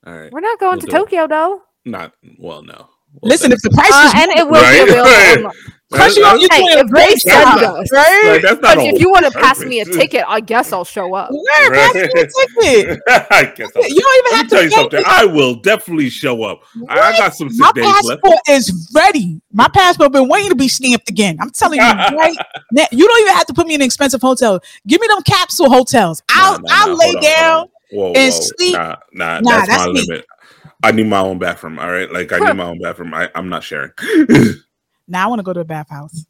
All 0.05 0.17
right, 0.17 0.31
we're 0.31 0.39
not 0.39 0.59
going 0.59 0.77
we'll 0.77 0.87
to 0.87 0.87
Tokyo 0.87 1.27
though. 1.27 1.61
Not 1.85 2.13
well, 2.37 2.63
no. 2.63 2.89
Well, 3.13 3.29
Listen, 3.29 3.51
if 3.51 3.61
the 3.61 3.71
price 3.71 3.91
uh, 3.91 4.05
is 4.05 4.21
and 4.21 4.31
it 4.31 4.45
will 4.45 4.61
right? 4.61 4.85
be 4.85 4.91
available. 4.91 5.51
Crunchyroll, 5.91 6.39
you 6.39 6.47
hey, 6.51 6.61
if 6.65 6.87
they 6.91 7.15
send 7.15 7.63
us, 7.63 7.91
right? 7.91 8.33
Like, 8.33 8.41
that's 8.43 8.61
not 8.61 8.75
but 8.75 8.85
if 8.85 9.01
you 9.01 9.09
want 9.09 9.25
to 9.25 9.31
pass 9.31 9.59
me 9.59 9.79
a 9.79 9.85
ticket, 9.85 10.23
I 10.27 10.39
guess 10.39 10.71
I'll 10.71 10.85
show 10.85 11.15
up. 11.15 11.31
Where? 11.31 11.71
Right? 11.71 11.91
Pass 11.91 11.95
me 11.95 12.81
a 12.81 12.85
ticket. 12.85 12.99
I 13.31 13.51
guess 13.55 13.71
I'll, 13.75 13.89
you 13.89 13.99
don't 13.99 14.27
even 14.27 14.37
have 14.37 14.47
to 14.49 14.55
tell 14.55 14.63
you 14.65 14.69
something. 14.69 15.03
I 15.03 15.25
will 15.25 15.55
definitely 15.55 16.11
show 16.11 16.43
up. 16.43 16.61
I, 16.87 16.99
I, 16.99 17.17
got 17.17 17.33
some 17.35 17.49
My 17.57 17.71
passport 17.75 18.23
left. 18.23 18.49
is 18.49 18.91
ready. 18.93 19.41
My 19.51 19.67
passport 19.67 20.11
been 20.11 20.29
waiting 20.29 20.49
to 20.49 20.55
be 20.55 20.67
stamped 20.67 21.09
again. 21.09 21.37
I'm 21.41 21.49
telling 21.49 21.79
you 21.79 21.85
right 21.87 22.37
now, 22.71 22.85
you 22.91 23.07
don't 23.07 23.21
even 23.21 23.33
have 23.33 23.47
to 23.47 23.55
put 23.55 23.65
me 23.65 23.73
in 23.73 23.81
an 23.81 23.85
expensive 23.85 24.21
hotel. 24.21 24.61
Give 24.85 25.01
me 25.01 25.07
them 25.07 25.23
capsule 25.23 25.71
hotels. 25.71 26.21
I'll 26.29 26.59
nah, 26.59 26.59
nah, 26.59 26.67
I'll 26.69 26.89
nah, 26.89 27.03
lay 27.03 27.13
down 27.13 27.67
whoa, 27.91 28.13
and 28.13 28.33
whoa. 28.33 28.39
sleep. 28.41 28.73
Nah, 28.73 28.95
nah, 29.13 29.39
nah 29.39 29.51
that's, 29.51 29.67
that's 29.67 29.85
my 29.85 29.87
me. 29.87 30.01
limit. 30.01 30.25
I 30.83 30.91
need 30.91 31.07
my 31.07 31.19
own 31.19 31.39
bathroom. 31.39 31.79
All 31.79 31.91
right, 31.91 32.11
like 32.11 32.31
I 32.31 32.39
need 32.39 32.55
my 32.55 32.65
own 32.65 32.79
bathroom. 32.79 33.13
I, 33.13 33.29
I'm 33.35 33.49
not 33.49 33.63
sharing. 33.63 33.91
now 35.07 35.25
I 35.25 35.27
want 35.27 35.39
to 35.39 35.43
go 35.43 35.53
to 35.53 35.59
a 35.59 35.65
bathhouse. 35.65 36.25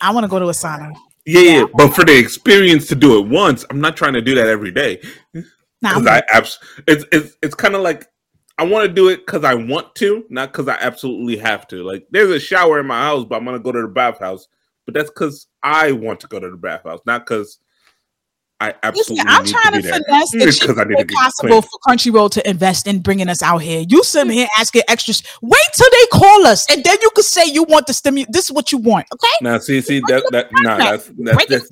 I 0.00 0.12
want 0.12 0.24
to 0.24 0.28
go 0.28 0.38
to 0.38 0.46
a 0.46 0.52
sauna. 0.52 0.94
Yeah, 1.24 1.40
yeah, 1.40 1.64
but 1.74 1.94
for 1.94 2.04
the 2.04 2.16
experience 2.16 2.86
to 2.88 2.94
do 2.94 3.18
it 3.18 3.28
once, 3.28 3.64
I'm 3.68 3.80
not 3.80 3.96
trying 3.96 4.14
to 4.14 4.22
do 4.22 4.34
that 4.34 4.46
every 4.46 4.70
day. 4.70 5.00
Nah, 5.82 6.00
I 6.08 6.22
abs- 6.30 6.58
it's 6.86 7.04
it's 7.12 7.36
it's 7.42 7.54
kind 7.54 7.74
of 7.74 7.82
like 7.82 8.08
I 8.58 8.64
want 8.64 8.88
to 8.88 8.92
do 8.92 9.08
it 9.08 9.24
because 9.24 9.44
I 9.44 9.54
want 9.54 9.94
to, 9.96 10.24
not 10.30 10.52
because 10.52 10.66
I 10.66 10.76
absolutely 10.80 11.36
have 11.36 11.68
to. 11.68 11.84
Like, 11.84 12.06
there's 12.10 12.30
a 12.30 12.40
shower 12.40 12.80
in 12.80 12.86
my 12.86 13.00
house, 13.00 13.24
but 13.24 13.36
I'm 13.36 13.44
gonna 13.44 13.60
go 13.60 13.72
to 13.72 13.82
the 13.82 13.88
bathhouse. 13.88 14.48
But 14.84 14.94
that's 14.94 15.10
because 15.10 15.46
I 15.62 15.92
want 15.92 16.20
to 16.20 16.26
go 16.26 16.40
to 16.40 16.50
the 16.50 16.56
bathhouse, 16.56 17.00
not 17.06 17.24
because 17.24 17.58
I 18.60 18.74
absolutely. 18.82 19.24
Listen, 19.24 19.28
I'm 19.28 19.44
trying 19.44 19.82
to, 19.82 19.82
to 19.82 19.94
finesse 19.94 20.30
the 20.32 20.38
cheapest 20.52 21.14
possible 21.14 21.62
for 21.62 21.78
Crunchyroll 21.86 22.30
to 22.32 22.48
invest 22.48 22.88
in 22.88 23.00
bringing 23.00 23.28
us 23.28 23.40
out 23.40 23.58
here. 23.58 23.84
You 23.88 24.02
sit 24.02 24.28
here 24.30 24.48
asking 24.58 24.82
extras. 24.88 25.22
Wait 25.40 25.60
till 25.74 25.86
they 25.92 26.18
call 26.18 26.46
us, 26.46 26.68
and 26.68 26.82
then 26.82 26.96
you 27.00 27.10
can 27.14 27.22
say 27.22 27.46
you 27.46 27.62
want 27.62 27.86
the 27.86 27.92
stimulus. 27.92 28.28
This 28.32 28.46
is 28.46 28.52
what 28.52 28.72
you 28.72 28.78
want, 28.78 29.06
okay? 29.12 29.28
Now, 29.42 29.58
see, 29.58 29.80
see 29.80 30.00
that 30.08 30.24
that 30.32 30.48
nah, 30.52 30.76
that's 30.76 31.10
that's 31.16 31.46
that's, 31.46 31.68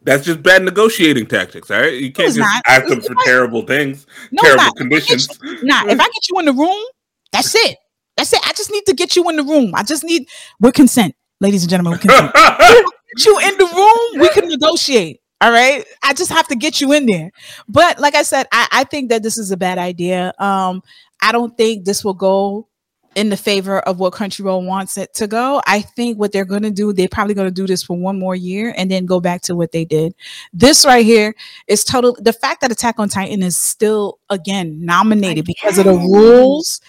that's 0.00 0.24
just 0.24 0.42
bad 0.42 0.62
negotiating 0.62 1.26
tactics. 1.26 1.70
All 1.70 1.80
right, 1.80 1.92
you 1.92 2.10
can't 2.12 2.28
just 2.28 2.38
not. 2.38 2.62
ask 2.66 2.86
them 2.86 3.02
for 3.02 3.14
terrible 3.24 3.62
things, 3.62 4.06
no, 4.30 4.42
terrible 4.42 4.72
conditions. 4.74 5.28
Nah, 5.62 5.84
if 5.86 6.00
I 6.00 6.04
get 6.04 6.28
you 6.30 6.38
in 6.38 6.46
the 6.46 6.54
room, 6.54 6.84
that's 7.30 7.54
it. 7.54 7.76
That's 8.16 8.32
it. 8.32 8.40
I 8.42 8.54
just 8.54 8.70
need 8.70 8.86
to 8.86 8.94
get 8.94 9.16
you 9.16 9.28
in 9.28 9.36
the 9.36 9.42
room. 9.42 9.72
I 9.74 9.82
just 9.82 10.02
need 10.02 10.26
with 10.60 10.72
consent, 10.72 11.14
ladies 11.42 11.62
and 11.62 11.68
gentlemen. 11.68 11.92
With 11.92 12.00
consent. 12.00 12.32
you 13.18 13.38
in 13.40 13.58
the 13.58 13.66
room, 13.66 14.22
we 14.22 14.30
can 14.30 14.48
negotiate. 14.48 15.20
All 15.40 15.52
right. 15.52 15.84
I 16.02 16.14
just 16.14 16.32
have 16.32 16.48
to 16.48 16.56
get 16.56 16.80
you 16.80 16.92
in 16.92 17.06
there. 17.06 17.30
But 17.68 17.98
like 17.98 18.14
I 18.14 18.22
said, 18.22 18.46
I, 18.52 18.68
I 18.72 18.84
think 18.84 19.10
that 19.10 19.22
this 19.22 19.36
is 19.36 19.50
a 19.50 19.56
bad 19.56 19.78
idea. 19.78 20.32
Um, 20.38 20.82
I 21.20 21.32
don't 21.32 21.56
think 21.56 21.84
this 21.84 22.04
will 22.04 22.14
go 22.14 22.68
in 23.16 23.30
the 23.30 23.36
favor 23.36 23.80
of 23.80 23.98
what 23.98 24.12
Country 24.12 24.44
Crunchyroll 24.44 24.66
wants 24.66 24.98
it 24.98 25.14
to 25.14 25.26
go. 25.26 25.62
I 25.66 25.80
think 25.80 26.18
what 26.18 26.32
they're 26.32 26.44
going 26.44 26.62
to 26.62 26.70
do, 26.70 26.92
they're 26.92 27.08
probably 27.08 27.32
going 27.32 27.48
to 27.48 27.54
do 27.54 27.66
this 27.66 27.82
for 27.82 27.96
one 27.96 28.18
more 28.18 28.36
year 28.36 28.74
and 28.76 28.90
then 28.90 29.06
go 29.06 29.20
back 29.20 29.40
to 29.42 29.56
what 29.56 29.72
they 29.72 29.86
did. 29.86 30.14
This 30.52 30.84
right 30.84 31.04
here 31.04 31.34
is 31.66 31.82
total. 31.82 32.16
The 32.20 32.34
fact 32.34 32.60
that 32.60 32.70
Attack 32.70 32.96
on 32.98 33.08
Titan 33.08 33.42
is 33.42 33.56
still 33.56 34.18
again 34.28 34.84
nominated 34.84 35.46
because 35.46 35.78
of 35.78 35.86
the 35.86 35.94
rules 35.94 36.80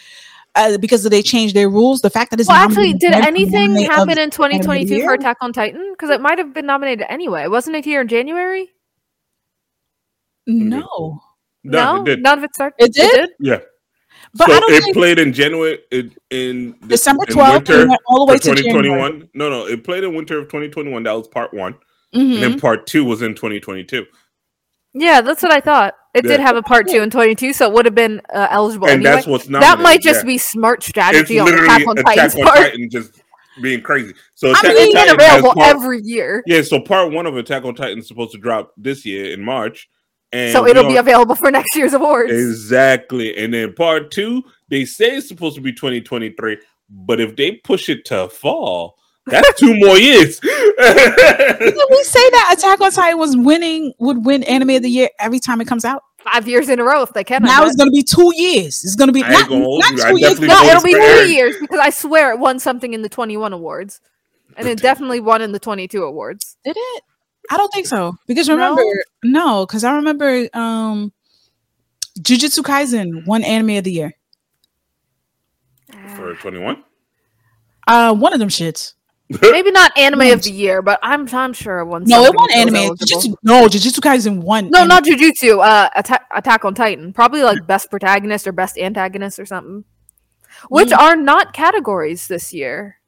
uh, 0.57 0.77
because 0.77 1.03
they 1.03 1.21
changed 1.21 1.55
their 1.55 1.69
rules. 1.69 2.01
The 2.01 2.09
fact 2.09 2.31
that 2.31 2.39
it's 2.39 2.49
well, 2.49 2.57
actually, 2.57 2.93
did 2.93 3.13
anything 3.13 3.75
happen 3.85 4.17
in 4.17 4.31
2022 4.31 5.03
for 5.03 5.13
Attack 5.13 5.37
on 5.41 5.53
Titan? 5.53 5.93
Because 5.93 6.09
it 6.09 6.19
might 6.19 6.37
have 6.37 6.53
been 6.53 6.65
nominated 6.65 7.05
anyway. 7.09 7.47
Wasn't 7.47 7.75
it 7.75 7.85
here 7.85 8.01
in 8.01 8.07
January? 8.07 8.69
No, 10.47 11.21
no, 11.63 12.01
no? 12.03 12.15
none 12.15 12.37
of 12.37 12.43
it 12.43 12.53
started. 12.53 12.75
It 12.79 12.93
did. 12.93 13.13
It 13.13 13.15
did? 13.15 13.29
Yeah. 13.39 13.59
But 14.33 14.47
so 14.47 14.55
it 14.55 14.83
think... 14.83 14.87
It 14.87 14.93
played 14.93 15.19
in 15.19 15.33
January 15.33 15.79
in, 15.91 16.13
in 16.29 16.75
December 16.87 17.25
12th 17.25 17.95
all 18.07 18.25
the 18.25 18.31
way 18.31 18.37
to 18.37 18.55
2021. 18.55 19.29
No, 19.33 19.49
no, 19.49 19.67
it 19.67 19.83
played 19.83 20.03
in 20.03 20.15
winter 20.15 20.39
of 20.39 20.45
2021. 20.45 21.03
That 21.03 21.13
was 21.13 21.27
part 21.27 21.53
one, 21.53 21.73
mm-hmm. 21.73 22.19
and 22.19 22.33
then 22.33 22.51
mm-hmm. 22.51 22.59
part 22.59 22.87
two 22.87 23.05
was 23.05 23.21
in 23.21 23.35
2022. 23.35 24.05
Yeah, 24.93 25.21
that's 25.21 25.43
what 25.43 25.51
I 25.51 25.59
thought. 25.59 25.93
It 26.17 26.25
yeah. 26.25 26.31
did 26.31 26.39
have 26.39 26.55
a 26.55 26.63
part 26.63 26.87
two 26.87 27.01
in 27.01 27.11
22, 27.11 27.53
so 27.53 27.67
it 27.67 27.73
would 27.73 27.85
have 27.85 27.93
been 27.93 28.21
uh, 28.33 28.47
eligible. 28.49 28.87
And 28.87 29.01
anyway. 29.01 29.11
that's 29.11 29.27
what's 29.27 29.47
not. 29.47 29.61
That 29.61 29.79
might 29.79 30.01
just 30.01 30.21
yeah. 30.21 30.27
be 30.27 30.37
smart 30.39 30.81
strategy 30.81 31.37
it's 31.37 31.51
on 31.51 31.63
Attack 31.63 31.87
on 31.87 31.95
Titan's 31.97 32.35
on 32.35 32.41
part. 32.41 32.57
Titan 32.57 32.89
just 32.89 33.21
being 33.61 33.81
crazy. 33.81 34.15
So 34.33 34.49
Attack 34.49 34.65
I 34.65 34.73
mean, 34.73 34.97
on 34.97 35.05
Titan 35.05 35.15
available 35.15 35.53
part, 35.53 35.75
every 35.75 36.01
year. 36.01 36.41
Yeah, 36.47 36.63
so 36.63 36.79
part 36.79 37.11
one 37.11 37.27
of 37.27 37.37
Attack 37.37 37.65
on 37.65 37.75
Titan 37.75 37.99
is 37.99 38.07
supposed 38.07 38.31
to 38.31 38.39
drop 38.39 38.73
this 38.77 39.05
year 39.05 39.31
in 39.31 39.43
March. 39.43 39.87
And 40.31 40.51
so 40.51 40.65
it'll 40.65 40.87
be 40.87 40.97
available 40.97 41.35
for 41.35 41.51
next 41.51 41.75
year's 41.75 41.93
awards. 41.93 42.31
Exactly. 42.31 43.37
And 43.37 43.53
then 43.53 43.73
part 43.73 44.09
two, 44.09 44.43
they 44.69 44.85
say 44.85 45.17
it's 45.17 45.27
supposed 45.27 45.55
to 45.55 45.61
be 45.61 45.71
2023, 45.71 46.57
but 46.89 47.21
if 47.21 47.35
they 47.35 47.51
push 47.51 47.89
it 47.89 48.05
to 48.05 48.27
fall, 48.27 48.97
that's 49.27 49.59
two 49.59 49.75
more 49.79 49.97
years. 49.97 50.39
Did 50.39 51.75
we 51.89 52.03
say 52.03 52.29
that 52.29 52.55
Attack 52.57 52.81
on 52.81 52.91
Titan 52.91 53.17
was 53.17 53.35
winning 53.37 53.93
would 53.99 54.25
win 54.25 54.43
anime 54.43 54.71
of 54.71 54.83
the 54.83 54.89
year 54.89 55.09
every 55.19 55.39
time 55.39 55.61
it 55.61 55.67
comes 55.67 55.85
out? 55.85 56.03
Five 56.33 56.47
years 56.47 56.67
in 56.67 56.79
a 56.79 56.83
row 56.83 57.03
if 57.03 57.13
they 57.13 57.23
can. 57.23 57.43
Now 57.43 57.65
it's 57.65 57.75
gonna 57.75 57.91
be 57.91 58.03
two 58.03 58.33
years. 58.35 58.83
It's 58.83 58.95
gonna 58.95 59.11
be 59.11 59.21
not, 59.21 59.49
not 59.49 60.09
two 60.09 60.19
years. 60.19 60.39
No, 60.39 60.61
it'll 60.63 60.83
be 60.83 60.93
three 60.93 61.33
years 61.33 61.55
because 61.59 61.79
I 61.79 61.89
swear 61.89 62.31
it 62.31 62.39
won 62.39 62.59
something 62.59 62.93
in 62.93 63.01
the 63.01 63.09
21 63.09 63.53
awards. 63.53 64.01
And 64.57 64.67
it 64.67 64.81
definitely 64.81 65.19
won 65.19 65.41
in 65.41 65.51
the 65.51 65.59
22 65.59 66.03
awards. 66.03 66.57
Did 66.63 66.75
it? 66.77 67.03
I 67.49 67.57
don't 67.57 67.71
think 67.71 67.85
so. 67.87 68.17
Because 68.27 68.49
remember, 68.49 68.81
no, 69.23 69.65
because 69.65 69.83
no, 69.83 69.91
I 69.91 69.95
remember 69.95 70.49
um 70.53 71.13
Jujutsu 72.19 72.59
Kaisen 72.63 73.25
won 73.25 73.43
anime 73.43 73.77
of 73.77 73.83
the 73.83 73.91
year. 73.91 74.13
For 76.15 76.33
21? 76.35 76.83
Uh 77.87 78.13
one 78.15 78.33
of 78.33 78.39
them 78.39 78.49
shits. 78.49 78.93
Maybe 79.29 79.71
not 79.71 79.97
anime 79.97 80.21
of 80.31 80.43
the 80.43 80.51
year, 80.53 80.81
but 80.81 80.99
I'm 81.03 81.27
I'm 81.33 81.53
sure 81.53 81.83
one. 81.83 82.05
No, 82.05 82.23
it 82.23 82.33
won 82.33 82.49
anime. 82.53 82.95
Jujutsu, 82.95 83.35
no, 83.43 83.67
Jujutsu 83.67 83.99
Kaisen 83.99 84.41
won. 84.41 84.69
No, 84.69 84.79
anime. 84.79 84.89
not 84.89 85.03
Jujutsu. 85.03 85.63
Uh, 85.63 85.89
Attack, 85.95 86.25
Attack 86.33 86.63
on 86.63 86.73
Titan. 86.73 87.11
Probably 87.11 87.43
like 87.43 87.67
best 87.67 87.89
protagonist 87.89 88.47
or 88.47 88.53
best 88.53 88.77
antagonist 88.77 89.37
or 89.37 89.45
something, 89.45 89.83
which 90.69 90.89
mm. 90.89 90.97
are 90.97 91.17
not 91.17 91.51
categories 91.51 92.27
this 92.27 92.53
year. 92.53 92.99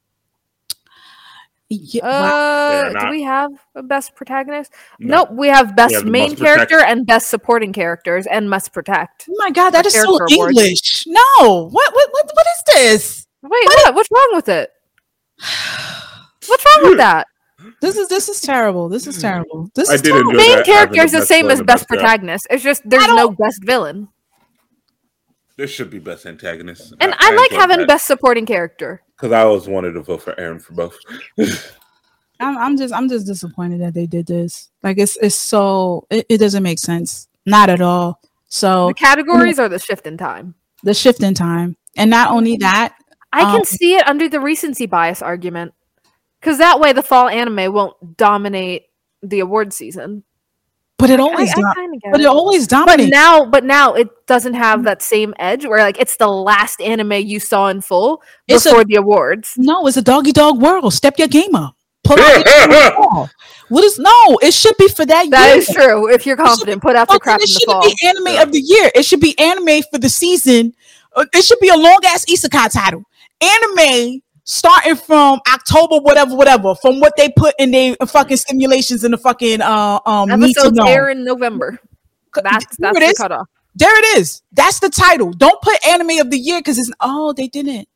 Yeah, 1.70 2.04
uh, 2.04 3.04
do 3.04 3.10
we 3.10 3.22
have 3.22 3.52
a 3.76 3.82
best 3.82 4.14
protagonist? 4.14 4.72
No. 4.98 5.24
Nope, 5.24 5.28
we 5.38 5.48
have 5.48 5.76
best 5.76 6.04
we 6.04 6.10
main 6.10 6.34
character 6.34 6.80
and 6.80 7.06
best 7.06 7.30
supporting 7.30 7.72
characters 7.72 8.26
and 8.26 8.50
must 8.50 8.72
protect. 8.72 9.26
Oh 9.30 9.34
my 9.38 9.50
god, 9.52 9.70
that 9.70 9.86
is 9.86 9.94
so 9.94 10.18
English. 10.28 11.06
No, 11.06 11.68
what 11.70 11.94
what 11.94 12.08
what 12.10 12.30
what 12.34 12.46
is 12.46 12.74
this? 12.74 13.26
Wait, 13.42 13.50
what? 13.50 13.84
what? 13.84 13.94
What's 13.94 14.08
wrong 14.12 14.30
with 14.34 14.48
it? 14.50 14.70
What's 16.50 16.64
wrong 16.64 16.90
with 16.90 16.98
that? 16.98 17.26
This 17.80 17.96
is 17.96 18.08
this 18.08 18.28
is 18.28 18.40
terrible. 18.40 18.88
This 18.88 19.06
is 19.06 19.20
terrible. 19.20 19.70
This 19.74 19.88
I 19.88 19.94
is 19.94 20.02
did 20.02 20.12
terrible. 20.12 20.32
main 20.32 20.64
character 20.64 21.02
is 21.02 21.12
the 21.12 21.24
same 21.24 21.50
as 21.50 21.62
best 21.62 21.86
protagonist. 21.86 22.46
It's 22.50 22.62
just 22.62 22.82
there's 22.84 23.06
no 23.08 23.30
best 23.30 23.62
villain. 23.64 24.08
There 25.56 25.68
should 25.68 25.90
be 25.90 25.98
best 25.98 26.24
antagonist. 26.26 26.94
And 27.00 27.12
I, 27.12 27.16
I 27.20 27.34
like 27.34 27.50
having 27.50 27.78
that. 27.80 27.88
best 27.88 28.06
supporting 28.06 28.46
character. 28.46 29.02
Because 29.14 29.32
I 29.32 29.42
always 29.42 29.68
wanted 29.68 29.92
to 29.92 30.00
vote 30.00 30.22
for 30.22 30.32
Eren 30.34 30.60
for 30.60 30.72
both. 30.72 30.98
I'm, 32.40 32.56
I'm 32.56 32.76
just 32.78 32.94
I'm 32.94 33.08
just 33.08 33.26
disappointed 33.26 33.80
that 33.82 33.94
they 33.94 34.06
did 34.06 34.26
this. 34.26 34.70
Like 34.82 34.98
it's 34.98 35.16
it's 35.18 35.36
so 35.36 36.06
it, 36.10 36.26
it 36.28 36.38
doesn't 36.38 36.62
make 36.62 36.78
sense. 36.78 37.28
Not 37.46 37.68
at 37.68 37.80
all. 37.80 38.20
So 38.48 38.88
the 38.88 38.94
categories 38.94 39.58
are 39.58 39.68
the 39.68 39.78
shift 39.78 40.06
in 40.06 40.16
time. 40.16 40.54
The 40.82 40.94
shift 40.94 41.22
in 41.22 41.34
time. 41.34 41.76
And 41.96 42.10
not 42.10 42.30
only 42.30 42.56
that, 42.56 42.94
I 43.32 43.42
um, 43.42 43.56
can 43.56 43.64
see 43.64 43.94
it 43.94 44.06
under 44.06 44.28
the 44.28 44.40
recency 44.40 44.86
bias 44.86 45.22
argument. 45.22 45.74
Because 46.40 46.58
that 46.58 46.80
way 46.80 46.92
the 46.92 47.02
fall 47.02 47.28
anime 47.28 47.72
won't 47.72 48.16
dominate 48.16 48.86
the 49.22 49.40
award 49.40 49.72
season. 49.72 50.24
But 50.96 51.08
it 51.08 51.18
always, 51.18 51.50
I, 51.56 51.60
I 51.60 51.88
but 52.10 52.20
it. 52.20 52.24
it. 52.24 52.26
always 52.26 52.66
dominates. 52.66 53.10
But 53.10 53.16
now, 53.16 53.44
but 53.46 53.64
now 53.64 53.94
it 53.94 54.08
doesn't 54.26 54.52
have 54.52 54.84
that 54.84 55.00
same 55.00 55.32
edge 55.38 55.64
where 55.64 55.80
like 55.80 55.98
it's 55.98 56.16
the 56.16 56.28
last 56.28 56.80
anime 56.82 57.12
you 57.12 57.40
saw 57.40 57.68
in 57.68 57.80
full 57.80 58.22
before 58.46 58.82
a, 58.82 58.84
the 58.84 58.96
awards. 58.96 59.54
No, 59.56 59.86
it's 59.86 59.96
a 59.96 60.02
doggy 60.02 60.32
dog 60.32 60.60
world. 60.60 60.92
Step 60.92 61.18
your 61.18 61.28
game 61.28 61.54
up. 61.54 61.74
Put 62.04 62.20
out 62.20 63.30
what 63.68 63.84
is 63.84 63.98
no? 63.98 64.38
It 64.42 64.52
should 64.52 64.76
be 64.78 64.88
for 64.88 65.06
that. 65.06 65.30
That 65.30 65.48
year. 65.48 65.56
is 65.58 65.68
true. 65.68 66.12
If 66.12 66.26
you're 66.26 66.36
confident, 66.36 66.82
put 66.82 66.96
out 66.96 67.08
the 67.08 67.18
crap 67.18 67.40
in 67.40 67.46
the 67.46 67.62
fall. 67.64 67.82
It 67.84 67.90
should 67.90 67.96
be 67.98 68.06
anime 68.06 68.34
yeah. 68.34 68.42
of 68.42 68.52
the 68.52 68.60
year. 68.60 68.90
It 68.94 69.04
should 69.04 69.20
be 69.20 69.38
anime 69.38 69.82
for 69.90 69.98
the 69.98 70.08
season. 70.08 70.74
Uh, 71.14 71.24
it 71.32 71.44
should 71.44 71.60
be 71.60 71.68
a 71.68 71.76
long 71.76 72.00
ass 72.04 72.26
isekai 72.26 72.70
title 72.70 73.04
anime 73.40 74.22
starting 74.44 74.96
from 74.96 75.40
October, 75.52 75.98
whatever, 75.98 76.34
whatever, 76.34 76.74
from 76.76 77.00
what 77.00 77.16
they 77.16 77.28
put 77.36 77.54
in 77.58 77.70
their 77.70 77.96
fucking 78.06 78.36
simulations 78.36 79.04
in 79.04 79.10
the 79.10 79.18
fucking 79.18 79.60
uh 79.60 80.00
um 80.06 80.30
episodes 80.30 80.78
air 80.86 81.10
in 81.10 81.24
November. 81.24 81.78
That's 82.34 82.76
that's 82.76 82.98
the 82.98 83.14
cutoff. 83.16 83.48
There 83.74 83.96
it 83.98 84.18
is. 84.18 84.42
That's 84.52 84.80
the 84.80 84.90
title. 84.90 85.32
Don't 85.32 85.60
put 85.62 85.76
anime 85.86 86.18
of 86.18 86.30
the 86.30 86.38
year 86.38 86.60
because 86.60 86.78
it's 86.78 86.90
oh 87.00 87.32
they 87.32 87.48
didn't. 87.48 87.88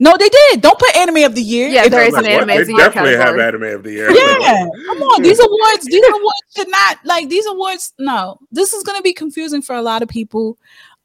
No, 0.00 0.16
they 0.16 0.28
did. 0.28 0.60
Don't 0.60 0.78
put 0.78 0.94
anime 0.96 1.24
of 1.24 1.34
the 1.34 1.42
year. 1.42 1.68
Yeah, 1.68 1.88
there 1.88 2.06
is 2.06 2.14
an 2.14 2.24
anime 2.24 2.50
of 2.50 2.66
the 2.66 2.72
year. 2.72 2.78
Definitely 2.78 3.16
category. 3.16 3.40
have 3.40 3.54
anime 3.54 3.74
of 3.74 3.82
the 3.82 3.92
year. 3.92 4.10
Yeah, 4.12 4.66
come 4.86 5.02
on. 5.02 5.22
These 5.22 5.40
awards, 5.40 5.84
these 5.86 6.06
awards 6.08 6.42
should 6.56 6.68
not 6.68 6.98
like 7.04 7.28
these 7.28 7.46
awards. 7.46 7.92
No, 7.98 8.38
this 8.52 8.72
is 8.72 8.84
going 8.84 8.96
to 8.96 9.02
be 9.02 9.12
confusing 9.12 9.60
for 9.60 9.74
a 9.74 9.82
lot 9.82 10.02
of 10.02 10.08
people, 10.08 10.56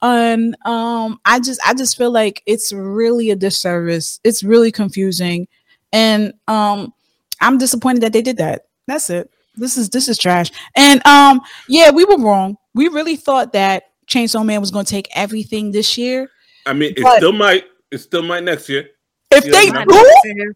and 0.04 0.56
um, 0.66 1.20
I 1.24 1.40
just, 1.40 1.62
I 1.66 1.74
just 1.74 1.98
feel 1.98 2.12
like 2.12 2.44
it's 2.46 2.74
really 2.74 3.32
a 3.32 3.36
disservice. 3.36 4.20
It's 4.24 4.44
really 4.44 4.72
confusing, 4.72 5.48
and 5.94 6.34
um, 6.48 6.94
I'm 7.40 7.58
disappointed 7.58 8.04
that 8.04 8.12
they 8.12 8.22
did 8.22 8.38
that. 8.38 8.66
That's 8.86 9.10
it. 9.10 9.32
This 9.56 9.78
is 9.78 9.90
this 9.90 10.10
is 10.10 10.18
trash. 10.18 10.52
And 10.76 11.06
um, 11.08 11.42
yeah, 11.70 11.92
we 11.92 12.04
were 12.04 12.18
wrong. 12.18 12.58
We 12.74 12.90
really 12.90 13.16
thought 13.16 13.54
that 13.54 13.92
Chainsaw 14.08 14.46
Man 14.46 14.60
was 14.60 14.72
going 14.72 14.84
to 14.86 14.92
take 14.92 15.08
everything 15.16 15.72
this 15.72 15.98
year. 15.98 16.30
I 16.66 16.74
mean, 16.74 16.94
it 16.98 17.06
still 17.18 17.32
might 17.32 17.66
it 17.92 18.00
still 18.00 18.24
might 18.24 18.44
next 18.44 18.68
year. 18.68 18.90
If 19.32 19.46
they 19.46 19.70
do, 19.70 20.54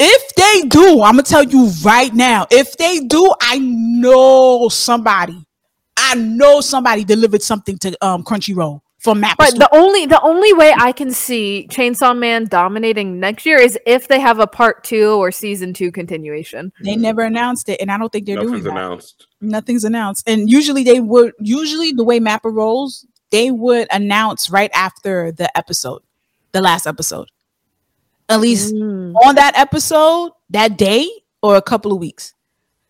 if 0.00 0.34
they 0.34 0.68
do, 0.68 1.02
I'm 1.02 1.14
gonna 1.14 1.22
tell 1.22 1.44
you 1.44 1.70
right 1.84 2.12
now. 2.12 2.46
If 2.50 2.76
they 2.76 3.00
do, 3.00 3.32
I 3.40 3.58
know 3.58 4.68
somebody. 4.70 5.44
I 5.96 6.14
know 6.14 6.60
somebody 6.60 7.04
delivered 7.04 7.42
something 7.42 7.78
to 7.78 7.96
um 8.04 8.24
Crunchyroll 8.24 8.80
from 8.98 9.20
Map. 9.20 9.36
But 9.38 9.54
the 9.54 9.68
only 9.72 10.06
the 10.06 10.20
only 10.20 10.52
way 10.52 10.74
I 10.76 10.92
can 10.92 11.12
see 11.12 11.66
Chainsaw 11.70 12.16
Man 12.16 12.46
dominating 12.46 13.20
next 13.20 13.46
year 13.46 13.58
is 13.58 13.78
if 13.86 14.08
they 14.08 14.20
have 14.20 14.38
a 14.38 14.46
part 14.46 14.84
two 14.84 15.12
or 15.12 15.30
season 15.30 15.72
two 15.72 15.92
continuation. 15.92 16.72
They 16.82 16.96
never 16.96 17.22
announced 17.22 17.68
it, 17.68 17.80
and 17.80 17.90
I 17.90 17.98
don't 17.98 18.10
think 18.10 18.26
they're 18.26 18.36
Nothing's 18.36 18.62
doing 18.62 18.64
that. 18.64 18.70
announced. 18.70 19.26
Nothing's 19.40 19.84
announced, 19.84 20.28
and 20.28 20.50
usually 20.50 20.84
they 20.84 21.00
would. 21.00 21.32
Usually, 21.38 21.92
the 21.92 22.04
way 22.04 22.20
Mappa 22.20 22.52
rolls, 22.52 23.06
they 23.30 23.50
would 23.50 23.86
announce 23.90 24.50
right 24.50 24.70
after 24.74 25.32
the 25.32 25.56
episode 25.56 26.02
the 26.52 26.60
last 26.60 26.86
episode. 26.86 27.30
At 28.28 28.40
least 28.40 28.74
mm. 28.74 29.14
on 29.24 29.36
that 29.36 29.56
episode, 29.56 30.32
that 30.50 30.76
day, 30.76 31.08
or 31.42 31.56
a 31.56 31.62
couple 31.62 31.92
of 31.92 31.98
weeks. 31.98 32.34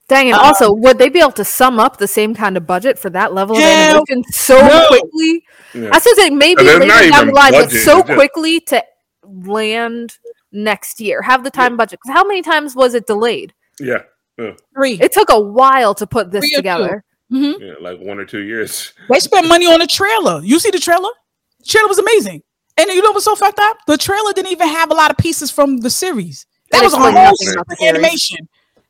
Dang, 0.08 0.28
it! 0.28 0.32
um, 0.32 0.40
also, 0.40 0.72
would 0.72 0.98
they 0.98 1.10
be 1.10 1.20
able 1.20 1.32
to 1.32 1.44
sum 1.44 1.78
up 1.78 1.98
the 1.98 2.08
same 2.08 2.34
kind 2.34 2.56
of 2.56 2.66
budget 2.66 2.98
for 2.98 3.10
that 3.10 3.34
level 3.34 3.56
of 3.56 3.62
animation 3.62 4.24
so 4.30 4.58
no. 4.58 4.86
quickly? 4.88 5.44
Yeah. 5.74 5.90
I 5.92 5.98
was 5.98 6.16
saying 6.16 6.36
maybe 6.36 6.64
later 6.64 7.10
down 7.10 7.26
the 7.26 7.32
line, 7.32 7.52
budget, 7.52 7.70
but 7.70 7.78
so 7.80 8.02
quickly 8.02 8.60
to 8.60 8.82
land 9.22 10.18
next 10.50 11.00
year, 11.00 11.20
have 11.22 11.44
the 11.44 11.50
time 11.50 11.72
yeah. 11.72 11.76
budget. 11.76 12.00
Because 12.02 12.16
how 12.16 12.26
many 12.26 12.40
times 12.40 12.74
was 12.74 12.94
it 12.94 13.06
delayed? 13.06 13.52
Yeah. 13.78 14.02
yeah. 14.38 14.52
Three. 14.74 14.98
It 15.00 15.12
took 15.12 15.28
a 15.30 15.38
while 15.38 15.94
to 15.94 16.06
put 16.06 16.30
this 16.30 16.50
together. 16.54 17.04
Mm-hmm. 17.30 17.62
Yeah, 17.62 17.74
like 17.80 18.00
one 18.00 18.18
or 18.18 18.24
two 18.24 18.40
years. 18.40 18.94
They 19.10 19.20
spent 19.20 19.46
money 19.46 19.66
on 19.66 19.82
a 19.82 19.86
trailer. 19.86 20.40
You 20.42 20.58
see 20.58 20.70
the 20.70 20.78
trailer? 20.78 21.10
The 21.58 21.66
trailer 21.66 21.88
was 21.88 21.98
amazing. 21.98 22.42
And 22.78 22.88
you 22.90 23.02
know 23.02 23.10
what's 23.10 23.24
so 23.24 23.34
fucked 23.34 23.58
up? 23.58 23.76
The 23.86 23.98
trailer 23.98 24.32
didn't 24.32 24.52
even 24.52 24.68
have 24.68 24.90
a 24.90 24.94
lot 24.94 25.10
of 25.10 25.18
pieces 25.18 25.50
from 25.50 25.78
the 25.78 25.90
series. 25.90 26.46
That 26.70 26.82
was 26.82 26.94
a 26.94 26.98
whole 26.98 27.36
separate 27.36 27.82
animation. 27.82 28.48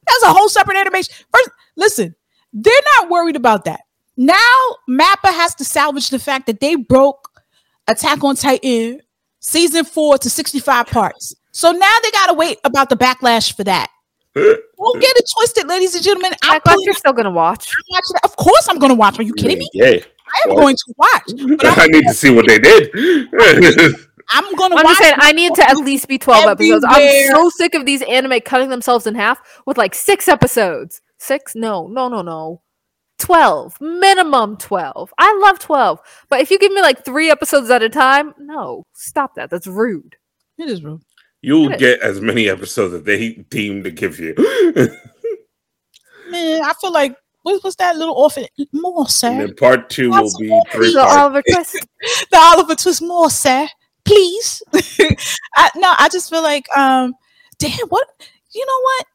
That 0.08 0.18
was 0.22 0.30
a 0.30 0.38
whole 0.38 0.48
separate 0.48 0.76
animation. 0.76 1.14
First, 1.32 1.50
listen, 1.76 2.14
they're 2.52 2.72
not 2.96 3.10
worried 3.10 3.36
about 3.36 3.64
that. 3.66 3.80
Now 4.16 4.36
Mappa 4.88 5.32
has 5.32 5.54
to 5.56 5.64
salvage 5.64 6.10
the 6.10 6.18
fact 6.18 6.46
that 6.46 6.60
they 6.60 6.74
broke 6.74 7.30
Attack 7.86 8.24
on 8.24 8.36
Titan 8.36 9.00
season 9.40 9.84
four 9.84 10.18
to 10.18 10.28
65 10.28 10.86
parts. 10.86 11.34
So 11.52 11.72
now 11.72 11.94
they 12.02 12.10
gotta 12.10 12.34
wait 12.34 12.58
about 12.64 12.88
the 12.88 12.96
backlash 12.96 13.54
for 13.54 13.64
that. 13.64 13.88
Don't 14.34 15.00
get 15.00 15.16
it 15.16 15.24
twisted, 15.36 15.68
ladies 15.68 15.94
and 15.94 16.04
gentlemen. 16.04 16.32
I 16.42 16.58
thought 16.60 16.76
you're 16.80 16.94
still 16.94 17.12
gonna 17.12 17.30
watch. 17.30 17.72
Of 18.24 18.36
course, 18.36 18.68
I'm 18.68 18.78
gonna 18.78 18.94
watch. 18.94 19.18
Are 19.18 19.22
you 19.22 19.34
kidding 19.34 19.58
me? 19.58 19.68
Yeah. 19.72 19.98
I 20.28 20.48
am 20.48 20.56
going 20.56 20.76
to 20.76 20.94
watch. 20.96 21.22
I 21.78 21.86
need 21.88 22.04
to 22.06 22.14
see 22.14 22.30
what 22.30 22.46
they 22.46 22.58
did. 22.58 22.90
I'm 24.30 24.54
going 24.54 24.72
to. 24.72 24.76
I'm 24.76 24.86
just 24.86 24.98
saying, 24.98 25.14
I 25.18 25.32
need 25.32 25.54
to 25.54 25.68
at 25.68 25.76
least 25.76 26.08
be 26.08 26.18
12 26.18 26.46
everywhere. 26.46 26.78
episodes. 26.78 26.84
I'm 26.88 27.34
so 27.34 27.50
sick 27.50 27.74
of 27.74 27.86
these 27.86 28.02
anime 28.02 28.40
cutting 28.40 28.68
themselves 28.68 29.06
in 29.06 29.14
half 29.14 29.40
with 29.66 29.78
like 29.78 29.94
six 29.94 30.28
episodes. 30.28 31.00
Six? 31.18 31.54
No, 31.54 31.86
no, 31.86 32.08
no, 32.08 32.22
no. 32.22 32.62
12 33.18 33.80
minimum 33.80 34.56
12 34.58 35.12
i 35.18 35.40
love 35.42 35.58
12 35.58 35.98
but 36.28 36.40
if 36.40 36.52
you 36.52 36.58
give 36.60 36.70
me 36.70 36.80
like 36.80 37.04
three 37.04 37.32
episodes 37.32 37.68
at 37.68 37.82
a 37.82 37.88
time 37.88 38.32
no 38.38 38.86
stop 38.92 39.34
that 39.34 39.50
that's 39.50 39.66
rude 39.66 40.14
it 40.56 40.68
is 40.68 40.84
rude 40.84 41.02
you'll 41.42 41.68
get 41.78 42.00
as 42.00 42.20
many 42.20 42.48
episodes 42.48 42.92
that 42.92 43.04
they 43.04 43.32
deem 43.50 43.82
to 43.82 43.90
give 43.90 44.20
you 44.20 44.36
man 46.30 46.62
i 46.62 46.72
feel 46.80 46.92
like 46.92 47.16
what 47.42 47.64
was 47.64 47.76
that 47.76 47.96
little 47.96 48.14
orphan? 48.14 48.44
More, 48.72 49.08
sir. 49.08 49.30
And 49.30 49.40
then 49.40 49.54
part 49.54 49.88
two 49.88 50.10
will 50.10 50.30
be 50.38 50.62
three 50.70 50.92
the 50.92 51.00
Oliver 51.00 51.42
Twist. 51.42 51.76
the 52.30 52.36
Oliver 52.36 52.74
Twist, 52.74 53.00
more, 53.00 53.30
sir. 53.30 53.66
Please. 54.08 54.62
I, 55.56 55.70
no, 55.76 55.94
I 55.98 56.08
just 56.10 56.30
feel 56.30 56.42
like, 56.42 56.66
um, 56.76 57.14
damn, 57.58 57.72
what? 57.88 58.06
You 58.54 58.64
know 58.64 58.80
what? 58.80 59.06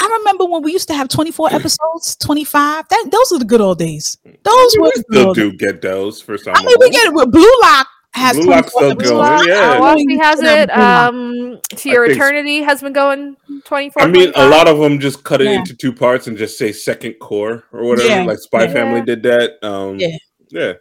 I 0.00 0.18
remember 0.18 0.46
when 0.46 0.62
we 0.62 0.72
used 0.72 0.88
to 0.88 0.94
have 0.94 1.08
24 1.08 1.48
episodes, 1.54 2.16
25. 2.16 2.88
That 2.88 3.08
those 3.10 3.32
are 3.32 3.38
the 3.38 3.44
good 3.44 3.60
old 3.60 3.78
days. 3.78 4.18
Those 4.42 4.76
were 4.78 4.90
still 5.10 5.34
do 5.34 5.52
get 5.52 5.80
those 5.80 6.20
for 6.20 6.36
some. 6.36 6.54
I 6.56 6.64
mean, 6.64 6.76
we 6.80 6.90
get 6.90 7.06
it 7.06 7.14
with 7.14 7.30
Blue 7.30 7.54
Lock 7.62 7.86
has 8.14 8.36
Blue 8.36 8.50
Lock's 8.50 8.72
still 8.72 8.94
going. 8.94 9.48
Yeah, 9.48 9.78
Waspy 9.78 10.20
has 10.20 10.40
it. 10.42 10.70
Um, 10.70 11.60
To 11.76 11.88
Your 11.88 12.04
Eternity 12.04 12.62
has 12.62 12.82
been 12.82 12.92
going 12.92 13.36
twenty 13.64 13.90
four. 13.90 14.02
I 14.02 14.06
mean, 14.06 14.32
25. 14.32 14.46
a 14.46 14.48
lot 14.48 14.68
of 14.68 14.78
them 14.78 14.98
just 14.98 15.24
cut 15.24 15.40
it 15.40 15.46
yeah. 15.46 15.58
into 15.58 15.74
two 15.74 15.92
parts 15.92 16.26
and 16.26 16.36
just 16.36 16.58
say 16.58 16.72
second 16.72 17.14
cour 17.20 17.64
or 17.72 17.84
whatever. 17.84 18.08
Yeah. 18.08 18.24
Like 18.24 18.38
Spy 18.38 18.64
yeah. 18.64 18.72
Family 18.72 19.02
did 19.02 19.22
that. 19.22 19.64
Um, 19.64 19.98
yeah, 19.98 20.16
yeah. 20.50 20.72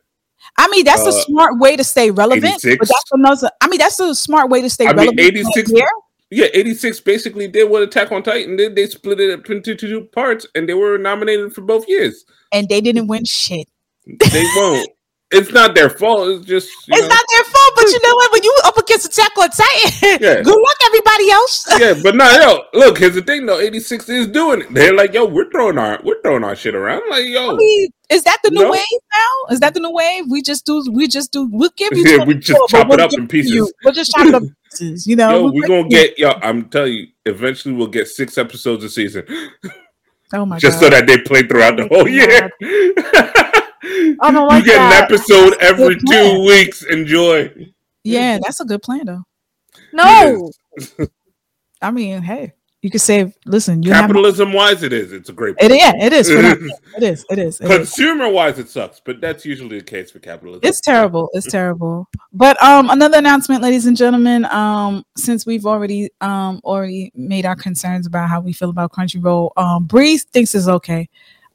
I 0.58 0.68
mean, 0.70 0.86
that's 0.86 1.06
uh, 1.06 1.10
a 1.10 1.12
smart 1.12 1.60
way 1.60 1.76
to 1.76 1.84
stay 1.84 2.12
relevant. 2.12 2.64
86. 2.64 2.78
But 2.78 2.88
that's 2.88 3.12
another. 3.12 3.50
I 3.62 3.68
mean, 3.68 3.80
that's 3.80 4.00
a 4.00 4.14
smart 4.16 4.50
way 4.50 4.62
to 4.62 4.70
stay 4.70 4.86
I 4.86 4.92
relevant. 4.92 5.18
Mean, 5.18 5.26
eighty 5.28 5.44
six. 5.54 5.72
Yeah, 6.34 6.48
86 6.54 7.02
basically 7.02 7.50
did 7.50 7.70
what 7.70 7.84
Attack 7.84 8.14
on 8.14 8.24
Titan 8.24 8.56
did. 8.56 8.74
They 8.74 8.88
split 8.88 9.20
it 9.20 9.38
up 9.38 9.50
into 9.50 9.76
two 9.76 10.06
parts 10.14 10.48
and 10.56 10.68
they 10.68 10.74
were 10.74 10.98
nominated 10.98 11.54
for 11.54 11.60
both 11.60 11.90
years. 11.90 12.24
And 12.54 12.70
they 12.70 12.80
didn't 12.80 13.08
win 13.08 13.26
shit. 13.26 13.68
They 14.06 14.46
won't. 14.56 14.90
it's 15.32 15.52
not 15.52 15.76
their 15.76 15.90
fault. 15.90 16.28
It's 16.28 16.46
just 16.46 16.70
it's 16.88 17.02
know. 17.02 17.08
not 17.08 17.26
their 17.34 17.44
fault. 17.46 17.74
But 17.76 17.86
you 17.88 18.00
know 18.04 18.16
what? 18.16 18.32
When 18.34 18.44
you 18.44 18.58
up 18.66 18.78
against 18.78 19.06
Attack 19.08 19.38
on 19.38 19.50
Titan, 19.50 20.20
yeah. 20.22 20.42
good 20.42 20.62
luck 20.62 20.78
everybody 20.86 21.32
else. 21.32 21.66
yeah, 21.80 21.94
but 22.04 22.16
not 22.16 22.42
yo. 22.42 22.64
Look, 22.74 23.00
here's 23.00 23.16
the 23.16 23.22
thing 23.22 23.46
though. 23.46 23.60
86 23.60 24.10
is 24.10 24.28
doing 24.28 24.62
it. 24.62 24.74
They're 24.74 24.94
like, 24.94 25.14
yo, 25.14 25.26
we're 25.26 25.50
throwing 25.50 25.78
our 25.78 26.00
we're 26.04 26.22
throwing 26.22 26.44
our 26.44 26.56
shit 26.56 26.76
around. 26.76 27.04
like, 27.10 27.26
yo, 27.26 27.54
I 27.54 27.56
mean, 27.56 27.90
is 28.10 28.24
that 28.24 28.40
the 28.44 28.52
new 28.52 28.64
no. 28.64 28.72
wave 28.72 28.82
now? 29.14 29.54
Is 29.54 29.60
that 29.62 29.74
the 29.74 29.80
new 29.80 29.92
wave? 29.92 30.26
We 30.30 30.42
just 30.42 30.66
do. 30.66 30.84
We 30.92 31.08
just 31.08 31.32
do. 31.32 31.48
We'll 31.52 31.72
give 31.76 31.94
you. 31.94 32.02
Yeah, 32.12 32.26
we 32.26 32.34
just 32.34 32.60
chop 32.70 32.90
we'll 32.90 33.00
it 33.00 33.02
up 33.02 33.14
in 33.14 33.28
pieces. 33.28 33.54
You. 33.54 33.72
We'll 33.86 33.94
just 33.94 34.12
chop 34.12 34.28
it 34.28 34.36
up 34.36 34.44
in 34.44 34.56
pieces. 34.70 35.08
You 35.08 35.16
know, 35.16 35.32
yo, 35.32 35.52
we're 35.52 35.68
gonna 35.68 35.88
get 35.88 36.20
yo. 36.20 36.32
I'm 36.42 36.70
telling 36.70 36.94
you, 36.94 37.08
eventually 37.26 37.74
we'll 37.74 37.88
get 37.88 38.08
six 38.08 38.38
episodes 38.38 38.84
a 38.84 38.90
season. 38.90 39.26
Oh 40.34 40.46
my 40.46 40.60
just 40.60 40.80
God. 40.80 40.86
so 40.86 40.90
that 40.92 41.08
they 41.08 41.20
play 41.20 41.44
throughout 41.44 41.78
the 41.78 41.88
whole 41.88 42.08
year. 42.08 42.50
I 43.84 44.32
don't 44.32 44.48
like 44.48 44.64
you 44.64 44.72
get 44.72 44.78
that. 44.78 45.10
an 45.10 45.16
episode 45.16 45.56
every 45.60 45.98
two 46.00 46.46
weeks. 46.46 46.84
Enjoy. 46.84 47.72
Yeah, 48.04 48.40
that's 48.42 48.60
a 48.60 48.66
good 48.66 48.82
plan 48.82 49.06
though. 49.06 49.24
No. 49.94 50.52
I 51.82 51.92
mean, 51.92 52.22
hey, 52.22 52.54
you 52.82 52.90
can 52.90 53.00
save. 53.00 53.36
Listen, 53.46 53.84
you 53.84 53.92
capitalism 53.92 54.50
have, 54.50 54.56
wise, 54.56 54.84
it 54.84 54.94
is. 54.94 55.12
It's 55.12 55.30
a 55.30 55.34
great. 55.34 55.58
Plan. 55.58 55.72
It, 55.72 55.78
yeah, 55.78 55.94
it 56.00 56.14
is. 56.14 56.30
it 56.30 56.46
is. 57.04 57.26
It 57.30 57.40
is. 57.40 57.62
It 57.62 57.68
Consumer 57.68 58.26
is. 58.26 58.34
wise, 58.34 58.60
it 58.60 58.70
sucks, 58.70 59.00
but 59.00 59.22
that's 59.22 59.46
usually 59.46 59.80
the 59.80 59.86
case 59.86 60.12
for 60.12 60.20
capitalism. 60.20 60.62
It's 60.64 60.82
terrible. 60.82 61.30
It's 61.34 61.46
terrible. 61.46 62.08
But 62.34 62.62
um, 62.62 62.90
another 62.90 63.18
announcement, 63.18 63.62
ladies 63.62 63.86
and 63.86 63.96
gentlemen. 63.96 64.46
Um, 64.46 65.06
since 65.16 65.46
we've 65.46 65.66
already 65.66 66.10
um 66.22 66.60
already 66.64 67.12
made 67.14 67.46
our 67.46 67.56
concerns 67.56 68.08
about 68.08 68.30
how 68.30 68.42
we 68.42 68.54
feel 68.54 68.70
about 68.70 68.92
Crunchyroll, 68.92 69.52
um, 69.58 69.86
Bree 69.86 70.18
thinks 70.18 70.56
it's 70.56 70.68
okay. 70.68 71.10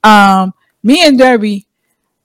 Um, 0.04 0.54
me 0.84 1.04
and 1.04 1.18
Derby 1.18 1.66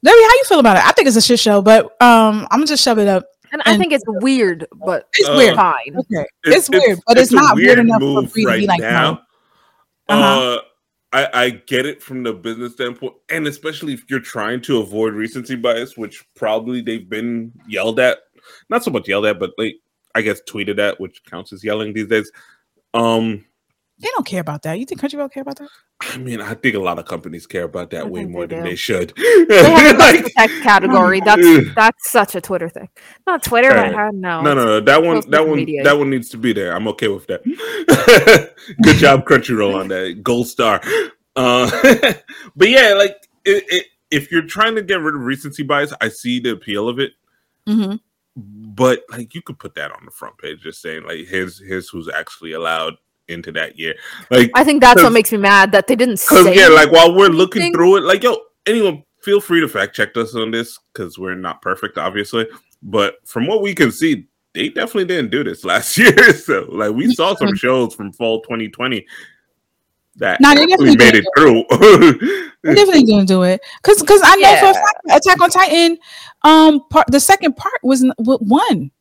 Debbie, 0.03 0.17
how 0.21 0.29
you 0.29 0.43
feel 0.45 0.59
about 0.59 0.77
it? 0.77 0.85
I 0.85 0.91
think 0.91 1.07
it's 1.07 1.17
a 1.17 1.21
shit 1.21 1.39
show, 1.39 1.61
but 1.61 1.85
um, 2.01 2.47
I'm 2.49 2.59
gonna 2.59 2.67
just 2.67 2.83
shove 2.83 2.99
it 2.99 3.07
up. 3.07 3.25
And, 3.53 3.61
and 3.65 3.75
I 3.75 3.77
think 3.77 3.91
it's 3.91 4.03
weird, 4.07 4.65
but 4.73 5.07
it's 5.13 5.29
uh, 5.29 5.33
weird. 5.35 5.55
Fine. 5.55 5.95
Okay, 5.95 6.25
it's, 6.43 6.69
it's 6.69 6.69
weird, 6.69 6.99
but 7.05 7.17
it's, 7.17 7.31
it's 7.31 7.33
not 7.33 7.55
weird, 7.55 7.77
weird 7.77 7.79
enough 7.79 8.01
for 8.01 8.27
free 8.27 8.45
right 8.45 8.55
to 8.55 8.61
be 8.61 8.67
like 8.67 8.79
now. 8.79 9.21
No. 10.09 10.15
Uh-huh. 10.15 10.55
Uh, 10.55 10.61
I, 11.13 11.43
I 11.43 11.49
get 11.49 11.85
it 11.85 12.01
from 12.01 12.23
the 12.23 12.33
business 12.33 12.73
standpoint, 12.73 13.13
and 13.29 13.45
especially 13.45 13.93
if 13.93 14.05
you're 14.09 14.21
trying 14.21 14.61
to 14.61 14.79
avoid 14.79 15.13
recency 15.13 15.55
bias, 15.55 15.97
which 15.97 16.25
probably 16.35 16.81
they've 16.81 17.09
been 17.09 17.51
yelled 17.67 17.99
at, 17.99 18.19
not 18.69 18.83
so 18.83 18.91
much 18.91 19.09
yelled 19.09 19.25
at, 19.25 19.37
but 19.37 19.51
like 19.57 19.75
I 20.15 20.21
guess 20.21 20.41
tweeted 20.49 20.79
at, 20.79 20.99
which 20.99 21.21
counts 21.25 21.51
as 21.51 21.63
yelling 21.63 21.93
these 21.93 22.07
days. 22.07 22.31
Um, 22.93 23.45
they 24.01 24.07
don't 24.15 24.25
care 24.25 24.41
about 24.41 24.63
that. 24.63 24.79
You 24.79 24.85
think 24.85 24.99
Country 24.99 25.17
Crunchyroll 25.19 25.31
care 25.31 25.41
about 25.41 25.57
that? 25.59 25.69
I 26.01 26.17
mean, 26.17 26.41
I 26.41 26.53
think 26.55 26.75
a 26.75 26.79
lot 26.79 26.97
of 26.99 27.05
companies 27.05 27.45
care 27.45 27.63
about 27.63 27.91
that 27.91 28.01
I 28.01 28.07
way 28.07 28.25
more 28.25 28.47
they 28.47 28.55
than 28.55 28.63
do. 28.65 28.69
they 28.71 28.75
should. 28.75 29.13
They 29.15 29.63
have 29.63 29.95
a 29.95 29.97
Like- 29.99 30.23
protect 30.23 30.63
category. 30.63 31.21
That's 31.25 31.73
that's 31.75 32.11
such 32.11 32.35
a 32.35 32.41
Twitter 32.41 32.67
thing. 32.69 32.89
Not 33.27 33.43
Twitter, 33.43 33.69
Right. 33.69 33.93
but 33.93 34.15
no. 34.15 34.41
no, 34.41 34.53
no, 34.53 34.65
no. 34.65 34.79
That 34.81 35.03
one, 35.03 35.21
that 35.29 35.47
one, 35.47 35.57
media. 35.57 35.83
that 35.83 35.97
one 35.97 36.09
needs 36.09 36.29
to 36.29 36.37
be 36.37 36.51
there. 36.53 36.75
I'm 36.75 36.87
okay 36.89 37.07
with 37.07 37.27
that. 37.27 37.43
Good 38.83 38.97
job, 38.97 39.25
Crunchyroll, 39.25 39.79
on 39.79 39.87
that 39.89 40.21
gold 40.23 40.47
star. 40.47 40.81
Uh, 41.35 41.69
but 42.55 42.69
yeah, 42.69 42.93
like 42.97 43.15
it, 43.45 43.63
it, 43.69 43.85
if 44.09 44.31
you're 44.31 44.41
trying 44.45 44.75
to 44.75 44.81
get 44.81 44.99
rid 44.99 45.15
of 45.15 45.21
recency 45.21 45.63
bias, 45.63 45.93
I 46.01 46.09
see 46.09 46.39
the 46.39 46.51
appeal 46.51 46.89
of 46.89 46.99
it. 46.99 47.11
Mhm. 47.67 47.99
But 48.35 49.03
like, 49.09 49.35
you 49.35 49.41
could 49.41 49.59
put 49.59 49.75
that 49.75 49.91
on 49.91 50.05
the 50.05 50.11
front 50.11 50.37
page, 50.37 50.61
just 50.61 50.81
saying 50.81 51.03
like, 51.03 51.27
here's 51.27 51.59
here's 51.59 51.89
who's 51.89 52.09
actually 52.09 52.53
allowed 52.53 52.95
into 53.31 53.51
that 53.53 53.79
year. 53.79 53.95
Like, 54.29 54.51
I 54.53 54.63
think 54.63 54.81
that's 54.81 55.01
what 55.01 55.11
makes 55.11 55.31
me 55.31 55.37
mad 55.37 55.71
that 55.71 55.87
they 55.87 55.95
didn't 55.95 56.17
say. 56.17 56.55
yeah, 56.55 56.67
like 56.67 56.91
while 56.91 57.15
we're 57.15 57.27
looking 57.29 57.63
anything. 57.63 57.73
through 57.73 57.97
it, 57.97 58.03
like 58.03 58.23
yo, 58.23 58.37
anyone 58.65 59.03
feel 59.21 59.39
free 59.41 59.61
to 59.61 59.67
fact 59.67 59.95
check 59.95 60.15
us 60.17 60.35
on 60.35 60.51
this 60.51 60.79
because 60.93 61.17
we're 61.17 61.35
not 61.35 61.61
perfect, 61.61 61.97
obviously. 61.97 62.47
But 62.83 63.15
from 63.25 63.47
what 63.47 63.61
we 63.61 63.73
can 63.73 63.91
see, 63.91 64.27
they 64.53 64.69
definitely 64.69 65.05
didn't 65.05 65.31
do 65.31 65.43
this 65.43 65.63
last 65.65 65.97
year. 65.97 66.33
So 66.33 66.67
like 66.69 66.91
we 66.91 67.13
saw 67.13 67.35
some 67.35 67.55
shows 67.55 67.95
from 67.95 68.11
fall 68.11 68.41
2020 68.41 69.05
that 70.17 70.41
No, 70.41 70.53
they 70.53 70.63
actually 70.63 70.95
definitely 70.95 71.05
made 71.05 71.15
it 71.15 71.25
through. 71.37 72.51
They 72.63 72.75
definitely 72.75 73.03
didn't 73.05 73.27
do 73.27 73.43
it 73.43 73.61
because 73.81 74.01
because 74.01 74.21
I 74.23 74.35
know 74.35 74.55
for 74.57 74.69
a 74.69 74.73
fact 74.73 75.01
Attack 75.09 75.41
on 75.41 75.49
Titan, 75.49 75.97
um, 76.43 76.81
part 76.89 77.07
the 77.07 77.19
second 77.19 77.55
part 77.57 77.79
was 77.81 78.03
n- 78.03 78.13
w- 78.17 78.37
one 78.39 78.91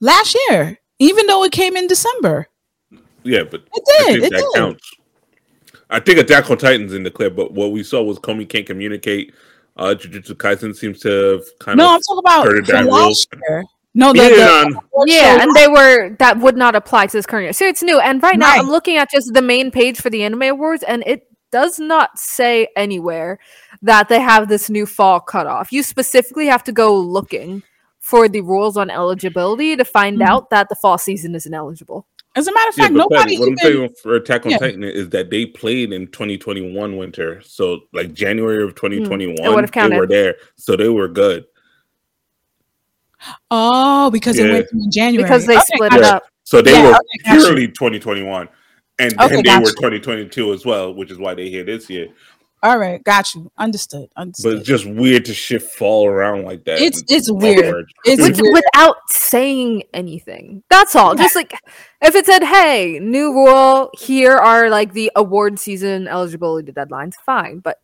last 0.00 0.36
year, 0.48 0.80
even 0.98 1.26
though 1.26 1.44
it 1.44 1.52
came 1.52 1.76
in 1.76 1.86
December. 1.86 2.48
Yeah, 3.28 3.44
but 3.44 3.62
It 3.74 3.82
I 4.00 4.04
think 4.12 4.24
It 4.24 4.30
that 4.30 4.38
did. 4.38 4.54
counts. 4.54 4.90
I 5.90 6.00
think 6.00 6.18
Attack 6.18 6.50
on 6.50 6.58
Titan's 6.58 6.92
in 6.92 7.02
the 7.02 7.10
clip, 7.10 7.34
but 7.36 7.52
what 7.52 7.72
we 7.72 7.82
saw 7.82 8.02
was 8.02 8.18
Komi 8.18 8.48
can't 8.48 8.66
communicate. 8.66 9.32
Uh, 9.76 9.94
Jujutsu 9.96 10.32
Kaisen 10.34 10.74
seems 10.76 11.00
to 11.00 11.08
have 11.08 11.44
kind 11.60 11.78
of 11.80 11.84
No, 11.84 11.94
I'm 11.94 12.00
talking 12.00 12.18
about 12.18 12.44
skirted 12.44 12.66
for 12.66 12.72
that 12.72 12.84
rule. 12.84 12.92
last 12.92 13.28
year. 13.48 13.64
No, 13.94 14.12
the, 14.12 14.18
Yeah, 14.18 14.28
the 14.28 14.50
on- 14.66 14.74
award 14.92 15.08
yeah, 15.08 15.42
and 15.42 15.54
they 15.54 15.66
were 15.68 16.16
that 16.18 16.38
would 16.40 16.56
not 16.56 16.74
apply 16.74 17.06
to 17.06 17.16
this 17.16 17.26
current 17.26 17.44
year. 17.44 17.52
So 17.52 17.64
it's 17.66 17.82
new. 17.82 17.98
And 18.00 18.22
right 18.22 18.38
now 18.38 18.48
Right. 18.50 18.60
I'm 18.60 18.68
looking 18.68 18.96
at 18.96 19.10
just 19.10 19.32
the 19.32 19.40
main 19.42 19.70
page 19.70 20.00
for 20.00 20.10
the 20.10 20.22
anime 20.24 20.42
awards, 20.42 20.82
and 20.82 21.02
it 21.06 21.26
does 21.50 21.78
not 21.78 22.18
say 22.18 22.68
anywhere 22.76 23.38
that 23.80 24.08
they 24.10 24.20
have 24.20 24.48
this 24.48 24.68
new 24.68 24.84
fall 24.84 25.20
cutoff. 25.20 25.72
You 25.72 25.82
specifically 25.82 26.46
have 26.48 26.62
to 26.64 26.72
go 26.72 26.94
looking 26.94 27.62
for 27.98 28.28
the 28.28 28.42
rules 28.42 28.76
on 28.76 28.90
eligibility 28.90 29.74
to 29.76 29.84
find 29.84 30.18
Mhm. 30.18 30.26
out 30.26 30.50
that 30.50 30.68
the 30.68 30.74
fall 30.76 30.98
season 30.98 31.34
isn't 31.34 31.54
eligible. 31.54 32.06
As 32.38 32.46
a 32.46 32.52
matter 32.52 32.68
of 32.68 32.74
fact, 32.76 32.92
but 32.92 32.98
nobody 32.98 33.36
Patty, 33.36 33.38
what 33.38 33.48
I'm 33.48 33.56
saying 33.58 33.94
for 34.00 34.14
Attack 34.14 34.46
on 34.46 34.52
Yeah. 34.52 34.58
Titan 34.58 34.84
is 34.84 35.08
that 35.10 35.30
they 35.30 35.44
played 35.44 35.92
in 35.92 36.06
2021 36.06 36.96
winter, 36.96 37.42
so 37.42 37.80
like 37.92 38.14
January 38.14 38.62
of 38.62 38.70
hmm. 38.70 38.76
2021, 38.76 39.54
would've 39.54 39.70
they 39.72 39.88
were 39.88 40.06
there, 40.06 40.36
so 40.56 40.76
they 40.76 40.88
were 40.88 41.08
good. 41.08 41.44
Oh, 43.50 44.10
because 44.10 44.38
it 44.38 44.50
went 44.50 44.66
in 44.72 44.90
January. 44.90 45.24
Because 45.24 45.46
they 45.46 45.56
Okay, 45.56 45.64
split 45.74 45.90
gotcha. 45.90 46.02
it 46.02 46.04
up. 46.04 46.22
So 46.44 46.62
they 46.62 46.72
Yeah, 46.72 46.84
were 46.84 46.94
okay, 46.94 47.40
purely 47.40 47.68
2021, 47.68 48.48
and 49.00 49.10
then 49.10 49.20
Okay, 49.20 49.36
they 49.36 49.42
gotcha. 49.42 49.60
were 49.64 49.72
2022 49.72 50.52
as 50.52 50.64
well, 50.64 50.94
which 50.94 51.10
is 51.10 51.18
why 51.18 51.34
they 51.34 51.50
here 51.50 51.64
this 51.64 51.90
year. 51.90 52.08
All 52.62 52.76
right, 52.78 53.02
got 53.04 53.34
you. 53.34 53.50
Understood. 53.56 54.08
But 54.16 54.28
it's 54.44 54.66
just 54.66 54.84
weird 54.84 55.24
to 55.26 55.34
shift 55.34 55.74
fall 55.76 56.08
around 56.08 56.44
like 56.44 56.64
that. 56.64 56.80
It's- 56.80 57.04
it's 57.08 57.30
weird. 57.30 57.86
It's 58.04 58.20
With, 58.20 58.40
weird. 58.40 58.54
without 58.54 58.96
saying 59.10 59.84
anything. 59.94 60.62
That's 60.68 60.96
all. 60.96 61.14
Just 61.14 61.36
like 61.36 61.52
if 62.02 62.14
it 62.16 62.26
said, 62.26 62.42
"Hey, 62.42 62.98
new 63.00 63.32
rule. 63.32 63.90
Here 63.98 64.36
are 64.36 64.68
like 64.70 64.92
the 64.92 65.12
award 65.14 65.58
season 65.60 66.08
eligibility 66.08 66.72
deadlines." 66.72 67.14
Fine, 67.24 67.60
but 67.60 67.78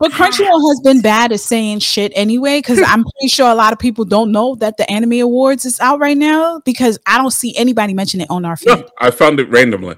But 0.00 0.12
Crunchyroll 0.12 0.70
has 0.70 0.80
been 0.84 1.00
bad 1.00 1.32
at 1.32 1.40
saying 1.40 1.80
shit 1.80 2.12
anyway, 2.14 2.58
because 2.60 2.78
I'm 2.80 3.02
pretty 3.18 3.26
sure 3.26 3.50
a 3.50 3.54
lot 3.56 3.72
of 3.72 3.80
people 3.80 4.04
don't 4.04 4.30
know 4.30 4.54
that 4.56 4.76
the 4.76 4.88
Anime 4.88 5.14
Awards 5.22 5.64
is 5.64 5.80
out 5.80 5.98
right 5.98 6.16
now 6.16 6.60
because 6.64 7.00
I 7.04 7.18
don't 7.18 7.32
see 7.32 7.56
anybody 7.56 7.94
mention 7.94 8.20
it 8.20 8.30
on 8.30 8.44
our 8.44 8.56
feed. 8.56 8.68
No, 8.68 8.88
I 9.00 9.10
found 9.10 9.40
it 9.40 9.50
randomly. 9.50 9.96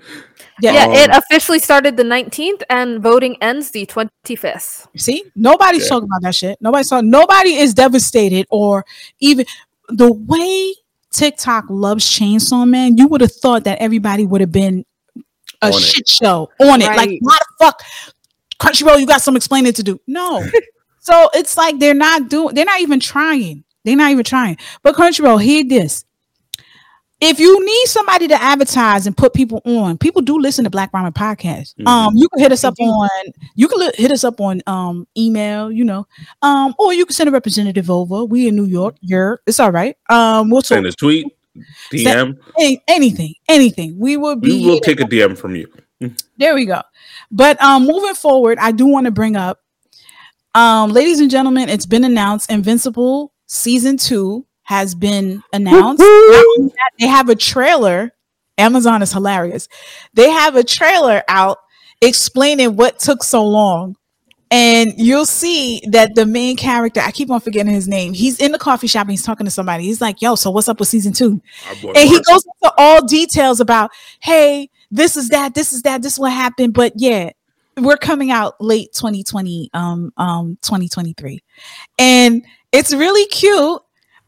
Yeah, 0.63 0.73
yeah, 0.73 0.85
Um, 0.87 0.93
it 0.93 1.11
officially 1.11 1.59
started 1.59 1.97
the 1.97 2.03
19th, 2.05 2.63
and 2.71 3.01
voting 3.03 3.37
ends 3.41 3.71
the 3.71 3.87
25th. 3.87 4.87
see, 4.97 5.25
nobody's 5.35 5.83
Yeah. 5.85 5.89
talking 5.89 6.05
about 6.09 6.23
that 6.23 6.35
shit. 6.35 6.59
Nobody's 6.61 6.89
talking. 6.89 7.11
Nobody 7.11 7.55
is 7.57 7.75
devastated 7.75 8.47
or 8.51 8.85
even 9.21 9.47
the 9.89 10.13
way 10.13 10.75
TikTok 11.13 11.65
loves 11.69 12.05
Chainsaw 12.09 12.69
Man. 12.69 12.97
You 12.97 13.07
would 13.09 13.21
have 13.21 13.33
thought 13.33 13.65
that 13.65 13.79
everybody 13.81 14.25
would 14.25 14.41
have 14.41 14.53
been 14.53 14.85
a 15.63 15.67
On 15.67 15.73
it. 15.73 15.81
shit 15.81 16.09
show 16.09 16.51
on 16.61 16.81
it. 16.81 16.87
Like, 16.87 16.99
Right. 17.11 17.19
why 17.21 17.37
the 17.59 17.65
fuck, 17.65 17.83
Crunchyroll? 18.59 19.01
You 19.01 19.07
got 19.07 19.21
some 19.23 19.37
explaining 19.37 19.73
to 19.75 19.83
do. 19.83 20.01
No, 20.07 20.45
so 21.01 21.29
it's 21.35 21.57
like 21.57 21.79
they're 21.79 21.95
not 21.95 22.29
doing. 22.29 22.55
They're 22.55 22.65
not 22.65 22.81
even 22.81 23.01
trying. 23.01 23.65
They're 23.85 23.97
not 23.97 24.11
even 24.11 24.25
trying. 24.25 24.59
But 24.83 24.95
Crunchyroll, 24.95 25.43
hear 25.43 25.65
this. 25.65 26.05
If 27.23 27.39
you 27.39 27.63
need 27.65 27.87
somebody 27.87 28.29
to 28.29 28.43
advertise 28.43 29.07
and 29.07 29.15
put 29.17 29.35
people 29.35 29.61
on, 29.67 29.99
people 29.99 30.23
do 30.23 30.39
listen 30.39 30.65
to 30.65 30.71
Black 30.71 30.91
Ramen 30.93 31.13
podcast. 31.13 31.75
Mhm. 31.77 31.87
Um, 31.87 32.17
you 32.17 32.29
can 32.31 32.39
hit 32.41 32.51
us 32.51 32.65
up 32.65 32.75
on 32.81 33.09
you 33.55 33.69
can 33.69 33.79
li- 33.79 33.91
hit 33.97 34.11
us 34.11 34.25
up 34.25 34.41
on 34.41 34.63
um 34.67 35.07
email, 35.19 35.71
you 35.71 35.85
know, 35.85 36.07
um, 36.43 36.75
or 36.79 36.95
you 36.95 37.05
can 37.05 37.15
send 37.15 37.29
a 37.29 37.33
representative 37.33 37.91
over. 37.91 38.25
We 38.25 38.49
in 38.49 38.57
New 38.57 38.65
York, 38.65 38.97
you're 39.03 39.41
it's 39.47 39.61
all 39.61 39.71
right. 39.71 39.97
Um, 40.09 40.49
we'll 40.51 40.63
talk 40.63 40.77
Send 40.77 40.87
a 40.87 40.93
tweet, 40.93 41.27
DM. 41.93 42.39
any- 42.59 42.83
anything, 42.89 43.35
anything. 43.49 43.99
We 43.99 44.17
will 44.17 44.37
be 44.37 44.61
We 44.63 44.67
will 44.67 44.81
take 44.81 45.01
a 45.01 45.05
DM 45.05 45.37
from 45.37 45.57
you. 45.57 45.69
there 46.39 46.55
we 46.55 46.65
go. 46.65 46.81
But 47.31 47.61
um 47.63 47.87
moving 47.87 48.15
forward, 48.15 48.57
I 48.59 48.73
do 48.73 48.87
want 48.87 49.05
to 49.05 49.11
bring 49.11 49.37
up 49.37 49.59
um 50.55 50.91
ladies 50.91 51.21
and 51.21 51.31
gentlemen, 51.31 51.69
it's 51.69 51.85
been 51.87 52.05
announced 52.05 52.51
Invincible 52.51 53.33
season 53.47 53.99
2 53.99 54.47
has 54.71 54.95
been 54.95 55.43
announced. 55.53 56.01
They 57.01 57.09
have 57.09 57.29
a 57.29 57.35
trailer. 57.35 58.13
Amazon 58.57 59.03
is 59.03 59.13
hilarious. 59.13 59.67
They 60.15 60.31
have 60.31 60.55
a 60.55 60.63
trailer 60.63 61.25
out 61.27 61.59
explaining 62.01 62.77
what 62.77 63.01
took 63.01 63.25
so 63.25 63.45
long. 63.45 63.97
And 64.53 64.95
you'll 64.97 65.27
see 65.27 65.83
that 65.91 66.15
the 66.15 66.25
main 66.25 66.57
character, 66.57 67.01
I 67.01 67.11
keep 67.11 67.33
on 67.33 67.41
forgetting 67.41 67.73
his 67.73 67.89
name. 67.89 68.13
He's 68.13 68.39
in 68.39 68.53
the 68.53 68.59
coffee 68.61 68.87
shop 68.87 69.03
and 69.03 69.11
he's 69.11 69.25
talking 69.25 69.45
to 69.45 69.51
somebody. 69.51 69.83
He's 69.85 70.01
like, 70.01 70.23
Yo, 70.23 70.37
so 70.37 70.53
what's 70.53 70.69
up 70.69 70.79
with 70.79 70.89
season 70.89 71.13
two? 71.13 71.41
And 71.97 72.09
he 72.09 72.21
goes 72.23 72.45
into 72.45 72.73
all 72.79 73.05
details 73.05 73.59
about 73.59 73.91
hey 74.21 74.71
this 74.93 75.17
is 75.17 75.31
that 75.31 75.55
this 75.55 75.73
is 75.73 75.83
that 75.83 76.03
this 76.03 76.13
is 76.15 76.19
what 76.21 76.33
happened 76.33 76.75
but 76.75 76.93
yeah 76.97 77.31
we're 77.77 77.97
coming 77.97 78.31
out 78.31 78.55
late 78.61 78.93
2020 78.93 79.71
um 79.75 80.13
um 80.17 80.59
2023 80.63 81.41
and 81.99 82.45
it's 82.73 82.93
really 82.93 83.25
cute 83.27 83.81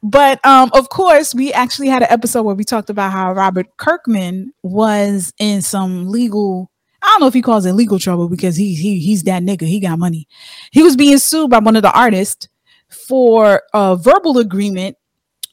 but 0.03 0.45
um 0.45 0.71
of 0.75 0.89
course 0.89 1.35
we 1.35 1.53
actually 1.53 1.89
had 1.89 2.03
an 2.03 2.09
episode 2.11 2.43
where 2.43 2.55
we 2.55 2.65
talked 2.65 2.91
about 2.91 3.13
how 3.13 3.33
robert 3.33 3.67
kirkman 3.77 4.53
was 4.63 5.33
in 5.39 5.63
some 5.63 6.09
legal 6.09 6.71
I 7.03 7.07
don't 7.07 7.21
know 7.21 7.27
if 7.27 7.35
he 7.35 7.43
calls 7.43 7.67
it 7.67 7.73
legal 7.73 7.99
trouble 7.99 8.29
because 8.29 8.55
he, 8.55 8.75
he 8.75 9.01
he's 9.01 9.25
that 9.25 9.43
nigga. 9.43 9.63
He 9.63 9.81
got 9.81 9.99
money. 9.99 10.29
He 10.71 10.85
was 10.85 10.95
being 10.95 11.19
sued 11.19 11.51
by 11.51 11.59
one 11.59 11.75
of 11.75 11.83
the 11.83 11.91
artists 11.93 12.49
for 12.89 13.63
a 13.75 13.97
verbal 13.97 14.39
agreement 14.39 14.97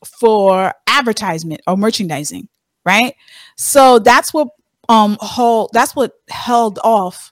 for 0.05 0.73
advertisement 0.87 1.61
or 1.65 1.75
merchandising, 1.75 2.47
right? 2.85 3.15
So 3.57 3.97
that's 3.97 4.31
what 4.33 4.49
um 4.89 5.17
hold 5.19 5.71
that's 5.73 5.95
what 5.95 6.13
held 6.29 6.79
off 6.83 7.31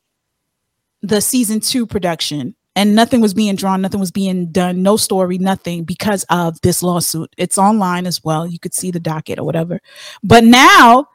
the 1.01 1.22
season 1.22 1.59
2 1.59 1.86
production 1.86 2.55
and 2.78 2.93
nothing 2.93 3.21
was 3.21 3.34
being 3.34 3.55
drawn, 3.55 3.82
nothing 3.82 3.99
was 3.99 4.11
being 4.11 4.51
done, 4.51 4.84
no 4.84 4.97
story, 4.97 5.39
nothing 5.39 5.84
because 5.84 6.23
of 6.30 6.61
this 6.61 6.84
lawsuit. 6.84 7.34
It's 7.36 7.57
online 7.57 8.05
as 8.05 8.23
well. 8.23 8.45
You 8.45 8.59
could 8.59 8.75
see 8.75 8.91
the 8.91 8.99
docket 8.99 9.39
or 9.39 9.43
whatever. 9.43 9.82
But 10.23 10.43
now 10.43 11.07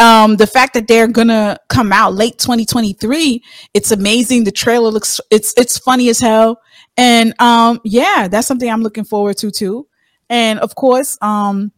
um 0.00 0.36
the 0.36 0.46
fact 0.46 0.72
that 0.74 0.88
they're 0.88 1.06
gonna 1.06 1.56
come 1.68 1.92
out 1.92 2.14
late 2.14 2.36
2023 2.38 3.40
it's 3.74 3.92
amazing 3.92 4.42
the 4.42 4.50
trailer 4.50 4.90
looks 4.90 5.20
it's 5.30 5.54
it's 5.56 5.78
funny 5.78 6.08
as 6.08 6.18
hell 6.18 6.60
and 6.96 7.32
um 7.40 7.80
yeah 7.84 8.26
that's 8.26 8.48
something 8.48 8.68
i'm 8.68 8.82
looking 8.82 9.04
forward 9.04 9.36
to 9.36 9.52
too 9.52 9.86
and 10.28 10.58
of 10.58 10.74
course 10.74 11.16
um 11.22 11.70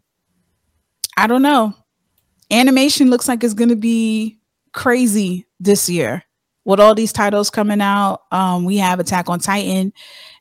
i 1.19 1.27
don't 1.27 1.43
know 1.43 1.75
animation 2.51 3.11
looks 3.11 3.29
like 3.29 3.45
it's 3.45 3.53
gonna 3.53 3.77
be 3.77 4.39
crazy 4.73 5.47
this 5.61 5.87
year 5.91 6.25
with 6.67 6.81
all 6.81 6.95
these 6.95 7.13
titles 7.13 7.49
coming 7.51 7.81
out 7.81 8.23
um 8.33 8.65
we 8.65 8.77
have 8.77 9.01
attack 9.01 9.29
on 9.31 9.39
titan 9.39 9.93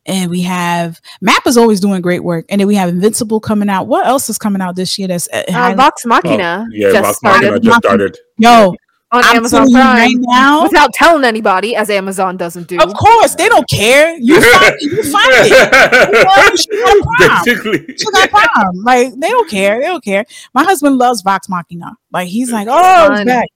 and 0.05 0.29
we 0.29 0.41
have 0.41 0.99
map 1.21 1.45
is 1.47 1.55
always 1.57 1.79
doing 1.79 2.01
great 2.01 2.23
work 2.23 2.45
and 2.49 2.59
then 2.59 2.67
we 2.67 2.75
have 2.75 2.89
invincible 2.89 3.39
coming 3.39 3.69
out 3.69 3.87
what 3.87 4.05
else 4.05 4.29
is 4.29 4.37
coming 4.37 4.61
out 4.61 4.75
this 4.75 4.97
year 4.99 5.07
that's 5.07 5.27
uh, 5.33 5.43
Uh, 5.47 5.51
highly- 5.53 5.75
Vox 5.75 6.03
Oh, 6.05 6.09
Machina 6.09 6.67
yeah, 6.71 6.91
just 6.91 7.03
Vox 7.03 7.17
started 7.17 7.47
Machina 7.51 7.59
just 7.61 7.77
started. 7.79 8.17
yo 8.37 8.75
on 9.11 9.23
I'm 9.23 9.37
Amazon 9.37 9.69
Prime 9.71 9.97
right 9.97 10.15
now 10.17 10.63
without 10.63 10.91
telling 10.91 11.23
anybody, 11.23 11.75
as 11.75 11.91
Amazon 11.91 12.37
doesn't 12.37 12.67
do. 12.67 12.79
Of 12.79 12.91
course, 12.95 13.35
they 13.35 13.47
don't 13.47 13.69
care. 13.69 14.17
You 14.17 14.41
find 14.41 14.73
it. 14.75 14.81
You 14.81 15.03
find 15.03 15.29
it. 15.31 16.25
Well, 16.25 16.55
she 16.57 16.67
got 16.71 17.41
a. 17.41 17.45
Basically. 17.45 17.95
She 17.97 18.11
got 18.11 18.29
prime. 18.31 18.83
Like 18.83 19.13
they 19.19 19.29
don't 19.29 19.49
care. 19.49 19.79
They 19.79 19.85
don't 19.85 20.03
care. 20.03 20.25
My 20.55 20.63
husband 20.63 20.97
loves 20.97 21.21
Vox 21.21 21.47
Machina. 21.47 21.95
Like 22.11 22.27
he's 22.27 22.51
like, 22.51 22.67
oh, 22.69 23.13
it's 23.13 23.25
back. 23.25 23.47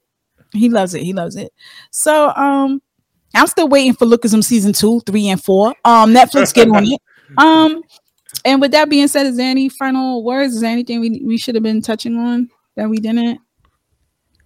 He 0.52 0.68
loves 0.68 0.94
it. 0.94 1.02
He 1.02 1.12
loves 1.12 1.36
it. 1.36 1.52
So 1.90 2.32
um 2.36 2.82
I'm 3.34 3.46
still 3.46 3.68
waiting 3.68 3.94
for 3.94 4.06
Lookism 4.06 4.42
season 4.42 4.72
two, 4.72 5.00
three, 5.06 5.28
and 5.28 5.42
four. 5.42 5.74
Um 5.84 6.12
Netflix 6.14 6.54
get 6.54 6.68
on 6.68 6.84
it. 6.86 7.00
Um 7.38 7.84
and 8.44 8.60
with 8.60 8.72
that 8.72 8.88
being 8.88 9.06
said, 9.06 9.26
is 9.26 9.36
there 9.36 9.50
any 9.50 9.68
final 9.68 10.24
words? 10.24 10.54
Is 10.54 10.62
there 10.62 10.70
anything 10.70 11.00
we, 11.00 11.22
we 11.24 11.38
should 11.38 11.54
have 11.54 11.62
been 11.62 11.80
touching 11.80 12.16
on 12.16 12.48
that 12.74 12.88
we 12.88 12.96
didn't? 12.96 13.38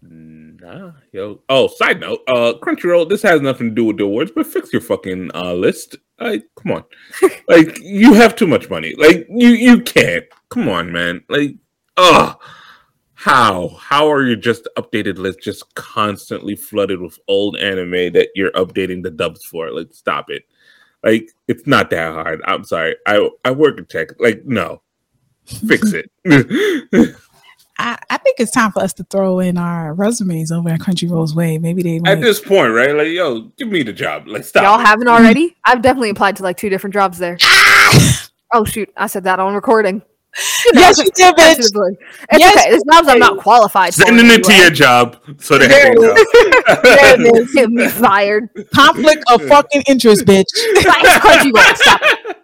Nah, 0.03 0.93
yo. 1.13 1.41
Oh, 1.49 1.69
side 1.69 2.01
note, 2.01 2.21
uh, 2.27 2.55
Crunchyroll. 2.63 3.09
This 3.09 3.23
has 3.23 3.41
nothing 3.41 3.71
to 3.71 3.75
do 3.75 3.85
with 3.85 3.99
the 3.99 4.05
awards, 4.05 4.33
but 4.35 4.47
fix 4.47 4.73
your 4.73 4.83
fucking 4.83 5.31
uh 5.35 5.53
list. 5.53 5.97
Like, 6.19 6.45
come 6.57 6.73
on, 6.73 6.85
like 7.49 7.79
you 7.81 8.15
have 8.15 8.35
too 8.35 8.47
much 8.47 8.71
money. 8.71 8.95
Like, 8.97 9.27
you 9.29 9.49
you 9.49 9.83
can't. 9.83 10.25
Come 10.49 10.69
on, 10.69 10.93
man. 10.93 11.23
Like, 11.29 11.57
ugh. 11.97 12.41
How 13.25 13.69
how 13.81 14.13
are 14.13 14.23
you 14.23 14.37
just 14.37 14.69
updated 14.77 15.17
list 15.17 15.41
just 15.41 15.75
constantly 15.75 16.55
flooded 16.55 17.01
with 17.01 17.19
old 17.27 17.57
anime 17.57 18.13
that 18.13 18.29
you're 18.35 18.51
updating 18.51 19.03
the 19.03 19.11
dubs 19.11 19.43
for? 19.47 19.71
Like, 19.71 19.95
stop 19.95 20.29
it. 20.29 20.43
Like, 21.03 21.31
it's 21.49 21.67
not 21.67 21.89
that 21.89 22.13
hard. 22.13 22.43
I'm 22.45 22.65
sorry. 22.65 22.97
I 23.07 23.27
I 23.43 23.53
work 23.53 23.79
in 23.79 23.87
tech. 23.87 24.09
Like, 24.21 24.45
no, 24.45 24.83
fix 25.47 25.93
it. 25.95 26.11
I, 27.79 27.99
I 28.11 28.19
think 28.19 28.41
it's 28.41 28.51
time 28.51 28.73
for 28.73 28.83
us 28.83 28.93
to 28.93 29.05
throw 29.05 29.39
in 29.39 29.57
our 29.57 29.95
resumes 29.95 30.53
over 30.53 30.69
at 30.69 30.81
Crunchyroll's 30.81 31.35
Way. 31.35 31.57
Maybe 31.57 31.83
they 31.83 32.01
might... 32.01 32.11
at 32.11 32.21
this 32.21 32.41
point, 32.41 32.75
right? 32.75 32.95
Like, 32.95 33.09
yo, 33.09 33.51
give 33.57 33.69
me 33.69 33.83
the 33.83 33.95
job. 33.95 34.29
Like, 34.29 34.45
stop. 34.45 34.65
Y'all 34.65 34.85
haven't 34.85 35.09
already? 35.09 35.57
I've 35.65 35.81
definitely 35.81 36.11
applied 36.11 36.37
to 36.37 36.43
like 36.43 36.59
two 36.59 36.69
different 36.69 36.93
jobs 36.93 37.17
there. 37.17 37.39
oh 38.53 38.67
shoot, 38.67 38.93
I 38.99 39.07
said 39.07 39.25
that 39.25 39.41
on 39.41 39.55
recording. 39.55 40.03
You 40.67 40.73
know, 40.73 40.81
yes, 40.81 40.99
you 40.99 41.11
did, 41.15 41.35
bitch. 41.37 41.59
It's 41.59 41.73
yes, 42.39 42.57
okay. 42.59 42.75
It's 42.75 42.85
jobs 42.91 43.09
I'm 43.09 43.19
not 43.19 43.39
qualified 43.39 43.95
Sending 43.95 44.27
it 44.31 44.43
to 44.45 44.55
your 44.55 44.71
job 44.71 45.19
so 45.39 45.59
that 45.59 45.69
there, 45.69 45.95
there 46.83 47.21
it 47.21 47.37
is. 47.37 47.53
Get 47.55 47.71
me 47.71 47.89
fired. 47.89 48.49
Conflict 48.75 49.23
of 49.31 49.43
fucking 49.47 49.85
interest, 49.87 50.25
bitch. 50.25 50.47
Crunchyroll. 50.77 51.77
Stop 51.77 52.01
it. 52.03 52.37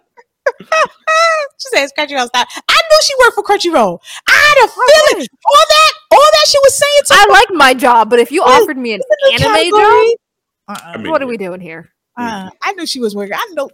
she 1.59 1.67
says 1.75 1.91
Crunchyroll 1.97 2.27
stop. 2.27 2.47
I 2.69 2.81
knew 2.89 2.99
she 3.03 3.13
worked 3.19 3.35
for 3.35 3.43
Crunchyroll. 3.43 3.99
I 4.27 4.31
had 4.31 4.65
a 4.65 4.67
feeling 4.69 5.27
all 5.45 5.65
that 5.69 5.93
all 6.11 6.19
that 6.19 6.47
she 6.47 6.59
was 6.59 6.75
saying 6.75 7.01
to 7.05 7.13
I 7.13 7.25
me. 7.25 7.33
like 7.33 7.47
my 7.51 7.73
job, 7.73 8.09
but 8.09 8.19
if 8.19 8.31
you 8.31 8.41
offered 8.43 8.77
me 8.77 8.93
an 8.93 9.01
anime 9.33 9.69
job, 9.69 10.07
uh-uh. 10.67 10.91
I 10.93 10.97
mean, 10.97 11.11
what 11.11 11.21
are 11.21 11.27
we 11.27 11.37
doing 11.37 11.59
here? 11.59 11.89
Uh, 12.17 12.49
I 12.61 12.73
knew 12.73 12.85
she 12.85 12.99
was 12.99 13.15
working. 13.15 13.33
I 13.35 13.47
know 13.53 13.69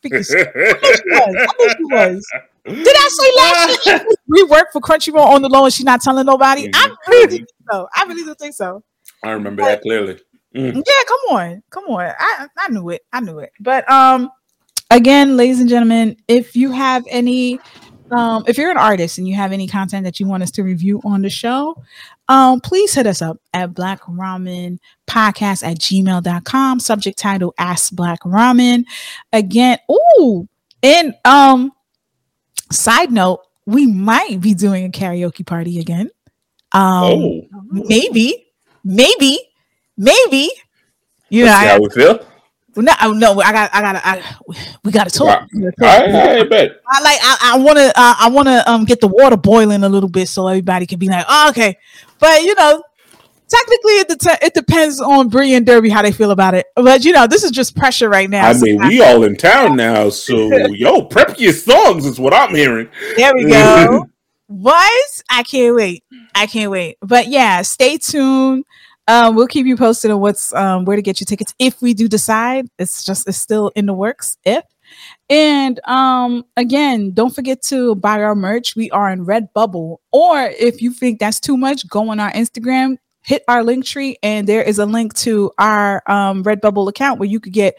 because 0.00 0.34
I 0.38 0.44
knew 0.44 0.94
she 0.94 1.04
was. 1.04 1.36
I 1.36 1.46
knew 1.58 1.70
she 1.70 1.84
was. 1.84 2.26
Did 2.64 2.86
I 2.86 3.08
say 3.10 3.32
last 3.36 3.86
year 3.86 4.14
we 4.28 4.42
worked 4.44 4.72
for 4.72 4.80
Crunchyroll 4.80 5.26
on 5.26 5.42
the 5.42 5.48
low 5.48 5.64
and 5.64 5.72
she's 5.72 5.84
not 5.84 6.00
telling 6.00 6.26
nobody? 6.26 6.68
Mm-hmm. 6.68 6.92
I 6.92 7.10
really 7.10 7.36
think 7.38 7.48
so. 7.70 7.88
I 7.94 8.04
really 8.04 8.22
do 8.22 8.34
think 8.34 8.54
so. 8.54 8.82
I 9.22 9.30
remember 9.30 9.62
but, 9.62 9.68
that 9.68 9.82
clearly. 9.82 10.20
Mm. 10.54 10.74
Yeah, 10.74 11.04
come 11.08 11.36
on, 11.36 11.62
come 11.70 11.84
on. 11.84 12.12
I 12.18 12.46
I 12.58 12.68
knew 12.68 12.90
it. 12.90 13.02
I 13.12 13.20
knew 13.20 13.38
it. 13.38 13.52
But 13.58 13.90
um, 13.90 14.30
again, 14.90 15.36
ladies 15.36 15.60
and 15.60 15.68
gentlemen, 15.68 16.16
if 16.28 16.54
you 16.54 16.70
have 16.72 17.04
any, 17.08 17.58
um, 18.10 18.44
if 18.46 18.58
you're 18.58 18.70
an 18.70 18.76
artist 18.76 19.16
and 19.16 19.26
you 19.26 19.34
have 19.34 19.52
any 19.52 19.66
content 19.66 20.04
that 20.04 20.20
you 20.20 20.26
want 20.26 20.42
us 20.42 20.50
to 20.52 20.62
review 20.62 21.00
on 21.04 21.22
the 21.22 21.30
show, 21.30 21.82
um, 22.28 22.60
please 22.60 22.94
hit 22.94 23.06
us 23.06 23.22
up 23.22 23.38
at 23.54 23.72
Black 23.72 24.02
Ramen 24.02 24.78
Podcast 25.06 25.66
at 25.66 25.78
gmail.com. 25.78 26.80
Subject 26.80 27.18
title 27.18 27.54
Ask 27.58 27.92
Black 27.92 28.20
Ramen. 28.20 28.84
Again, 29.32 29.78
ooh, 29.90 30.46
and 30.82 31.14
um, 31.24 31.72
side 32.72 33.12
note, 33.12 33.40
we 33.66 33.86
might 33.86 34.40
be 34.40 34.54
doing 34.54 34.84
a 34.84 34.88
karaoke 34.88 35.46
party 35.46 35.78
again. 35.78 36.10
Um, 36.72 36.82
oh. 36.82 37.48
maybe, 37.70 38.46
maybe, 38.84 39.38
maybe. 39.96 40.50
You 41.28 41.44
Let's 41.44 41.62
know, 41.62 41.68
how 41.68 41.80
we 41.80 41.88
feel. 41.90 42.26
No, 42.74 43.12
no, 43.12 43.40
I 43.42 43.52
got, 43.52 43.70
I 43.74 43.80
got, 43.82 44.02
I, 44.04 44.36
we 44.82 44.92
got 44.92 45.08
to 45.08 45.18
talk. 45.18 45.46
I, 45.82 46.38
I, 46.40 46.44
bet. 46.44 46.80
I 46.88 47.02
like, 47.02 47.18
I, 47.22 47.38
I 47.54 47.58
want 47.58 47.78
to, 47.78 47.88
uh, 47.88 48.14
I 48.18 48.30
want 48.30 48.48
to 48.48 48.70
um 48.70 48.84
get 48.84 49.00
the 49.00 49.08
water 49.08 49.36
boiling 49.36 49.84
a 49.84 49.88
little 49.88 50.08
bit 50.08 50.28
so 50.28 50.48
everybody 50.48 50.86
can 50.86 50.98
be 50.98 51.08
like, 51.08 51.26
oh, 51.28 51.50
okay. 51.50 51.76
But 52.18 52.42
you 52.42 52.54
know, 52.54 52.82
technically, 53.52 53.92
it, 53.92 54.08
det- 54.08 54.42
it 54.42 54.54
depends 54.54 55.00
on 55.00 55.28
Bree 55.28 55.54
and 55.54 55.66
Derby 55.66 55.88
how 55.90 56.02
they 56.02 56.12
feel 56.12 56.30
about 56.30 56.54
it. 56.54 56.66
But 56.76 57.04
you 57.04 57.12
know, 57.12 57.26
this 57.26 57.44
is 57.44 57.50
just 57.50 57.76
pressure 57.76 58.08
right 58.08 58.28
now. 58.28 58.48
I 58.48 58.52
so 58.54 58.64
mean, 58.64 58.78
we 58.88 59.02
all 59.02 59.22
in 59.24 59.36
town 59.36 59.76
now, 59.76 60.08
so 60.08 60.34
yo, 60.66 61.02
prep 61.02 61.38
your 61.38 61.52
songs 61.52 62.06
is 62.06 62.18
what 62.18 62.32
I'm 62.34 62.54
hearing. 62.54 62.88
There 63.16 63.34
we 63.34 63.46
go. 63.46 64.08
Was 64.48 65.22
I 65.30 65.42
can't 65.44 65.74
wait. 65.74 66.04
I 66.34 66.46
can't 66.46 66.70
wait. 66.70 66.98
But 67.00 67.28
yeah, 67.28 67.62
stay 67.62 67.96
tuned. 67.96 68.64
Um, 69.08 69.34
we'll 69.34 69.46
keep 69.48 69.66
you 69.66 69.76
posted 69.76 70.10
on 70.10 70.20
what's 70.20 70.52
um, 70.54 70.84
where 70.84 70.96
to 70.96 71.02
get 71.02 71.20
your 71.20 71.26
tickets 71.26 71.54
if 71.58 71.80
we 71.80 71.94
do 71.94 72.06
decide. 72.06 72.66
It's 72.78 73.02
just 73.02 73.26
it's 73.28 73.38
still 73.38 73.72
in 73.74 73.86
the 73.86 73.94
works. 73.94 74.36
If 74.44 74.64
and 75.30 75.80
um, 75.88 76.44
again, 76.56 77.12
don't 77.12 77.34
forget 77.34 77.62
to 77.64 77.94
buy 77.94 78.22
our 78.22 78.34
merch. 78.34 78.76
We 78.76 78.90
are 78.90 79.10
in 79.10 79.24
Redbubble, 79.24 79.98
or 80.12 80.40
if 80.42 80.82
you 80.82 80.92
think 80.92 81.18
that's 81.18 81.40
too 81.40 81.56
much, 81.56 81.88
go 81.88 82.10
on 82.10 82.20
our 82.20 82.30
Instagram, 82.32 82.98
hit 83.22 83.44
our 83.46 83.62
link 83.62 83.84
tree 83.84 84.16
and 84.22 84.46
there 84.48 84.62
is 84.62 84.78
a 84.78 84.86
link 84.86 85.14
to 85.14 85.52
our 85.58 86.02
um, 86.10 86.42
Redbubble 86.42 86.88
account 86.88 87.20
where 87.20 87.28
you 87.28 87.38
could 87.40 87.52
get 87.52 87.78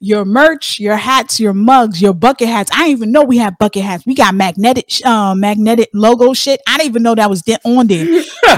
your 0.00 0.24
merch, 0.24 0.80
your 0.80 0.96
hats, 0.96 1.38
your 1.38 1.52
mugs, 1.52 2.00
your 2.00 2.14
bucket 2.14 2.48
hats. 2.48 2.70
I 2.72 2.78
didn't 2.78 2.90
even 2.90 3.12
know 3.12 3.22
we 3.22 3.36
had 3.36 3.56
bucket 3.58 3.84
hats. 3.84 4.04
We 4.06 4.14
got 4.14 4.34
magnetic, 4.34 4.88
uh, 5.04 5.34
magnetic 5.34 5.90
logo 5.92 6.32
shit. 6.32 6.60
I 6.66 6.78
didn't 6.78 6.88
even 6.88 7.02
know 7.02 7.14
that 7.14 7.30
was 7.30 7.42
de- 7.42 7.58
on 7.64 7.86
there. 7.86 8.06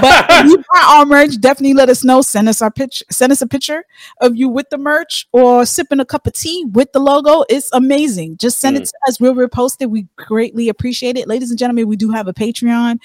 but 0.00 0.26
if 0.30 0.46
you 0.46 0.56
buy 0.56 0.86
our 0.88 1.04
merch, 1.04 1.38
definitely 1.40 1.74
let 1.74 1.88
us 1.88 2.04
know. 2.04 2.22
Send 2.22 2.48
us 2.48 2.62
our 2.62 2.70
picture. 2.70 3.04
Send 3.10 3.32
us 3.32 3.42
a 3.42 3.46
picture 3.46 3.84
of 4.20 4.36
you 4.36 4.48
with 4.48 4.70
the 4.70 4.78
merch 4.78 5.28
or 5.32 5.66
sipping 5.66 6.00
a 6.00 6.04
cup 6.04 6.26
of 6.26 6.32
tea 6.32 6.64
with 6.72 6.92
the 6.92 7.00
logo. 7.00 7.44
It's 7.48 7.70
amazing. 7.72 8.36
Just 8.38 8.58
send 8.58 8.76
mm. 8.76 8.82
it 8.82 8.86
to 8.86 8.94
us. 9.08 9.20
We'll 9.20 9.34
repost 9.34 9.78
it. 9.80 9.90
We 9.90 10.06
greatly 10.16 10.68
appreciate 10.68 11.16
it, 11.18 11.28
ladies 11.28 11.50
and 11.50 11.58
gentlemen. 11.58 11.88
We 11.88 11.96
do 11.96 12.10
have 12.10 12.28
a 12.28 12.32
Patreon. 12.32 12.98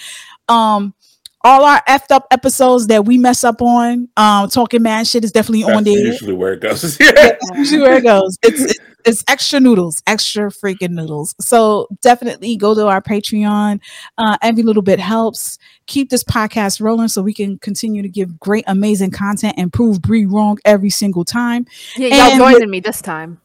Um, 0.47 0.93
all 1.41 1.63
our 1.63 1.81
effed 1.87 2.11
up 2.11 2.27
episodes 2.31 2.87
that 2.87 3.05
we 3.05 3.17
mess 3.17 3.43
up 3.43 3.61
on, 3.61 4.09
um, 4.17 4.49
talking 4.49 4.81
man 4.81 5.05
shit 5.05 5.23
is 5.23 5.31
definitely 5.31 5.63
That's 5.63 5.77
on 5.77 5.83
there. 5.83 5.97
Usually 5.97 6.33
where 6.33 6.53
it 6.53 6.61
goes. 6.61 6.99
yeah, 6.99 7.37
usually 7.55 7.81
where 7.81 7.97
it 7.97 8.03
goes. 8.03 8.37
It's, 8.41 8.61
it's 8.61 8.79
it's 9.07 9.23
extra 9.27 9.59
noodles, 9.59 10.03
extra 10.05 10.49
freaking 10.49 10.91
noodles. 10.91 11.33
So 11.39 11.87
definitely 12.01 12.57
go 12.57 12.75
to 12.75 12.87
our 12.87 13.01
Patreon. 13.01 13.79
Uh, 14.17 14.37
every 14.41 14.63
little 14.63 14.81
bit 14.81 14.99
helps. 14.99 15.57
Keep 15.85 16.09
this 16.09 16.23
podcast 16.23 16.81
rolling 16.81 17.07
so 17.07 17.21
we 17.21 17.33
can 17.33 17.57
continue 17.59 18.01
to 18.01 18.09
give 18.09 18.37
great, 18.39 18.65
amazing 18.67 19.11
content 19.11 19.55
and 19.57 19.71
prove 19.71 20.01
Bree 20.01 20.25
wrong 20.25 20.57
every 20.65 20.89
single 20.89 21.23
time. 21.23 21.65
Yeah, 21.95 22.35
y'all 22.35 22.51
joining 22.51 22.69
me 22.69 22.81
this 22.81 23.01
time. 23.01 23.39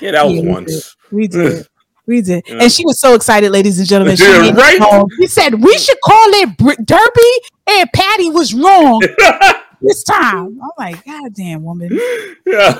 Yeah, 0.00 0.12
that 0.12 0.26
was 0.26 0.34
yeah, 0.34 0.52
once. 0.52 0.96
We 1.10 1.26
did. 1.26 1.42
We 1.42 1.48
did. 1.50 1.66
We 2.06 2.22
did. 2.22 2.44
Yeah. 2.46 2.62
And 2.62 2.72
she 2.72 2.84
was 2.84 3.00
so 3.00 3.14
excited, 3.14 3.50
ladies 3.50 3.78
and 3.78 3.88
gentlemen. 3.88 4.16
She, 4.16 4.24
yeah, 4.24 4.52
right? 4.52 5.04
He 5.18 5.26
said, 5.26 5.54
We 5.62 5.76
should 5.76 5.98
call 6.04 6.28
it 6.34 6.56
Br- 6.56 6.82
Derby, 6.82 7.32
and 7.68 7.92
Patty 7.92 8.30
was 8.30 8.54
wrong 8.54 9.02
this 9.82 10.02
time. 10.04 10.58
I'm 10.62 10.70
like, 10.78 11.04
God 11.04 11.34
damn, 11.34 11.64
woman. 11.64 11.90
Yeah. 12.46 12.78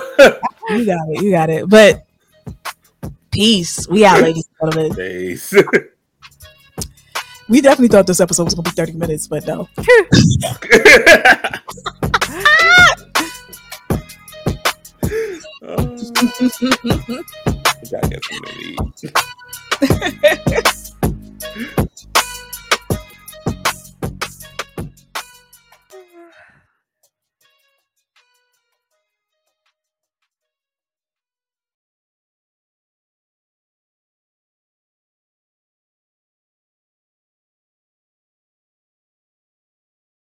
you 0.71 0.87
got 0.87 1.09
it. 1.09 1.23
You 1.23 1.31
got 1.33 1.51
it. 1.51 1.69
But 1.69 2.07
peace. 3.31 3.89
We 3.89 4.05
out, 4.05 4.23
ladies 4.23 4.49
and 4.61 4.73
gentlemen. 4.73 4.97
Peace. 4.97 5.53
we 7.49 7.61
definitely 7.61 7.89
thought 7.89 8.07
this 8.07 8.21
episode 8.21 8.45
was 8.45 8.55
going 8.55 8.65
to 8.65 8.71
be 8.71 8.77
30 8.77 8.93
minutes, 8.93 9.27
but 9.27 9.47
no. 9.47 9.69
oh. 15.63 17.43
I 17.95 18.01
gotta 18.01 18.09
get 18.09 18.25
something 18.25 18.93
to. 18.97 19.13